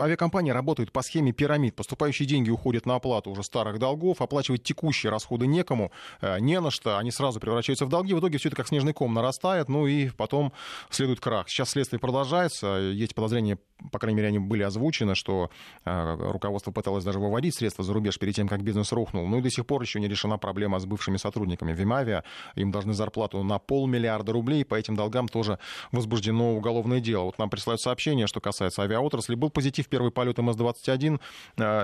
авиакомпании 0.00 0.50
работают 0.50 0.90
по 0.90 1.02
схеме 1.02 1.32
пирамид. 1.32 1.76
Поступающие 1.76 2.26
деньги 2.26 2.48
уходят 2.48 2.86
на 2.86 2.94
оплату 2.94 3.32
уже 3.32 3.42
старых 3.42 3.78
долгов, 3.78 4.22
оплачивать 4.22 4.62
текущие 4.62 5.10
расходы 5.10 5.46
некому, 5.46 5.92
э, 6.22 6.40
не 6.40 6.58
на 6.58 6.70
что, 6.70 6.96
они 6.96 7.10
сразу 7.10 7.38
превращаются 7.38 7.84
в 7.84 7.90
долги. 7.90 8.14
В 8.14 8.20
итоге 8.20 8.38
все 8.38 8.48
это 8.48 8.56
как 8.56 8.66
снежный 8.66 8.94
ком 8.94 9.12
нарастает, 9.12 9.68
ну 9.68 9.86
и 9.86 10.08
потом 10.08 10.54
следует 10.88 11.20
крах. 11.20 11.50
Сейчас 11.50 11.68
следствие 11.68 12.00
продолжается. 12.00 12.76
Есть 12.78 13.14
подозрения, 13.14 13.58
по 13.92 13.98
крайней 13.98 14.16
мере, 14.16 14.28
они 14.28 14.38
были 14.38 14.62
озвучены, 14.62 15.14
что 15.14 15.50
э, 15.84 16.16
руководство 16.30 16.70
попыталась 16.70 17.04
даже 17.04 17.18
выводить 17.18 17.54
средства 17.54 17.84
за 17.84 17.92
рубеж 17.92 18.18
перед 18.18 18.34
тем, 18.34 18.48
как 18.48 18.62
бизнес 18.62 18.92
рухнул. 18.92 19.26
Ну 19.26 19.38
и 19.38 19.42
до 19.42 19.50
сих 19.50 19.66
пор 19.66 19.82
еще 19.82 20.00
не 20.00 20.08
решена 20.08 20.38
проблема 20.38 20.78
с 20.78 20.86
бывшими 20.86 21.16
сотрудниками 21.16 21.72
Вимавия. 21.72 22.24
Им 22.54 22.70
должны 22.70 22.92
зарплату 22.92 23.42
на 23.42 23.58
полмиллиарда 23.58 24.32
рублей, 24.32 24.64
по 24.64 24.74
этим 24.74 24.96
долгам 24.96 25.28
тоже 25.28 25.58
возбуждено 25.92 26.56
уголовное 26.56 27.00
дело. 27.00 27.24
Вот 27.24 27.38
нам 27.38 27.50
присылают 27.50 27.80
сообщение, 27.80 28.26
что 28.26 28.40
касается 28.40 28.82
авиаотрасли. 28.82 29.34
Был 29.34 29.50
позитив 29.50 29.88
первый 29.88 30.10
полет 30.10 30.38
МС-21 30.38 31.20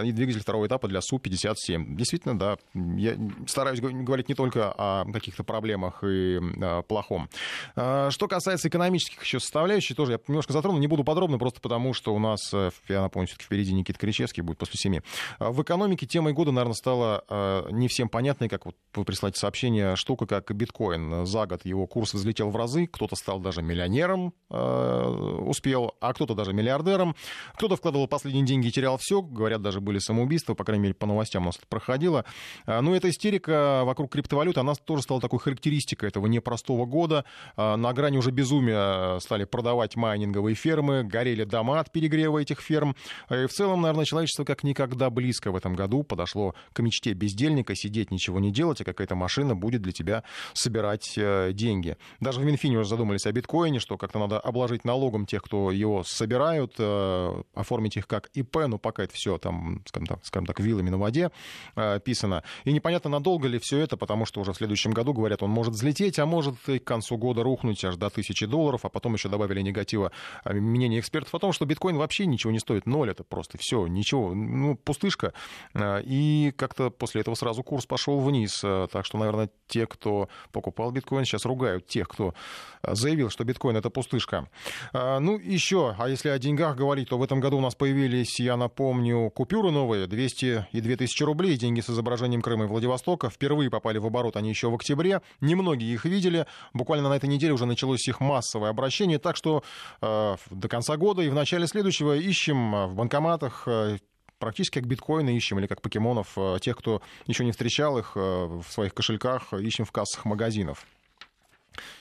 и 0.05 0.13
двигатель 0.13 0.41
второго 0.41 0.67
этапа 0.67 0.89
для 0.89 1.01
Су-57. 1.01 1.95
Действительно, 1.97 2.39
да, 2.39 2.57
я 2.75 3.17
стараюсь 3.47 3.81
говорить 3.81 4.29
не 4.29 4.35
только 4.35 4.73
о 4.77 5.05
каких-то 5.13 5.45
проблемах 5.45 6.03
и 6.05 6.41
плохом. 6.89 7.29
Что 7.75 8.29
касается 8.29 8.69
экономических 8.69 9.23
еще 9.23 9.41
составляющих, 9.41 9.97
тоже 9.97 10.13
я 10.13 10.19
немножко 10.29 10.53
затрону, 10.53 10.79
не 10.79 10.87
буду 10.87 11.05
подробно, 11.05 11.39
просто 11.39 11.61
потому 11.61 11.84
что 11.93 12.15
у 12.15 12.19
нас, 12.19 12.53
э, 12.53 12.71
я 12.89 13.03
напомню, 13.03 13.27
все-таки 13.27 13.47
впереди 13.47 13.73
Никита 13.73 13.99
Кричевский 13.99 14.43
будет 14.43 14.59
после 14.59 14.79
семи. 14.79 15.03
А 15.39 15.51
в 15.51 15.63
экономике 15.63 16.07
темой 16.07 16.33
года, 16.33 16.53
наверное, 16.53 16.75
стала 16.75 17.25
э, 17.29 17.69
не 17.71 17.89
всем 17.89 18.09
понятной, 18.09 18.49
как 18.49 18.67
вот 18.67 18.77
вы 18.95 19.05
прислали 19.05 19.33
сообщение, 19.35 19.97
штука 19.97 20.27
как 20.27 20.51
биткоин. 20.55 21.27
За 21.27 21.47
год 21.47 21.65
его 21.65 21.87
курс 21.87 22.15
взлетел 22.15 22.51
в 22.51 22.57
разы, 22.57 22.87
кто-то 22.87 23.17
стал 23.17 23.41
даже 23.41 23.63
миллионером, 23.63 24.33
э, 24.51 25.39
успел, 25.47 25.95
а 26.01 26.15
кто-то 26.15 26.35
даже 26.35 26.53
миллиардером. 26.53 27.17
Кто-то 27.55 27.77
вкладывал 27.77 28.09
последние 28.09 28.47
деньги 28.47 28.69
и 28.69 28.71
терял 28.71 28.97
все. 28.99 29.21
Говорят, 29.21 29.63
даже 29.63 29.81
были 29.81 29.99
самоубийства, 29.99 30.55
по 30.55 30.65
крайней 30.65 30.85
мере, 30.85 30.95
по 30.95 31.07
новостям 31.07 31.43
у 31.43 31.47
нас 31.47 31.57
это 31.57 31.67
проходило. 31.67 32.25
Но 32.67 32.95
эта 32.95 33.11
истерика 33.11 33.83
вокруг 33.85 34.13
криптовалюты, 34.13 34.61
она 34.61 34.75
тоже 34.75 35.03
стала 35.03 35.21
такой 35.21 35.39
характеристикой 35.39 36.09
этого 36.09 36.27
непростого 36.27 36.87
года. 36.87 37.25
На 37.57 37.93
грани 37.93 38.17
уже 38.19 38.31
безумия 38.31 39.19
стали 39.19 39.45
продавать 39.45 39.97
майнинговые 39.97 40.55
фермы, 40.55 41.05
горели 41.05 41.45
дома 41.45 41.74
от 41.79 41.91
перегрева 41.91 42.39
этих 42.39 42.61
ферм. 42.61 42.97
И 43.31 43.47
в 43.47 43.53
целом, 43.53 43.83
наверное, 43.83 44.05
человечество 44.05 44.45
как 44.45 44.63
никогда 44.63 45.11
близко 45.11 45.51
в 45.53 45.57
этом 45.57 45.75
году 45.75 46.03
подошло 46.03 46.55
к 46.73 46.81
мечте 46.81 47.13
бездельника, 47.13 47.75
сидеть, 47.75 48.11
ничего 48.11 48.41
не 48.41 48.51
делать, 48.51 48.81
а 48.81 48.85
какая-то 48.85 49.15
машина 49.15 49.55
будет 49.55 49.83
для 49.83 49.93
тебя 49.93 50.25
собирать 50.53 51.15
э, 51.17 51.53
деньги. 51.53 51.97
Даже 52.21 52.41
в 52.41 52.45
Минфине 52.45 52.79
уже 52.79 52.89
задумались 52.89 53.27
о 53.27 53.33
биткоине, 53.33 53.81
что 53.81 53.97
как-то 53.97 54.19
надо 54.19 54.39
обложить 54.39 54.85
налогом 54.85 55.27
тех, 55.27 55.43
кто 55.43 55.71
его 55.71 56.05
собирают, 56.05 56.75
э, 56.79 57.43
оформить 57.55 57.97
их 57.97 58.07
как 58.07 58.31
ИП, 58.35 58.67
но 58.67 58.79
пока 58.79 59.05
это 59.05 59.15
все 59.15 59.39
там, 59.39 59.83
скажем 59.87 60.07
так, 60.07 60.25
скажем 60.25 60.47
так 60.47 60.61
вилами 60.61 60.91
на 60.91 60.99
воде 60.99 61.31
э, 61.77 62.01
писано. 62.01 62.43
И 62.65 62.73
непонятно, 62.73 63.11
надолго 63.11 63.49
ли 63.49 63.59
все 63.59 63.79
это, 63.79 63.97
потому 63.97 64.27
что 64.27 64.41
уже 64.41 64.53
в 64.53 64.57
следующем 64.57 64.93
году, 64.93 65.13
говорят, 65.13 65.43
он 65.43 65.51
может 65.51 65.75
взлететь, 65.75 66.19
а 66.19 66.27
может 66.27 66.57
и 66.69 66.79
к 66.79 66.85
концу 66.85 67.17
года 67.17 67.43
рухнуть 67.43 67.85
аж 67.85 67.97
до 67.97 68.11
тысячи 68.11 68.47
долларов, 68.47 68.85
а 68.85 68.89
потом 68.89 69.15
еще 69.15 69.29
добавили 69.29 69.61
негатива 69.61 70.13
мнение 70.45 71.01
экспертов 71.01 71.35
о 71.35 71.39
том, 71.39 71.53
что 71.53 71.64
биткоин 71.65 71.97
вообще 71.97 72.27
ничего 72.27 72.53
не 72.53 72.59
стоит, 72.59 72.87
ноль 72.87 73.11
это 73.11 73.25
просто 73.25 73.59
все, 73.61 73.87
ничего, 73.87 74.35
ну, 74.35 74.77
пустышка. 74.77 75.33
А, 75.75 75.99
и 75.99 76.53
как-то 76.57 76.91
после 76.91 77.21
этого 77.21 77.35
сразу 77.35 77.63
курс 77.63 77.87
пошел 77.87 78.21
вниз. 78.21 78.61
А, 78.65 78.87
так 78.89 79.07
что, 79.07 79.19
наверное, 79.19 79.51
те, 79.67 79.87
кто 79.87 80.29
покупал 80.53 80.91
биткоин, 80.91 81.25
сейчас 81.25 81.45
ругают 81.45 81.87
тех, 81.87 82.09
кто 82.09 82.35
заявил, 82.83 83.31
что 83.31 83.45
биткоин 83.45 83.77
это 83.77 83.91
пустышка. 83.91 84.49
А, 84.93 85.19
ну, 85.21 85.39
еще, 85.39 85.95
а 85.99 86.09
если 86.09 86.29
о 86.29 86.39
деньгах 86.39 86.77
говорить, 86.77 87.09
то 87.09 87.19
в 87.19 87.23
этом 87.23 87.41
году 87.41 87.59
у 87.59 87.61
нас 87.61 87.75
появились, 87.75 88.41
я 88.41 88.57
напомню, 88.57 89.31
купюры 89.31 89.71
новые, 89.71 90.07
200 90.07 90.69
и 90.73 90.81
2000 90.81 91.23
рублей, 91.23 91.57
деньги 91.57 91.81
с 91.81 91.91
изображением 91.91 92.43
Крыма 92.43 92.65
и 92.65 92.69
Владивостока. 92.69 93.31
Впервые 93.31 93.71
попали 93.71 93.99
в 93.99 94.07
оборот 94.07 94.37
они 94.37 94.51
еще 94.51 94.71
в 94.71 94.75
октябре. 94.75 95.23
Немногие 95.41 95.93
их 95.93 96.05
видели. 96.05 96.47
Буквально 96.73 97.09
на 97.09 97.15
этой 97.15 97.29
неделе 97.29 97.53
уже 97.53 97.67
началось 97.67 98.07
их 98.09 98.21
массовое 98.21 98.71
обращение. 98.71 99.19
Так 99.19 99.37
что 99.37 99.63
э, 100.01 100.37
до 100.51 100.69
конца 100.69 100.97
года 100.97 101.23
и 101.23 101.29
в 101.29 101.35
начале 101.35 101.54
следующего 101.67 102.17
ищем 102.17 102.89
в 102.89 102.95
банкоматах 102.95 103.65
э, 103.67 103.99
практически 104.39 104.81
как 104.81 104.87
биткоины 104.87 105.37
ищем 105.37 105.59
или 105.59 105.67
как 105.67 105.81
покемонов, 105.81 106.33
э, 106.37 106.59
тех, 106.61 106.77
кто 106.77 107.03
еще 107.27 107.45
не 107.45 107.53
встречал 107.53 107.99
их 107.99 108.17
в 108.17 108.65
своих 108.69 108.95
кошельках, 108.95 109.53
ищем 109.53 109.85
в 109.85 109.93
кассах 109.93 110.25
магазинов. 110.25 110.87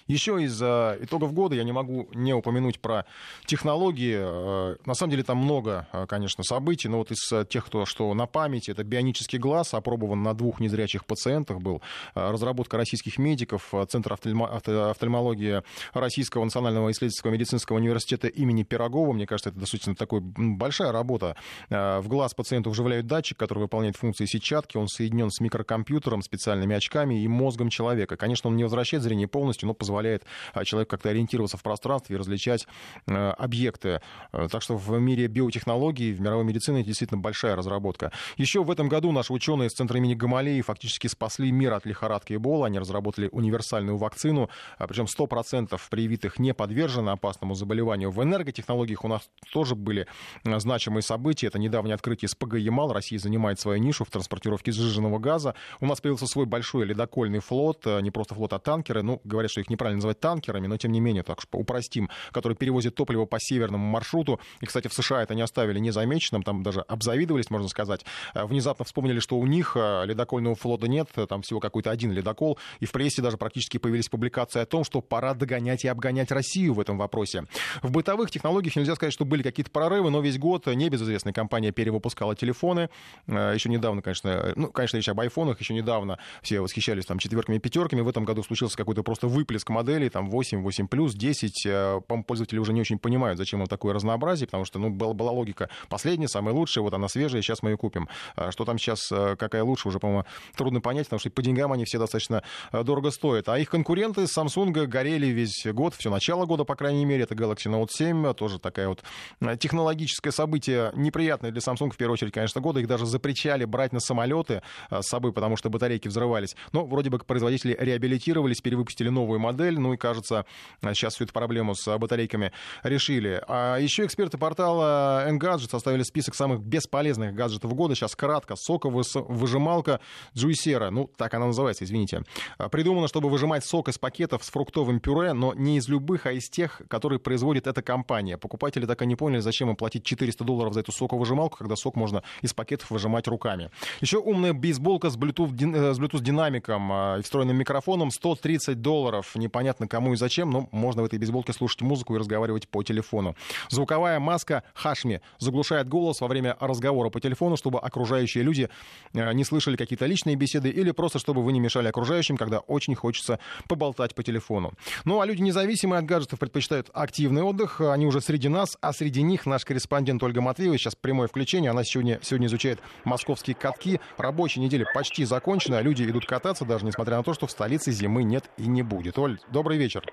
Еще 0.08 0.44
из 0.44 0.62
итогов 0.62 1.34
года 1.34 1.56
я 1.56 1.64
не 1.64 1.72
могу 1.72 2.08
не 2.14 2.34
упомянуть 2.34 2.80
про 2.80 3.06
технологии. 3.46 4.18
Э, 4.20 4.76
на 4.86 4.94
самом 4.94 5.12
деле 5.12 5.24
там 5.24 5.38
много, 5.38 5.88
э, 5.92 6.06
конечно, 6.08 6.44
событий, 6.44 6.88
но 6.90 6.98
вот 6.98 7.12
из 7.12 7.32
э, 7.32 7.46
тех, 7.50 7.66
кто, 7.66 7.86
что 7.86 8.14
на 8.14 8.26
памяти, 8.26 8.72
это 8.72 8.84
бионический 8.84 9.40
глаз, 9.40 9.74
опробован 9.74 10.22
на 10.24 10.34
двух 10.34 10.60
незрячих 10.60 11.06
пациентах 11.06 11.60
был. 11.60 11.82
Разработка 12.14 12.78
российских 12.78 13.18
медиков, 13.18 13.74
Центр 13.88 14.14
офтальмологии 14.14 15.62
Российского 15.94 16.44
национального 16.44 16.92
исследовательского 16.92 17.32
медицинского 17.32 17.78
университета 17.78 18.28
имени 18.28 18.64
Пирогова. 18.64 19.14
Мне 19.14 19.26
кажется, 19.26 19.50
это 19.50 19.60
достаточно 19.60 19.96
такой 19.96 20.20
большая 20.22 20.92
работа. 20.92 21.36
В 21.70 22.04
глаз 22.08 22.34
пациенту 22.34 22.70
вживляют 22.70 23.08
датчик, 23.08 23.38
который 23.38 23.60
выполняет 23.60 23.96
функции 23.96 24.26
сетчатки. 24.26 24.78
Он 24.78 24.88
соединен 24.88 25.30
с 25.32 25.40
микрокомпьютером, 25.40 26.22
специальными 26.22 26.76
очками 26.76 27.24
и 27.24 27.28
мозгом 27.28 27.70
человека. 27.70 28.18
Конечно, 28.18 28.50
он 28.50 28.58
не 28.58 28.64
возвращает 28.64 29.04
зрение 29.04 29.28
полностью, 29.28 29.68
но 29.68 29.74
позволяет 29.74 29.93
позволяет 29.94 30.24
а, 30.54 30.66
человеку 30.66 30.92
как-то 30.92 31.10
ориентироваться 31.10 31.58
в 31.58 31.62
пространстве 31.62 32.16
и 32.16 32.20
различать 32.20 32.68
э, 33.06 33.14
объекты. 33.14 34.02
Э, 34.32 34.48
так 34.50 34.64
что 34.64 34.76
в 34.76 35.00
мире 35.00 35.28
биотехнологий, 35.28 36.14
в 36.14 36.20
мировой 36.20 36.44
медицине 36.44 36.80
это 36.80 36.88
действительно 36.88 37.22
большая 37.22 37.56
разработка. 37.56 38.12
Еще 38.38 38.64
в 38.64 38.72
этом 38.72 38.90
году 38.90 39.12
наши 39.12 39.32
ученые 39.32 39.68
из 39.68 39.74
Центра 39.74 39.98
имени 40.00 40.16
Гамалеи 40.16 40.62
фактически 40.62 41.08
спасли 41.08 41.52
мир 41.52 41.74
от 41.74 41.86
лихорадки 41.86 42.34
Эбола. 42.34 42.66
Они 42.66 42.80
разработали 42.80 43.30
универсальную 43.32 43.98
вакцину, 43.98 44.50
а, 44.80 44.88
причем 44.88 45.06
100% 45.06 45.80
привитых 45.90 46.40
не 46.40 46.56
подвержены 46.56 47.12
опасному 47.12 47.54
заболеванию. 47.54 48.10
В 48.10 48.24
энерготехнологиях 48.24 49.06
у 49.06 49.08
нас 49.08 49.30
тоже 49.52 49.76
были 49.76 50.08
э, 50.44 50.60
значимые 50.60 51.04
события. 51.04 51.48
Это 51.48 51.60
недавнее 51.60 51.94
открытие 51.94 52.30
СПГ 52.30 52.56
«Ямал». 52.56 52.92
Россия 52.92 53.20
занимает 53.20 53.60
свою 53.60 53.78
нишу 53.78 54.06
в 54.06 54.10
транспортировке 54.10 54.72
сжиженного 54.72 55.20
газа. 55.20 55.54
У 55.80 55.86
нас 55.86 56.02
появился 56.02 56.26
свой 56.26 56.48
большой 56.48 56.86
ледокольный 56.86 57.40
флот, 57.40 57.86
не 57.86 58.10
просто 58.10 58.34
флот, 58.34 58.54
а 58.54 58.60
танкеры. 58.60 59.04
Ну, 59.04 59.22
говорят, 59.24 59.52
что 59.52 59.62
их 59.62 59.70
не 59.70 59.76
неправильно 59.84 59.98
называть 59.98 60.20
танкерами, 60.20 60.68
но 60.68 60.78
тем 60.78 60.92
не 60.92 61.02
менее, 61.02 61.24
так 61.24 61.42
что 61.42 61.58
упростим, 61.58 62.10
который 62.32 62.56
перевозит 62.56 62.96
топливо 62.96 63.26
по 63.26 63.38
северному 63.40 63.86
маршруту. 63.86 64.40
И, 64.62 64.66
кстати, 64.66 64.88
в 64.88 64.94
США 64.94 65.24
это 65.24 65.36
не 65.36 65.42
оставили 65.42 65.80
незамеченным, 65.80 66.44
там 66.44 66.64
даже 66.64 66.82
обзавидовались, 66.82 67.50
можно 67.50 67.68
сказать. 67.68 68.06
Э, 68.34 68.46
внезапно 68.46 68.86
вспомнили, 68.86 69.20
что 69.20 69.38
у 69.38 69.46
них 69.46 69.74
э, 69.76 70.06
ледокольного 70.06 70.56
флота 70.56 70.88
нет, 70.88 71.10
там 71.28 71.42
всего 71.42 71.60
какой-то 71.60 71.92
один 71.92 72.12
ледокол. 72.12 72.58
И 72.80 72.86
в 72.86 72.92
прессе 72.92 73.22
даже 73.22 73.38
практически 73.38 73.78
появились 73.78 74.08
публикации 74.08 74.62
о 74.62 74.66
том, 74.66 74.84
что 74.84 75.02
пора 75.02 75.34
догонять 75.34 75.84
и 75.84 75.88
обгонять 75.88 76.32
Россию 76.32 76.74
в 76.76 76.80
этом 76.80 76.98
вопросе. 76.98 77.44
В 77.82 77.92
бытовых 77.92 78.32
технологиях 78.32 78.76
нельзя 78.76 78.96
сказать, 78.96 79.14
что 79.14 79.26
были 79.26 79.44
какие-то 79.44 79.72
прорывы, 79.72 80.10
но 80.10 80.22
весь 80.22 80.38
год 80.38 80.68
небезызвестная 80.68 81.34
компания 81.34 81.72
перевыпускала 81.72 82.36
телефоны. 82.36 82.90
Э, 83.28 83.52
еще 83.54 83.70
недавно, 83.70 84.02
конечно, 84.02 84.54
ну, 84.56 84.68
конечно, 84.70 84.98
речь 84.98 85.10
об 85.10 85.20
айфонах, 85.20 85.60
еще 85.60 85.74
недавно 85.74 86.20
все 86.42 86.62
восхищались 86.62 87.06
там 87.06 87.20
четверками, 87.20 87.58
пятерками. 87.58 88.02
В 88.02 88.08
этом 88.08 88.24
году 88.24 88.44
случился 88.44 88.78
какой-то 88.78 89.04
просто 89.04 89.28
выплеск 89.28 89.70
моделей, 89.74 90.10
там 90.10 90.30
8, 90.30 90.62
8 90.62 90.88
плюс, 90.88 91.14
10. 91.14 91.64
По-моему, 92.08 92.24
пользователи 92.24 92.60
уже 92.60 92.74
не 92.74 92.82
очень 92.82 93.00
понимают, 93.00 93.38
зачем 93.38 93.62
им 93.62 93.68
такое 93.68 93.94
разнообразие, 93.94 94.48
потому 94.48 94.66
что, 94.66 94.80
ну, 94.80 94.90
была, 94.90 95.14
была 95.14 95.32
логика 95.32 95.70
последняя, 95.90 96.28
самая 96.28 96.54
лучшая, 96.54 96.84
вот 96.84 96.94
она 96.94 97.08
свежая, 97.08 97.42
сейчас 97.42 97.62
мы 97.64 97.72
ее 97.72 97.78
купим. 97.78 98.08
А 98.36 98.52
что 98.52 98.66
там 98.66 98.78
сейчас, 98.78 99.12
э, 99.12 99.36
какая 99.38 99.64
лучше, 99.64 99.88
уже, 99.88 100.00
по-моему, 100.00 100.26
трудно 100.56 100.82
понять, 100.82 101.08
потому 101.08 101.20
что 101.20 101.30
по 101.30 101.42
деньгам 101.42 101.72
они 101.72 101.86
все 101.86 102.00
достаточно 102.00 102.44
э, 102.72 102.84
дорого 102.84 103.12
стоят. 103.12 103.50
А 103.50 103.60
их 103.60 103.70
конкуренты 103.70 104.24
Samsung 104.24 104.86
горели 104.86 105.28
весь 105.28 105.66
год, 105.66 105.96
все 105.96 106.10
начало 106.10 106.46
года, 106.46 106.64
по 106.64 106.76
крайней 106.76 107.06
мере, 107.06 107.24
это 107.24 107.36
Galaxy 107.36 107.72
Note 107.72 107.90
7, 107.90 108.34
тоже 108.34 108.60
такая 108.60 108.88
вот 108.88 109.04
э, 109.42 109.58
технологическое 109.58 110.32
событие 110.32 110.92
неприятное 110.96 111.52
для 111.52 111.62
Samsung, 111.62 111.92
в 111.92 111.98
первую 111.98 112.14
очередь, 112.14 112.34
конечно, 112.34 112.62
года. 112.62 112.80
Их 112.80 112.88
даже 112.88 113.06
запрещали 113.06 113.66
брать 113.66 113.94
на 113.94 114.00
самолеты 114.00 114.62
с 114.90 115.08
собой, 115.08 115.34
потому 115.34 115.58
что 115.58 115.70
батарейки 115.70 116.08
взрывались. 116.08 116.56
Но 116.72 116.86
вроде 116.86 117.10
бы 117.10 117.20
производители 117.20 117.76
реабилитировались, 117.80 118.62
перевыпустили 118.62 119.10
новую 119.10 119.40
модель, 119.40 119.63
ну 119.72 119.94
и 119.94 119.98
кажется, 119.98 120.46
сейчас 120.82 121.16
всю 121.16 121.26
эту 121.26 121.34
проблему 121.34 121.76
с 121.76 121.98
батарейками 121.98 122.52
решили. 122.84 123.42
А 123.48 123.78
еще 123.78 124.06
эксперты 124.06 124.38
портала 124.38 125.30
Engadget 125.30 125.70
составили 125.70 126.04
список 126.04 126.36
самых 126.36 126.62
бесполезных 126.62 127.34
гаджетов 127.34 127.74
года. 127.74 127.96
Сейчас 127.96 128.16
кратко. 128.16 128.56
Соковыжималка 128.56 130.00
Juicera. 130.36 130.90
Ну, 130.90 131.10
так 131.16 131.34
она 131.34 131.48
называется, 131.48 131.84
извините. 131.84 132.24
Придумана, 132.72 133.08
чтобы 133.08 133.30
выжимать 133.30 133.66
сок 133.66 133.90
из 133.90 133.98
пакетов 133.98 134.44
с 134.44 134.50
фруктовым 134.50 135.00
пюре, 135.00 135.34
но 135.34 135.54
не 135.54 135.78
из 135.78 135.88
любых, 135.88 136.26
а 136.26 136.32
из 136.32 136.50
тех, 136.50 136.82
которые 136.88 137.20
производит 137.20 137.68
эта 137.68 137.82
компания. 137.82 138.38
Покупатели 138.38 138.86
так 138.86 139.02
и 139.02 139.06
не 139.06 139.16
поняли, 139.16 139.40
зачем 139.40 139.70
им 139.70 139.76
платить 139.76 140.04
400 140.04 140.44
долларов 140.44 140.74
за 140.74 140.82
эту 140.82 140.92
соковыжималку, 140.92 141.58
когда 141.58 141.76
сок 141.76 141.96
можно 141.96 142.24
из 142.42 142.54
пакетов 142.54 142.92
выжимать 142.92 143.28
руками. 143.28 143.70
Еще 144.02 144.18
умная 144.18 144.54
бейсболка 144.54 145.10
с 145.10 145.18
Bluetooth, 145.18 146.20
э, 146.20 146.22
динамиком 146.22 146.92
и 147.20 147.22
встроенным 147.22 147.58
микрофоном 147.58 148.12
130 148.12 148.82
долларов. 148.82 149.36
Не 149.36 149.48
непонятно 149.54 149.88
кому 149.88 150.14
и 150.14 150.16
зачем, 150.16 150.50
но 150.50 150.68
можно 150.72 151.04
в 151.04 151.06
этой 151.06 151.20
бейсболке 151.20 151.54
слушать 151.54 151.82
музыку 151.82 152.16
и 152.16 152.18
разговаривать 152.18 152.68
по 152.68 152.82
телефону. 152.82 153.36
Звуковая 153.70 154.20
маска 154.20 154.64
Хашми 154.74 155.22
заглушает 155.38 155.88
голос 155.88 156.22
во 156.22 156.28
время 156.28 156.58
разговора 156.60 157.12
по 157.12 157.22
телефону, 157.22 157.56
чтобы 157.56 157.80
окружающие 157.80 158.44
люди 158.44 158.68
э, 159.14 159.34
не 159.34 159.44
слышали 159.44 159.76
какие-то 159.76 160.08
личные 160.08 160.36
беседы 160.36 160.70
или 160.70 160.90
просто 160.90 161.20
чтобы 161.20 161.44
вы 161.44 161.54
не 161.54 161.60
мешали 161.60 161.88
окружающим, 161.88 162.36
когда 162.36 162.60
очень 162.60 162.96
хочется 162.96 163.38
поболтать 163.68 164.16
по 164.16 164.24
телефону. 164.24 164.74
Ну 165.06 165.22
а 165.22 165.26
люди 165.28 165.44
независимые 165.44 166.00
от 166.00 166.06
гаджетов 166.06 166.40
предпочитают 166.40 166.90
активный 166.92 167.44
отдых. 167.44 167.80
Они 167.80 168.08
уже 168.08 168.22
среди 168.22 168.50
нас, 168.50 168.76
а 168.82 168.92
среди 168.92 169.22
них 169.22 169.46
наш 169.46 169.66
корреспондент 169.66 170.24
Ольга 170.24 170.42
Матвеева. 170.42 170.80
Сейчас 170.80 170.96
прямое 170.96 171.28
включение. 171.28 171.70
Она 171.70 171.84
сегодня, 171.84 172.20
сегодня 172.24 172.48
изучает 172.48 172.80
московские 173.04 173.56
катки. 173.56 174.00
Рабочая 174.18 174.62
неделя 174.62 174.88
почти 174.96 175.26
закончена. 175.26 175.80
Люди 175.82 176.04
идут 176.04 176.26
кататься, 176.26 176.66
даже 176.66 176.86
несмотря 176.86 177.18
на 177.18 177.24
то, 177.24 177.36
что 177.36 177.46
в 177.46 177.52
столице 177.52 177.92
зимы 177.92 178.24
нет 178.24 178.50
и 178.58 178.66
не 178.66 178.82
будет. 178.82 179.20
Оль, 179.20 179.38
добрый 179.48 179.78
вечер. 179.78 180.04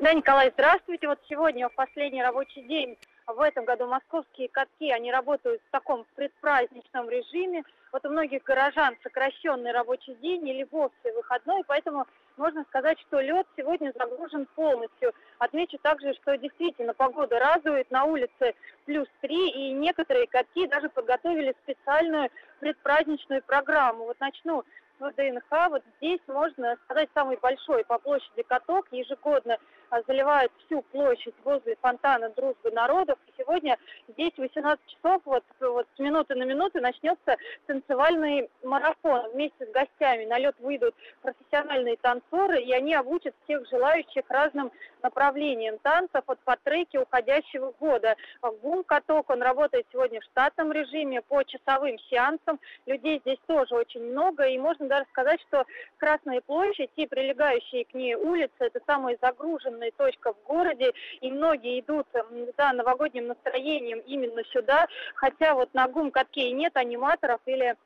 Да, 0.00 0.12
Николай, 0.12 0.50
здравствуйте. 0.52 1.08
Вот 1.08 1.18
сегодня 1.28 1.68
в 1.68 1.74
последний 1.74 2.22
рабочий 2.22 2.62
день 2.62 2.98
в 3.26 3.40
этом 3.40 3.64
году 3.64 3.86
московские 3.86 4.48
катки, 4.48 4.90
они 4.90 5.10
работают 5.10 5.60
в 5.66 5.70
таком 5.70 6.04
предпраздничном 6.14 7.08
режиме. 7.08 7.64
Вот 7.92 8.04
у 8.04 8.10
многих 8.10 8.42
горожан 8.44 8.96
сокращенный 9.02 9.72
рабочий 9.72 10.14
день 10.16 10.46
или 10.48 10.66
вовсе 10.70 11.12
выходной, 11.14 11.62
поэтому 11.66 12.06
можно 12.36 12.64
сказать, 12.64 13.00
что 13.00 13.20
лед 13.20 13.46
сегодня 13.56 13.92
загружен 13.98 14.46
полностью. 14.54 15.12
Отмечу 15.38 15.78
также, 15.78 16.12
что 16.14 16.36
действительно 16.36 16.92
погода 16.94 17.38
радует, 17.38 17.90
на 17.90 18.04
улице 18.04 18.54
плюс 18.84 19.08
3, 19.22 19.48
и 19.50 19.72
некоторые 19.72 20.26
катки 20.26 20.66
даже 20.66 20.88
подготовили 20.88 21.54
специальную 21.62 22.30
предпраздничную 22.60 23.42
программу. 23.42 24.04
Вот 24.04 24.20
начну 24.20 24.64
с 24.98 25.04
ВДНХ. 25.04 25.68
Вот 25.70 25.82
здесь 25.98 26.20
можно 26.26 26.76
сказать 26.84 27.08
самый 27.14 27.36
большой 27.38 27.84
по 27.84 27.98
площади 27.98 28.42
каток. 28.42 28.86
Ежегодно 28.90 29.58
а, 29.90 30.02
заливает 30.06 30.50
всю 30.64 30.82
площадь 30.82 31.34
возле 31.44 31.76
фонтана 31.80 32.30
Дружбы 32.30 32.70
народов. 32.70 33.18
И 33.26 33.32
сегодня 33.38 33.78
здесь 34.08 34.32
в 34.32 34.38
18 34.38 34.80
часов, 34.86 35.22
вот, 35.24 35.44
вот 35.60 35.86
с 35.96 35.98
минуты 35.98 36.34
на 36.34 36.44
минуту 36.44 36.80
начнется 36.80 37.36
танцевальный 37.66 38.50
марафон. 38.62 39.30
Вместе 39.32 39.66
с 39.66 39.70
гостями 39.70 40.24
на 40.24 40.38
лед 40.38 40.56
выйдут 40.58 40.94
профессиональные 41.22 41.96
танцоры, 41.96 42.60
и 42.60 42.72
они 42.72 42.94
обучат 42.94 43.34
всех 43.44 43.68
желающих 43.68 44.24
разным 44.28 44.72
направлениям 45.02 45.78
танцев 45.78 46.22
от 46.26 46.38
по 46.40 46.56
уходящего 46.94 47.72
года. 47.78 48.16
Гум-каток, 48.62 49.30
он 49.30 49.42
работает 49.42 49.86
сегодня 49.92 50.20
в 50.20 50.24
штатном 50.24 50.72
режиме 50.72 51.22
по 51.22 51.42
часовым 51.44 51.98
сеансам. 52.10 52.58
Людей 52.86 53.20
здесь 53.20 53.38
тоже 53.46 53.74
очень 53.74 54.02
много, 54.02 54.44
и 54.44 54.58
можно 54.58 54.85
даже 54.88 55.06
сказать, 55.10 55.40
что 55.48 55.64
Красная 55.98 56.40
площадь 56.40 56.90
и 56.96 57.06
прилегающие 57.06 57.84
к 57.84 57.94
ней 57.94 58.14
улицы– 58.14 58.52
это 58.58 58.80
самая 58.86 59.16
загруженная 59.20 59.90
точка 59.96 60.32
в 60.32 60.42
городе, 60.46 60.92
и 61.20 61.30
многие 61.30 61.80
идут 61.80 62.06
за 62.12 62.72
новогодним 62.72 63.28
настроением 63.28 64.00
именно 64.00 64.42
сюда, 64.52 64.86
хотя 65.14 65.54
вот 65.54 65.72
на 65.74 65.88
гум-катке 65.88 66.48
и 66.48 66.52
нет 66.52 66.76
аниматоров 66.76 67.40
или 67.46 67.76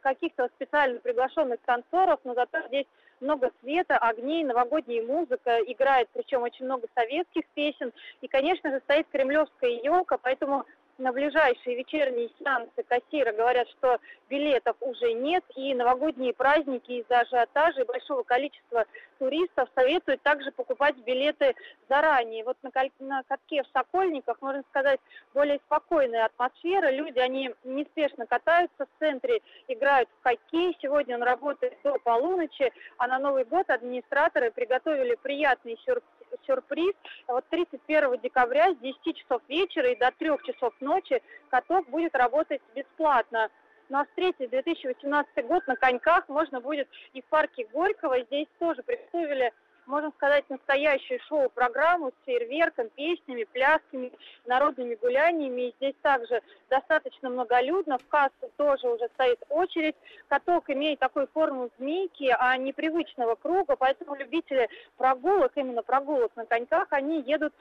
каких-то 0.00 0.48
специально 0.56 0.98
приглашенных 0.98 1.60
танцоров, 1.64 2.18
но 2.24 2.34
зато 2.34 2.66
здесь 2.68 2.86
много 3.20 3.50
света, 3.60 3.96
огней, 3.96 4.44
новогодняя 4.44 5.02
музыка 5.02 5.58
играет, 5.60 6.08
причем 6.12 6.42
очень 6.42 6.64
много 6.64 6.86
советских 6.94 7.46
песен. 7.54 7.92
И, 8.20 8.28
конечно 8.28 8.70
же, 8.70 8.80
стоит 8.80 9.06
кремлевская 9.10 9.70
елка, 9.82 10.18
поэтому 10.18 10.64
на 10.98 11.12
ближайшие 11.12 11.76
вечерние 11.76 12.30
сеансы 12.38 12.82
кассира 12.88 13.32
говорят, 13.32 13.68
что 13.68 13.98
билетов 14.28 14.76
уже 14.80 15.12
нет, 15.12 15.44
и 15.54 15.74
новогодние 15.74 16.32
праздники 16.32 16.92
из-за 16.92 17.20
ажиотажа 17.20 17.82
и 17.82 17.86
большого 17.86 18.22
количества 18.22 18.84
туристов 19.18 19.68
советуют 19.74 20.22
также 20.22 20.50
покупать 20.52 20.96
билеты 20.98 21.54
заранее. 21.88 22.44
Вот 22.44 22.56
на, 22.62 22.70
на 23.00 23.22
катке 23.24 23.62
в 23.62 23.66
Сокольниках, 23.72 24.40
можно 24.40 24.62
сказать, 24.70 25.00
более 25.34 25.58
спокойная 25.66 26.26
атмосфера. 26.26 26.90
Люди, 26.90 27.18
они 27.18 27.54
неспешно 27.64 28.26
катаются 28.26 28.86
в 28.86 28.98
центре, 28.98 29.40
играют 29.68 30.08
в 30.20 30.22
хоккей. 30.24 30.76
Сегодня 30.80 31.16
он 31.16 31.22
работает 31.22 31.76
до 31.84 31.98
полуночи, 31.98 32.72
а 32.98 33.06
на 33.06 33.18
Новый 33.18 33.44
год 33.44 33.68
администраторы 33.68 34.50
приготовили 34.50 35.16
приятный 35.22 35.78
сюрприз 35.84 36.15
сюрприз. 36.46 36.94
Вот 37.28 37.44
31 37.50 38.20
декабря 38.20 38.72
с 38.72 38.76
10 38.78 39.16
часов 39.16 39.42
вечера 39.48 39.88
и 39.88 39.96
до 39.96 40.10
3 40.18 40.30
часов 40.44 40.74
ночи 40.80 41.22
каток 41.48 41.88
будет 41.88 42.14
работать 42.14 42.60
бесплатно. 42.74 43.48
Ну 43.88 43.98
а 43.98 44.04
встретить 44.04 44.50
2018 44.50 45.46
год 45.46 45.66
на 45.66 45.76
коньках 45.76 46.28
можно 46.28 46.60
будет 46.60 46.88
и 47.12 47.22
в 47.22 47.24
парке 47.26 47.66
Горького. 47.72 48.20
Здесь 48.24 48.48
тоже 48.58 48.82
представили 48.82 49.52
можно 49.86 50.10
сказать, 50.16 50.44
настоящую 50.48 51.20
шоу-программу 51.28 52.10
с 52.10 52.24
фейерверком, 52.24 52.88
песнями, 52.90 53.44
плясками, 53.44 54.12
народными 54.46 54.94
гуляниями. 54.94 55.68
И 55.68 55.74
здесь 55.78 55.94
также 56.02 56.42
достаточно 56.68 57.30
многолюдно. 57.30 57.98
В 57.98 58.06
кассу 58.08 58.50
тоже 58.56 58.88
уже 58.88 59.08
стоит 59.14 59.42
очередь. 59.48 59.96
Каток 60.28 60.68
имеет 60.70 60.98
такую 60.98 61.28
форму 61.28 61.70
змейки, 61.78 62.34
а 62.38 62.56
не 62.56 62.72
привычного 62.72 63.34
круга, 63.34 63.76
поэтому 63.76 64.14
любители 64.16 64.68
прогулок, 64.96 65.52
именно 65.54 65.82
прогулок 65.82 66.34
на 66.36 66.46
коньках, 66.46 66.88
они 66.90 67.22
едут 67.22 67.54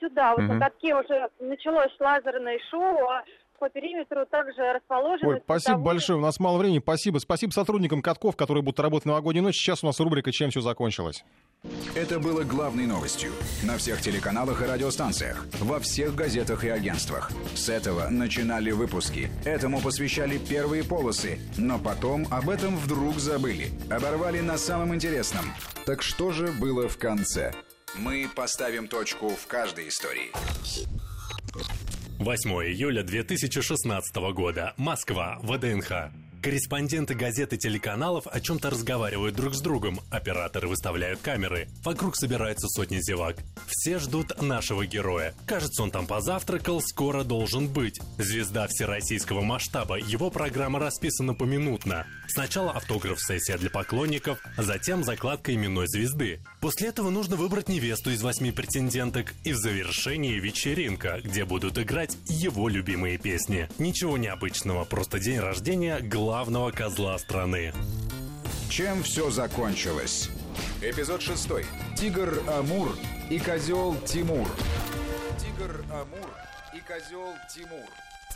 сюда. 0.00 0.34
Вот 0.34 0.42
mm-hmm. 0.42 0.54
на 0.54 0.60
катке 0.60 0.94
уже 0.94 1.28
началось 1.40 1.94
лазерное 1.98 2.58
шоу, 2.70 3.08
а 3.08 3.24
по 3.58 3.68
периметру 3.68 4.24
также 4.26 4.72
расположены. 4.72 5.34
Ой, 5.34 5.40
спасибо 5.44 5.60
цветовые... 5.60 5.84
большое, 5.84 6.18
у 6.18 6.22
нас 6.22 6.40
мало 6.40 6.58
времени, 6.58 6.80
спасибо. 6.80 7.18
Спасибо 7.18 7.50
сотрудникам 7.50 8.02
катков, 8.02 8.36
которые 8.36 8.62
будут 8.62 8.80
работать 8.80 9.06
на 9.06 9.12
новогоднюю 9.12 9.44
ночь. 9.44 9.56
Сейчас 9.56 9.82
у 9.82 9.86
нас 9.86 9.98
рубрика 10.00 10.32
«Чем 10.32 10.50
все 10.50 10.60
закончилось». 10.60 11.24
Это 11.96 12.20
было 12.20 12.44
главной 12.44 12.86
новостью 12.86 13.32
на 13.64 13.76
всех 13.78 14.00
телеканалах 14.00 14.62
и 14.62 14.64
радиостанциях, 14.64 15.44
во 15.60 15.80
всех 15.80 16.14
газетах 16.14 16.62
и 16.62 16.68
агентствах. 16.68 17.32
С 17.54 17.68
этого 17.68 18.08
начинали 18.08 18.70
выпуски. 18.70 19.28
Этому 19.44 19.80
посвящали 19.80 20.38
первые 20.38 20.84
полосы, 20.84 21.40
но 21.56 21.78
потом 21.78 22.26
об 22.30 22.48
этом 22.48 22.76
вдруг 22.76 23.16
забыли. 23.16 23.70
Оборвали 23.90 24.40
на 24.40 24.56
самом 24.56 24.94
интересном. 24.94 25.46
Так 25.84 26.02
что 26.02 26.30
же 26.30 26.52
было 26.52 26.88
в 26.88 26.96
конце? 26.96 27.52
Мы 27.96 28.28
поставим 28.34 28.86
точку 28.86 29.30
в 29.30 29.46
каждой 29.48 29.88
истории. 29.88 30.30
8 32.18 32.50
июля 32.66 33.04
2016 33.04 34.16
года. 34.34 34.74
Москва. 34.76 35.38
ВДНХ. 35.42 36.10
Корреспонденты 36.40 37.14
газет 37.14 37.52
и 37.52 37.58
телеканалов 37.58 38.28
о 38.28 38.40
чем-то 38.40 38.70
разговаривают 38.70 39.34
друг 39.34 39.54
с 39.54 39.60
другом. 39.60 39.98
Операторы 40.08 40.68
выставляют 40.68 41.20
камеры. 41.20 41.68
Вокруг 41.82 42.14
собираются 42.14 42.68
сотни 42.68 43.00
зевак. 43.00 43.38
Все 43.66 43.98
ждут 43.98 44.40
нашего 44.40 44.86
героя. 44.86 45.34
Кажется, 45.46 45.82
он 45.82 45.90
там 45.90 46.06
позавтракал, 46.06 46.80
скоро 46.80 47.24
должен 47.24 47.66
быть. 47.66 48.00
Звезда 48.18 48.68
всероссийского 48.68 49.40
масштаба. 49.40 49.96
Его 49.98 50.30
программа 50.30 50.78
расписана 50.78 51.34
поминутно. 51.34 52.06
Сначала 52.28 52.70
автограф-сессия 52.70 53.58
для 53.58 53.70
поклонников, 53.70 54.38
затем 54.56 55.02
закладка 55.02 55.52
именной 55.52 55.88
звезды. 55.88 56.40
После 56.60 56.88
этого 56.88 57.10
нужно 57.10 57.34
выбрать 57.34 57.68
невесту 57.68 58.10
из 58.10 58.22
восьми 58.22 58.52
претенденток. 58.52 59.34
И 59.42 59.52
в 59.52 59.56
завершении 59.56 60.38
вечеринка, 60.38 61.20
где 61.24 61.44
будут 61.44 61.78
играть 61.78 62.16
его 62.26 62.68
любимые 62.68 63.18
песни. 63.18 63.68
Ничего 63.78 64.16
необычного, 64.16 64.84
просто 64.84 65.18
день 65.18 65.40
рождения 65.40 65.98
главного 65.98 66.27
главного 66.28 66.70
козла 66.70 67.16
страны. 67.16 67.72
Чем 68.68 69.02
все 69.02 69.30
закончилось? 69.30 70.28
Эпизод 70.82 71.22
шестой. 71.22 71.64
Тигр 71.96 72.42
Амур 72.46 72.94
и 73.30 73.38
козел 73.38 73.96
Тимур. 74.04 74.46
Тигр 75.38 75.82
Амур 75.90 76.30
и 76.74 76.80
козел 76.80 77.32
Тимур. 77.48 77.88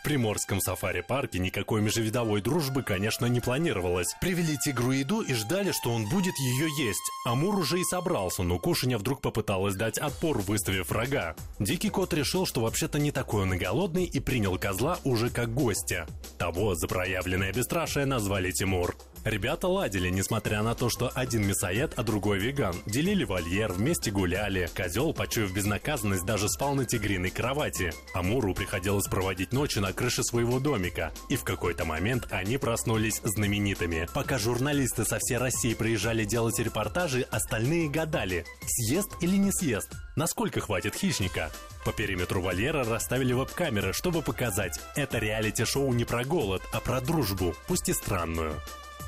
В 0.03 0.05
Приморском 0.05 0.61
сафари-парке 0.61 1.38
никакой 1.38 1.80
межвидовой 1.80 2.42
дружбы, 2.42 2.82
конечно, 2.82 3.26
не 3.26 3.38
планировалось. 3.38 4.16
Привели 4.20 4.59
тигру 4.59 4.90
еду 4.90 5.20
и 5.20 5.32
ждали, 5.32 5.70
что 5.70 5.92
он 5.92 6.09
будет 6.09 6.36
ее 6.40 6.66
есть. 6.76 7.00
Амур 7.24 7.55
уже 7.57 7.78
и 7.78 7.84
собрался, 7.84 8.42
но 8.42 8.59
кушанья 8.59 8.98
вдруг 8.98 9.20
попыталась 9.20 9.76
дать 9.76 9.98
отпор, 9.98 10.38
выставив 10.38 10.90
врага. 10.90 11.36
Дикий 11.61 11.88
кот 11.88 12.14
решил, 12.14 12.46
что 12.46 12.62
вообще-то 12.62 12.98
не 12.98 13.12
такой 13.12 13.42
он 13.42 13.55
и 13.55 13.59
голодный, 13.59 14.05
и 14.05 14.18
принял 14.18 14.59
козла 14.59 14.98
уже 15.05 15.30
как 15.30 15.55
гостя. 15.55 16.09
Того 16.36 16.74
за 16.74 16.88
проявленное 16.88 17.53
бесстрашие 17.53 18.05
назвали 18.05 18.50
Тимур. 18.50 18.96
Ребята 19.25 19.68
ладили, 19.68 20.09
несмотря 20.09 20.62
на 20.62 20.75
то, 20.75 20.91
что 20.91 21.09
один 21.14 21.47
мясоед, 21.47 21.93
а 21.97 22.03
другой 22.03 22.41
веган. 22.41 22.75
Делили 22.87 23.23
вольер, 23.23 23.73
вместе 23.73 24.11
гуляли. 24.11 24.68
Козел, 24.75 25.14
почуяв 25.14 25.53
безнаказанность, 25.53 26.27
даже 26.27 26.49
спал 26.49 26.75
на 26.75 26.85
тигриной 26.85 27.31
кровати. 27.31 27.93
Амуру 28.14 28.53
приходилось 28.53 29.07
проводить 29.07 29.53
ночи 29.53 29.79
на 29.79 29.93
крыше 29.93 30.25
своего 30.25 30.59
домика. 30.59 31.12
И 31.29 31.37
в 31.37 31.45
какой-то 31.45 31.85
момент 31.85 32.27
они 32.31 32.59
проснулись 32.59 33.20
знаменитыми. 33.23 34.09
Пока 34.12 34.39
журналисты 34.39 35.05
со 35.05 35.18
всей 35.20 35.39
России 35.39 35.75
приезжали 35.75 36.25
делать 36.25 36.59
репортажи, 36.59 37.23
остальные 37.31 37.91
гадали, 37.91 38.45
съест 38.66 39.11
или 39.20 39.37
не 39.37 39.53
съест. 39.53 39.93
Насколько 40.16 40.61
хватит 40.61 40.97
хищника? 40.97 41.53
По 41.85 41.93
периметру 41.93 42.43
вольера 42.43 42.85
расставили 42.85 43.33
веб-камеры, 43.33 43.93
чтобы 43.93 44.23
показать, 44.23 44.81
это 44.97 45.18
реалити-шоу 45.18 45.93
не 45.93 46.05
про 46.05 46.25
голод, 46.25 46.62
а 46.73 46.81
про 46.81 47.01
дружбу, 47.01 47.55
пусть 47.68 47.89
и 47.89 47.93
странную. 47.93 48.55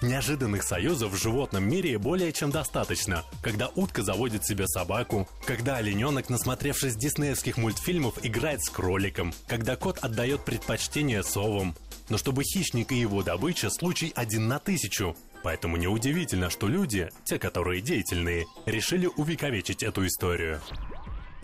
Неожиданных 0.04 0.64
союзов 0.64 1.12
в 1.12 1.16
животном 1.16 1.66
мире 1.66 1.96
более 1.96 2.30
чем 2.30 2.50
достаточно. 2.50 3.24
Когда 3.42 3.68
утка 3.68 4.02
заводит 4.02 4.44
себе 4.44 4.68
собаку, 4.68 5.26
когда 5.46 5.78
олененок, 5.78 6.28
насмотревшись 6.28 6.94
диснеевских 6.94 7.56
мультфильмов, 7.56 8.22
играет 8.22 8.62
с 8.62 8.68
кроликом, 8.68 9.32
когда 9.46 9.76
кот 9.76 9.98
отдает 10.00 10.44
предпочтение 10.44 11.22
совам. 11.22 11.74
Но 12.10 12.18
чтобы 12.18 12.42
хищник 12.44 12.92
и 12.92 12.96
его 12.96 13.22
добыча– 13.22 13.70
случай 13.70 14.12
один 14.14 14.46
на 14.46 14.58
тысячу. 14.58 15.16
Поэтому 15.42 15.78
неудивительно, 15.78 16.50
что 16.50 16.68
люди, 16.68 17.08
те, 17.24 17.38
которые 17.38 17.80
деятельные, 17.80 18.44
решили 18.66 19.06
увековечить 19.06 19.82
эту 19.82 20.06
историю. 20.06 20.60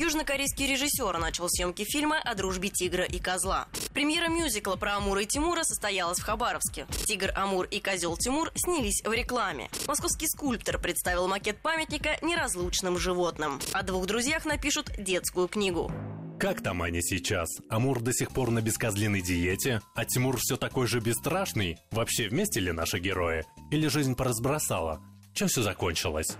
Южнокорейский 0.00 0.66
режиссер 0.66 1.18
начал 1.18 1.46
съемки 1.50 1.84
фильма 1.84 2.20
о 2.24 2.34
дружбе 2.34 2.70
тигра 2.70 3.04
и 3.04 3.18
козла. 3.18 3.68
Премьера 3.92 4.28
мюзикла 4.28 4.76
про 4.76 4.96
Амура 4.96 5.20
и 5.20 5.26
Тимура 5.26 5.62
состоялась 5.62 6.20
в 6.20 6.22
Хабаровске. 6.22 6.86
Тигр 7.04 7.32
Амур 7.36 7.66
и 7.66 7.80
козел 7.80 8.16
Тимур 8.16 8.50
снялись 8.54 9.02
в 9.04 9.12
рекламе. 9.12 9.68
Московский 9.86 10.26
скульптор 10.26 10.78
представил 10.78 11.28
макет 11.28 11.58
памятника 11.58 12.16
неразлучным 12.22 12.96
животным. 12.96 13.60
О 13.74 13.82
двух 13.82 14.06
друзьях 14.06 14.46
напишут 14.46 14.90
детскую 14.96 15.48
книгу. 15.48 15.92
Как 16.38 16.62
там 16.62 16.80
они 16.80 17.02
сейчас? 17.02 17.50
Амур 17.68 18.00
до 18.00 18.14
сих 18.14 18.30
пор 18.30 18.50
на 18.50 18.62
бескозлиной 18.62 19.20
диете? 19.20 19.82
А 19.94 20.06
Тимур 20.06 20.38
все 20.38 20.56
такой 20.56 20.86
же 20.86 21.00
бесстрашный? 21.00 21.76
Вообще 21.90 22.30
вместе 22.30 22.60
ли 22.60 22.72
наши 22.72 23.00
герои? 23.00 23.44
Или 23.70 23.88
жизнь 23.88 24.14
поразбросала? 24.14 25.02
Чем 25.34 25.48
все 25.48 25.62
закончилось? 25.62 26.38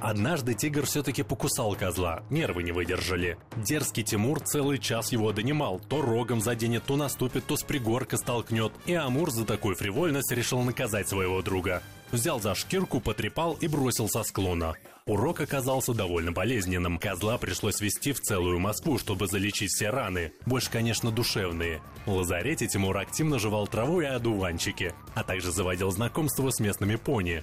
Однажды 0.00 0.54
тигр 0.54 0.86
все-таки 0.86 1.22
покусал 1.22 1.74
козла, 1.76 2.22
нервы 2.30 2.62
не 2.62 2.72
выдержали. 2.72 3.36
Дерзкий 3.56 4.02
Тимур 4.02 4.40
целый 4.40 4.78
час 4.78 5.12
его 5.12 5.32
донимал, 5.32 5.78
то 5.78 6.00
рогом 6.00 6.40
заденет, 6.40 6.84
то 6.84 6.96
наступит, 6.96 7.44
то 7.46 7.56
с 7.56 7.62
пригорка 7.62 8.16
столкнет. 8.16 8.72
И 8.86 8.94
Амур 8.94 9.30
за 9.30 9.44
такую 9.44 9.76
фривольность 9.76 10.32
решил 10.32 10.62
наказать 10.62 11.08
своего 11.08 11.42
друга. 11.42 11.82
Взял 12.12 12.40
за 12.40 12.54
шкирку, 12.54 13.00
потрепал 13.00 13.56
и 13.60 13.68
бросил 13.68 14.08
со 14.08 14.24
склона. 14.24 14.74
Урок 15.06 15.40
оказался 15.40 15.92
довольно 15.92 16.32
болезненным. 16.32 16.98
Козла 16.98 17.38
пришлось 17.38 17.80
везти 17.80 18.12
в 18.12 18.20
целую 18.20 18.58
Москву, 18.58 18.98
чтобы 18.98 19.26
залечить 19.26 19.70
все 19.70 19.90
раны. 19.90 20.32
Больше, 20.46 20.70
конечно, 20.70 21.10
душевные. 21.10 21.82
В 22.06 22.12
лазарете 22.12 22.66
Тимур 22.66 22.96
активно 22.96 23.38
жевал 23.38 23.66
траву 23.66 24.00
и 24.00 24.06
одуванчики, 24.06 24.94
а 25.14 25.22
также 25.24 25.52
заводил 25.52 25.90
знакомство 25.90 26.50
с 26.50 26.58
местными 26.58 26.96
пони. 26.96 27.42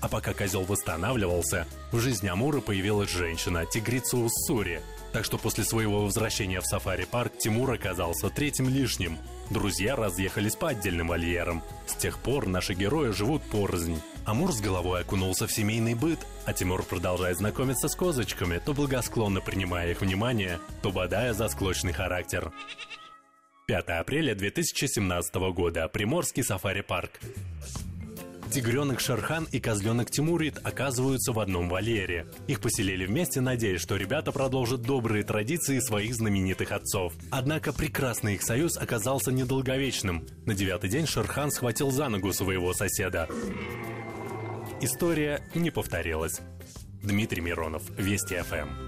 А 0.00 0.08
пока 0.08 0.32
козел 0.32 0.62
восстанавливался, 0.62 1.66
в 1.90 1.98
жизни 1.98 2.28
Амура 2.28 2.60
появилась 2.60 3.10
женщина, 3.10 3.66
тигрица 3.66 4.16
Уссури. 4.16 4.80
Так 5.12 5.24
что 5.24 5.38
после 5.38 5.64
своего 5.64 6.04
возвращения 6.04 6.60
в 6.60 6.66
сафари-парк 6.66 7.32
Тимур 7.38 7.72
оказался 7.72 8.28
третьим 8.28 8.68
лишним. 8.68 9.18
Друзья 9.50 9.96
разъехались 9.96 10.54
по 10.54 10.68
отдельным 10.68 11.08
вольерам. 11.08 11.62
С 11.86 11.94
тех 11.94 12.18
пор 12.18 12.46
наши 12.46 12.74
герои 12.74 13.10
живут 13.10 13.42
порознь. 13.44 14.00
Амур 14.26 14.52
с 14.52 14.60
головой 14.60 15.00
окунулся 15.00 15.46
в 15.46 15.52
семейный 15.52 15.94
быт, 15.94 16.18
а 16.44 16.52
Тимур 16.52 16.82
продолжает 16.82 17.38
знакомиться 17.38 17.88
с 17.88 17.96
козочками, 17.96 18.60
то 18.64 18.74
благосклонно 18.74 19.40
принимая 19.40 19.90
их 19.90 20.02
внимание, 20.02 20.60
то 20.82 20.90
бодая 20.92 21.32
за 21.32 21.48
склочный 21.48 21.94
характер. 21.94 22.52
5 23.66 23.88
апреля 23.88 24.34
2017 24.34 25.34
года. 25.52 25.88
Приморский 25.88 26.44
сафари-парк. 26.44 27.18
Тигренок 28.50 29.00
Шерхан 29.00 29.46
и 29.52 29.60
козленок 29.60 30.10
Тимурит 30.10 30.58
оказываются 30.64 31.32
в 31.32 31.38
одном 31.38 31.68
вольере. 31.68 32.26
Их 32.46 32.60
поселили 32.60 33.04
вместе, 33.04 33.40
надеясь, 33.40 33.80
что 33.80 33.96
ребята 33.96 34.32
продолжат 34.32 34.82
добрые 34.82 35.22
традиции 35.22 35.78
своих 35.80 36.14
знаменитых 36.14 36.72
отцов. 36.72 37.12
Однако 37.30 37.72
прекрасный 37.72 38.34
их 38.34 38.42
союз 38.42 38.78
оказался 38.78 39.32
недолговечным. 39.32 40.26
На 40.46 40.54
девятый 40.54 40.88
день 40.88 41.06
Шерхан 41.06 41.50
схватил 41.50 41.90
за 41.90 42.08
ногу 42.08 42.32
своего 42.32 42.72
соседа. 42.72 43.28
История 44.80 45.42
не 45.54 45.70
повторилась. 45.70 46.40
Дмитрий 47.02 47.42
Миронов, 47.42 47.82
Вести 47.98 48.36
ФМ. 48.36 48.87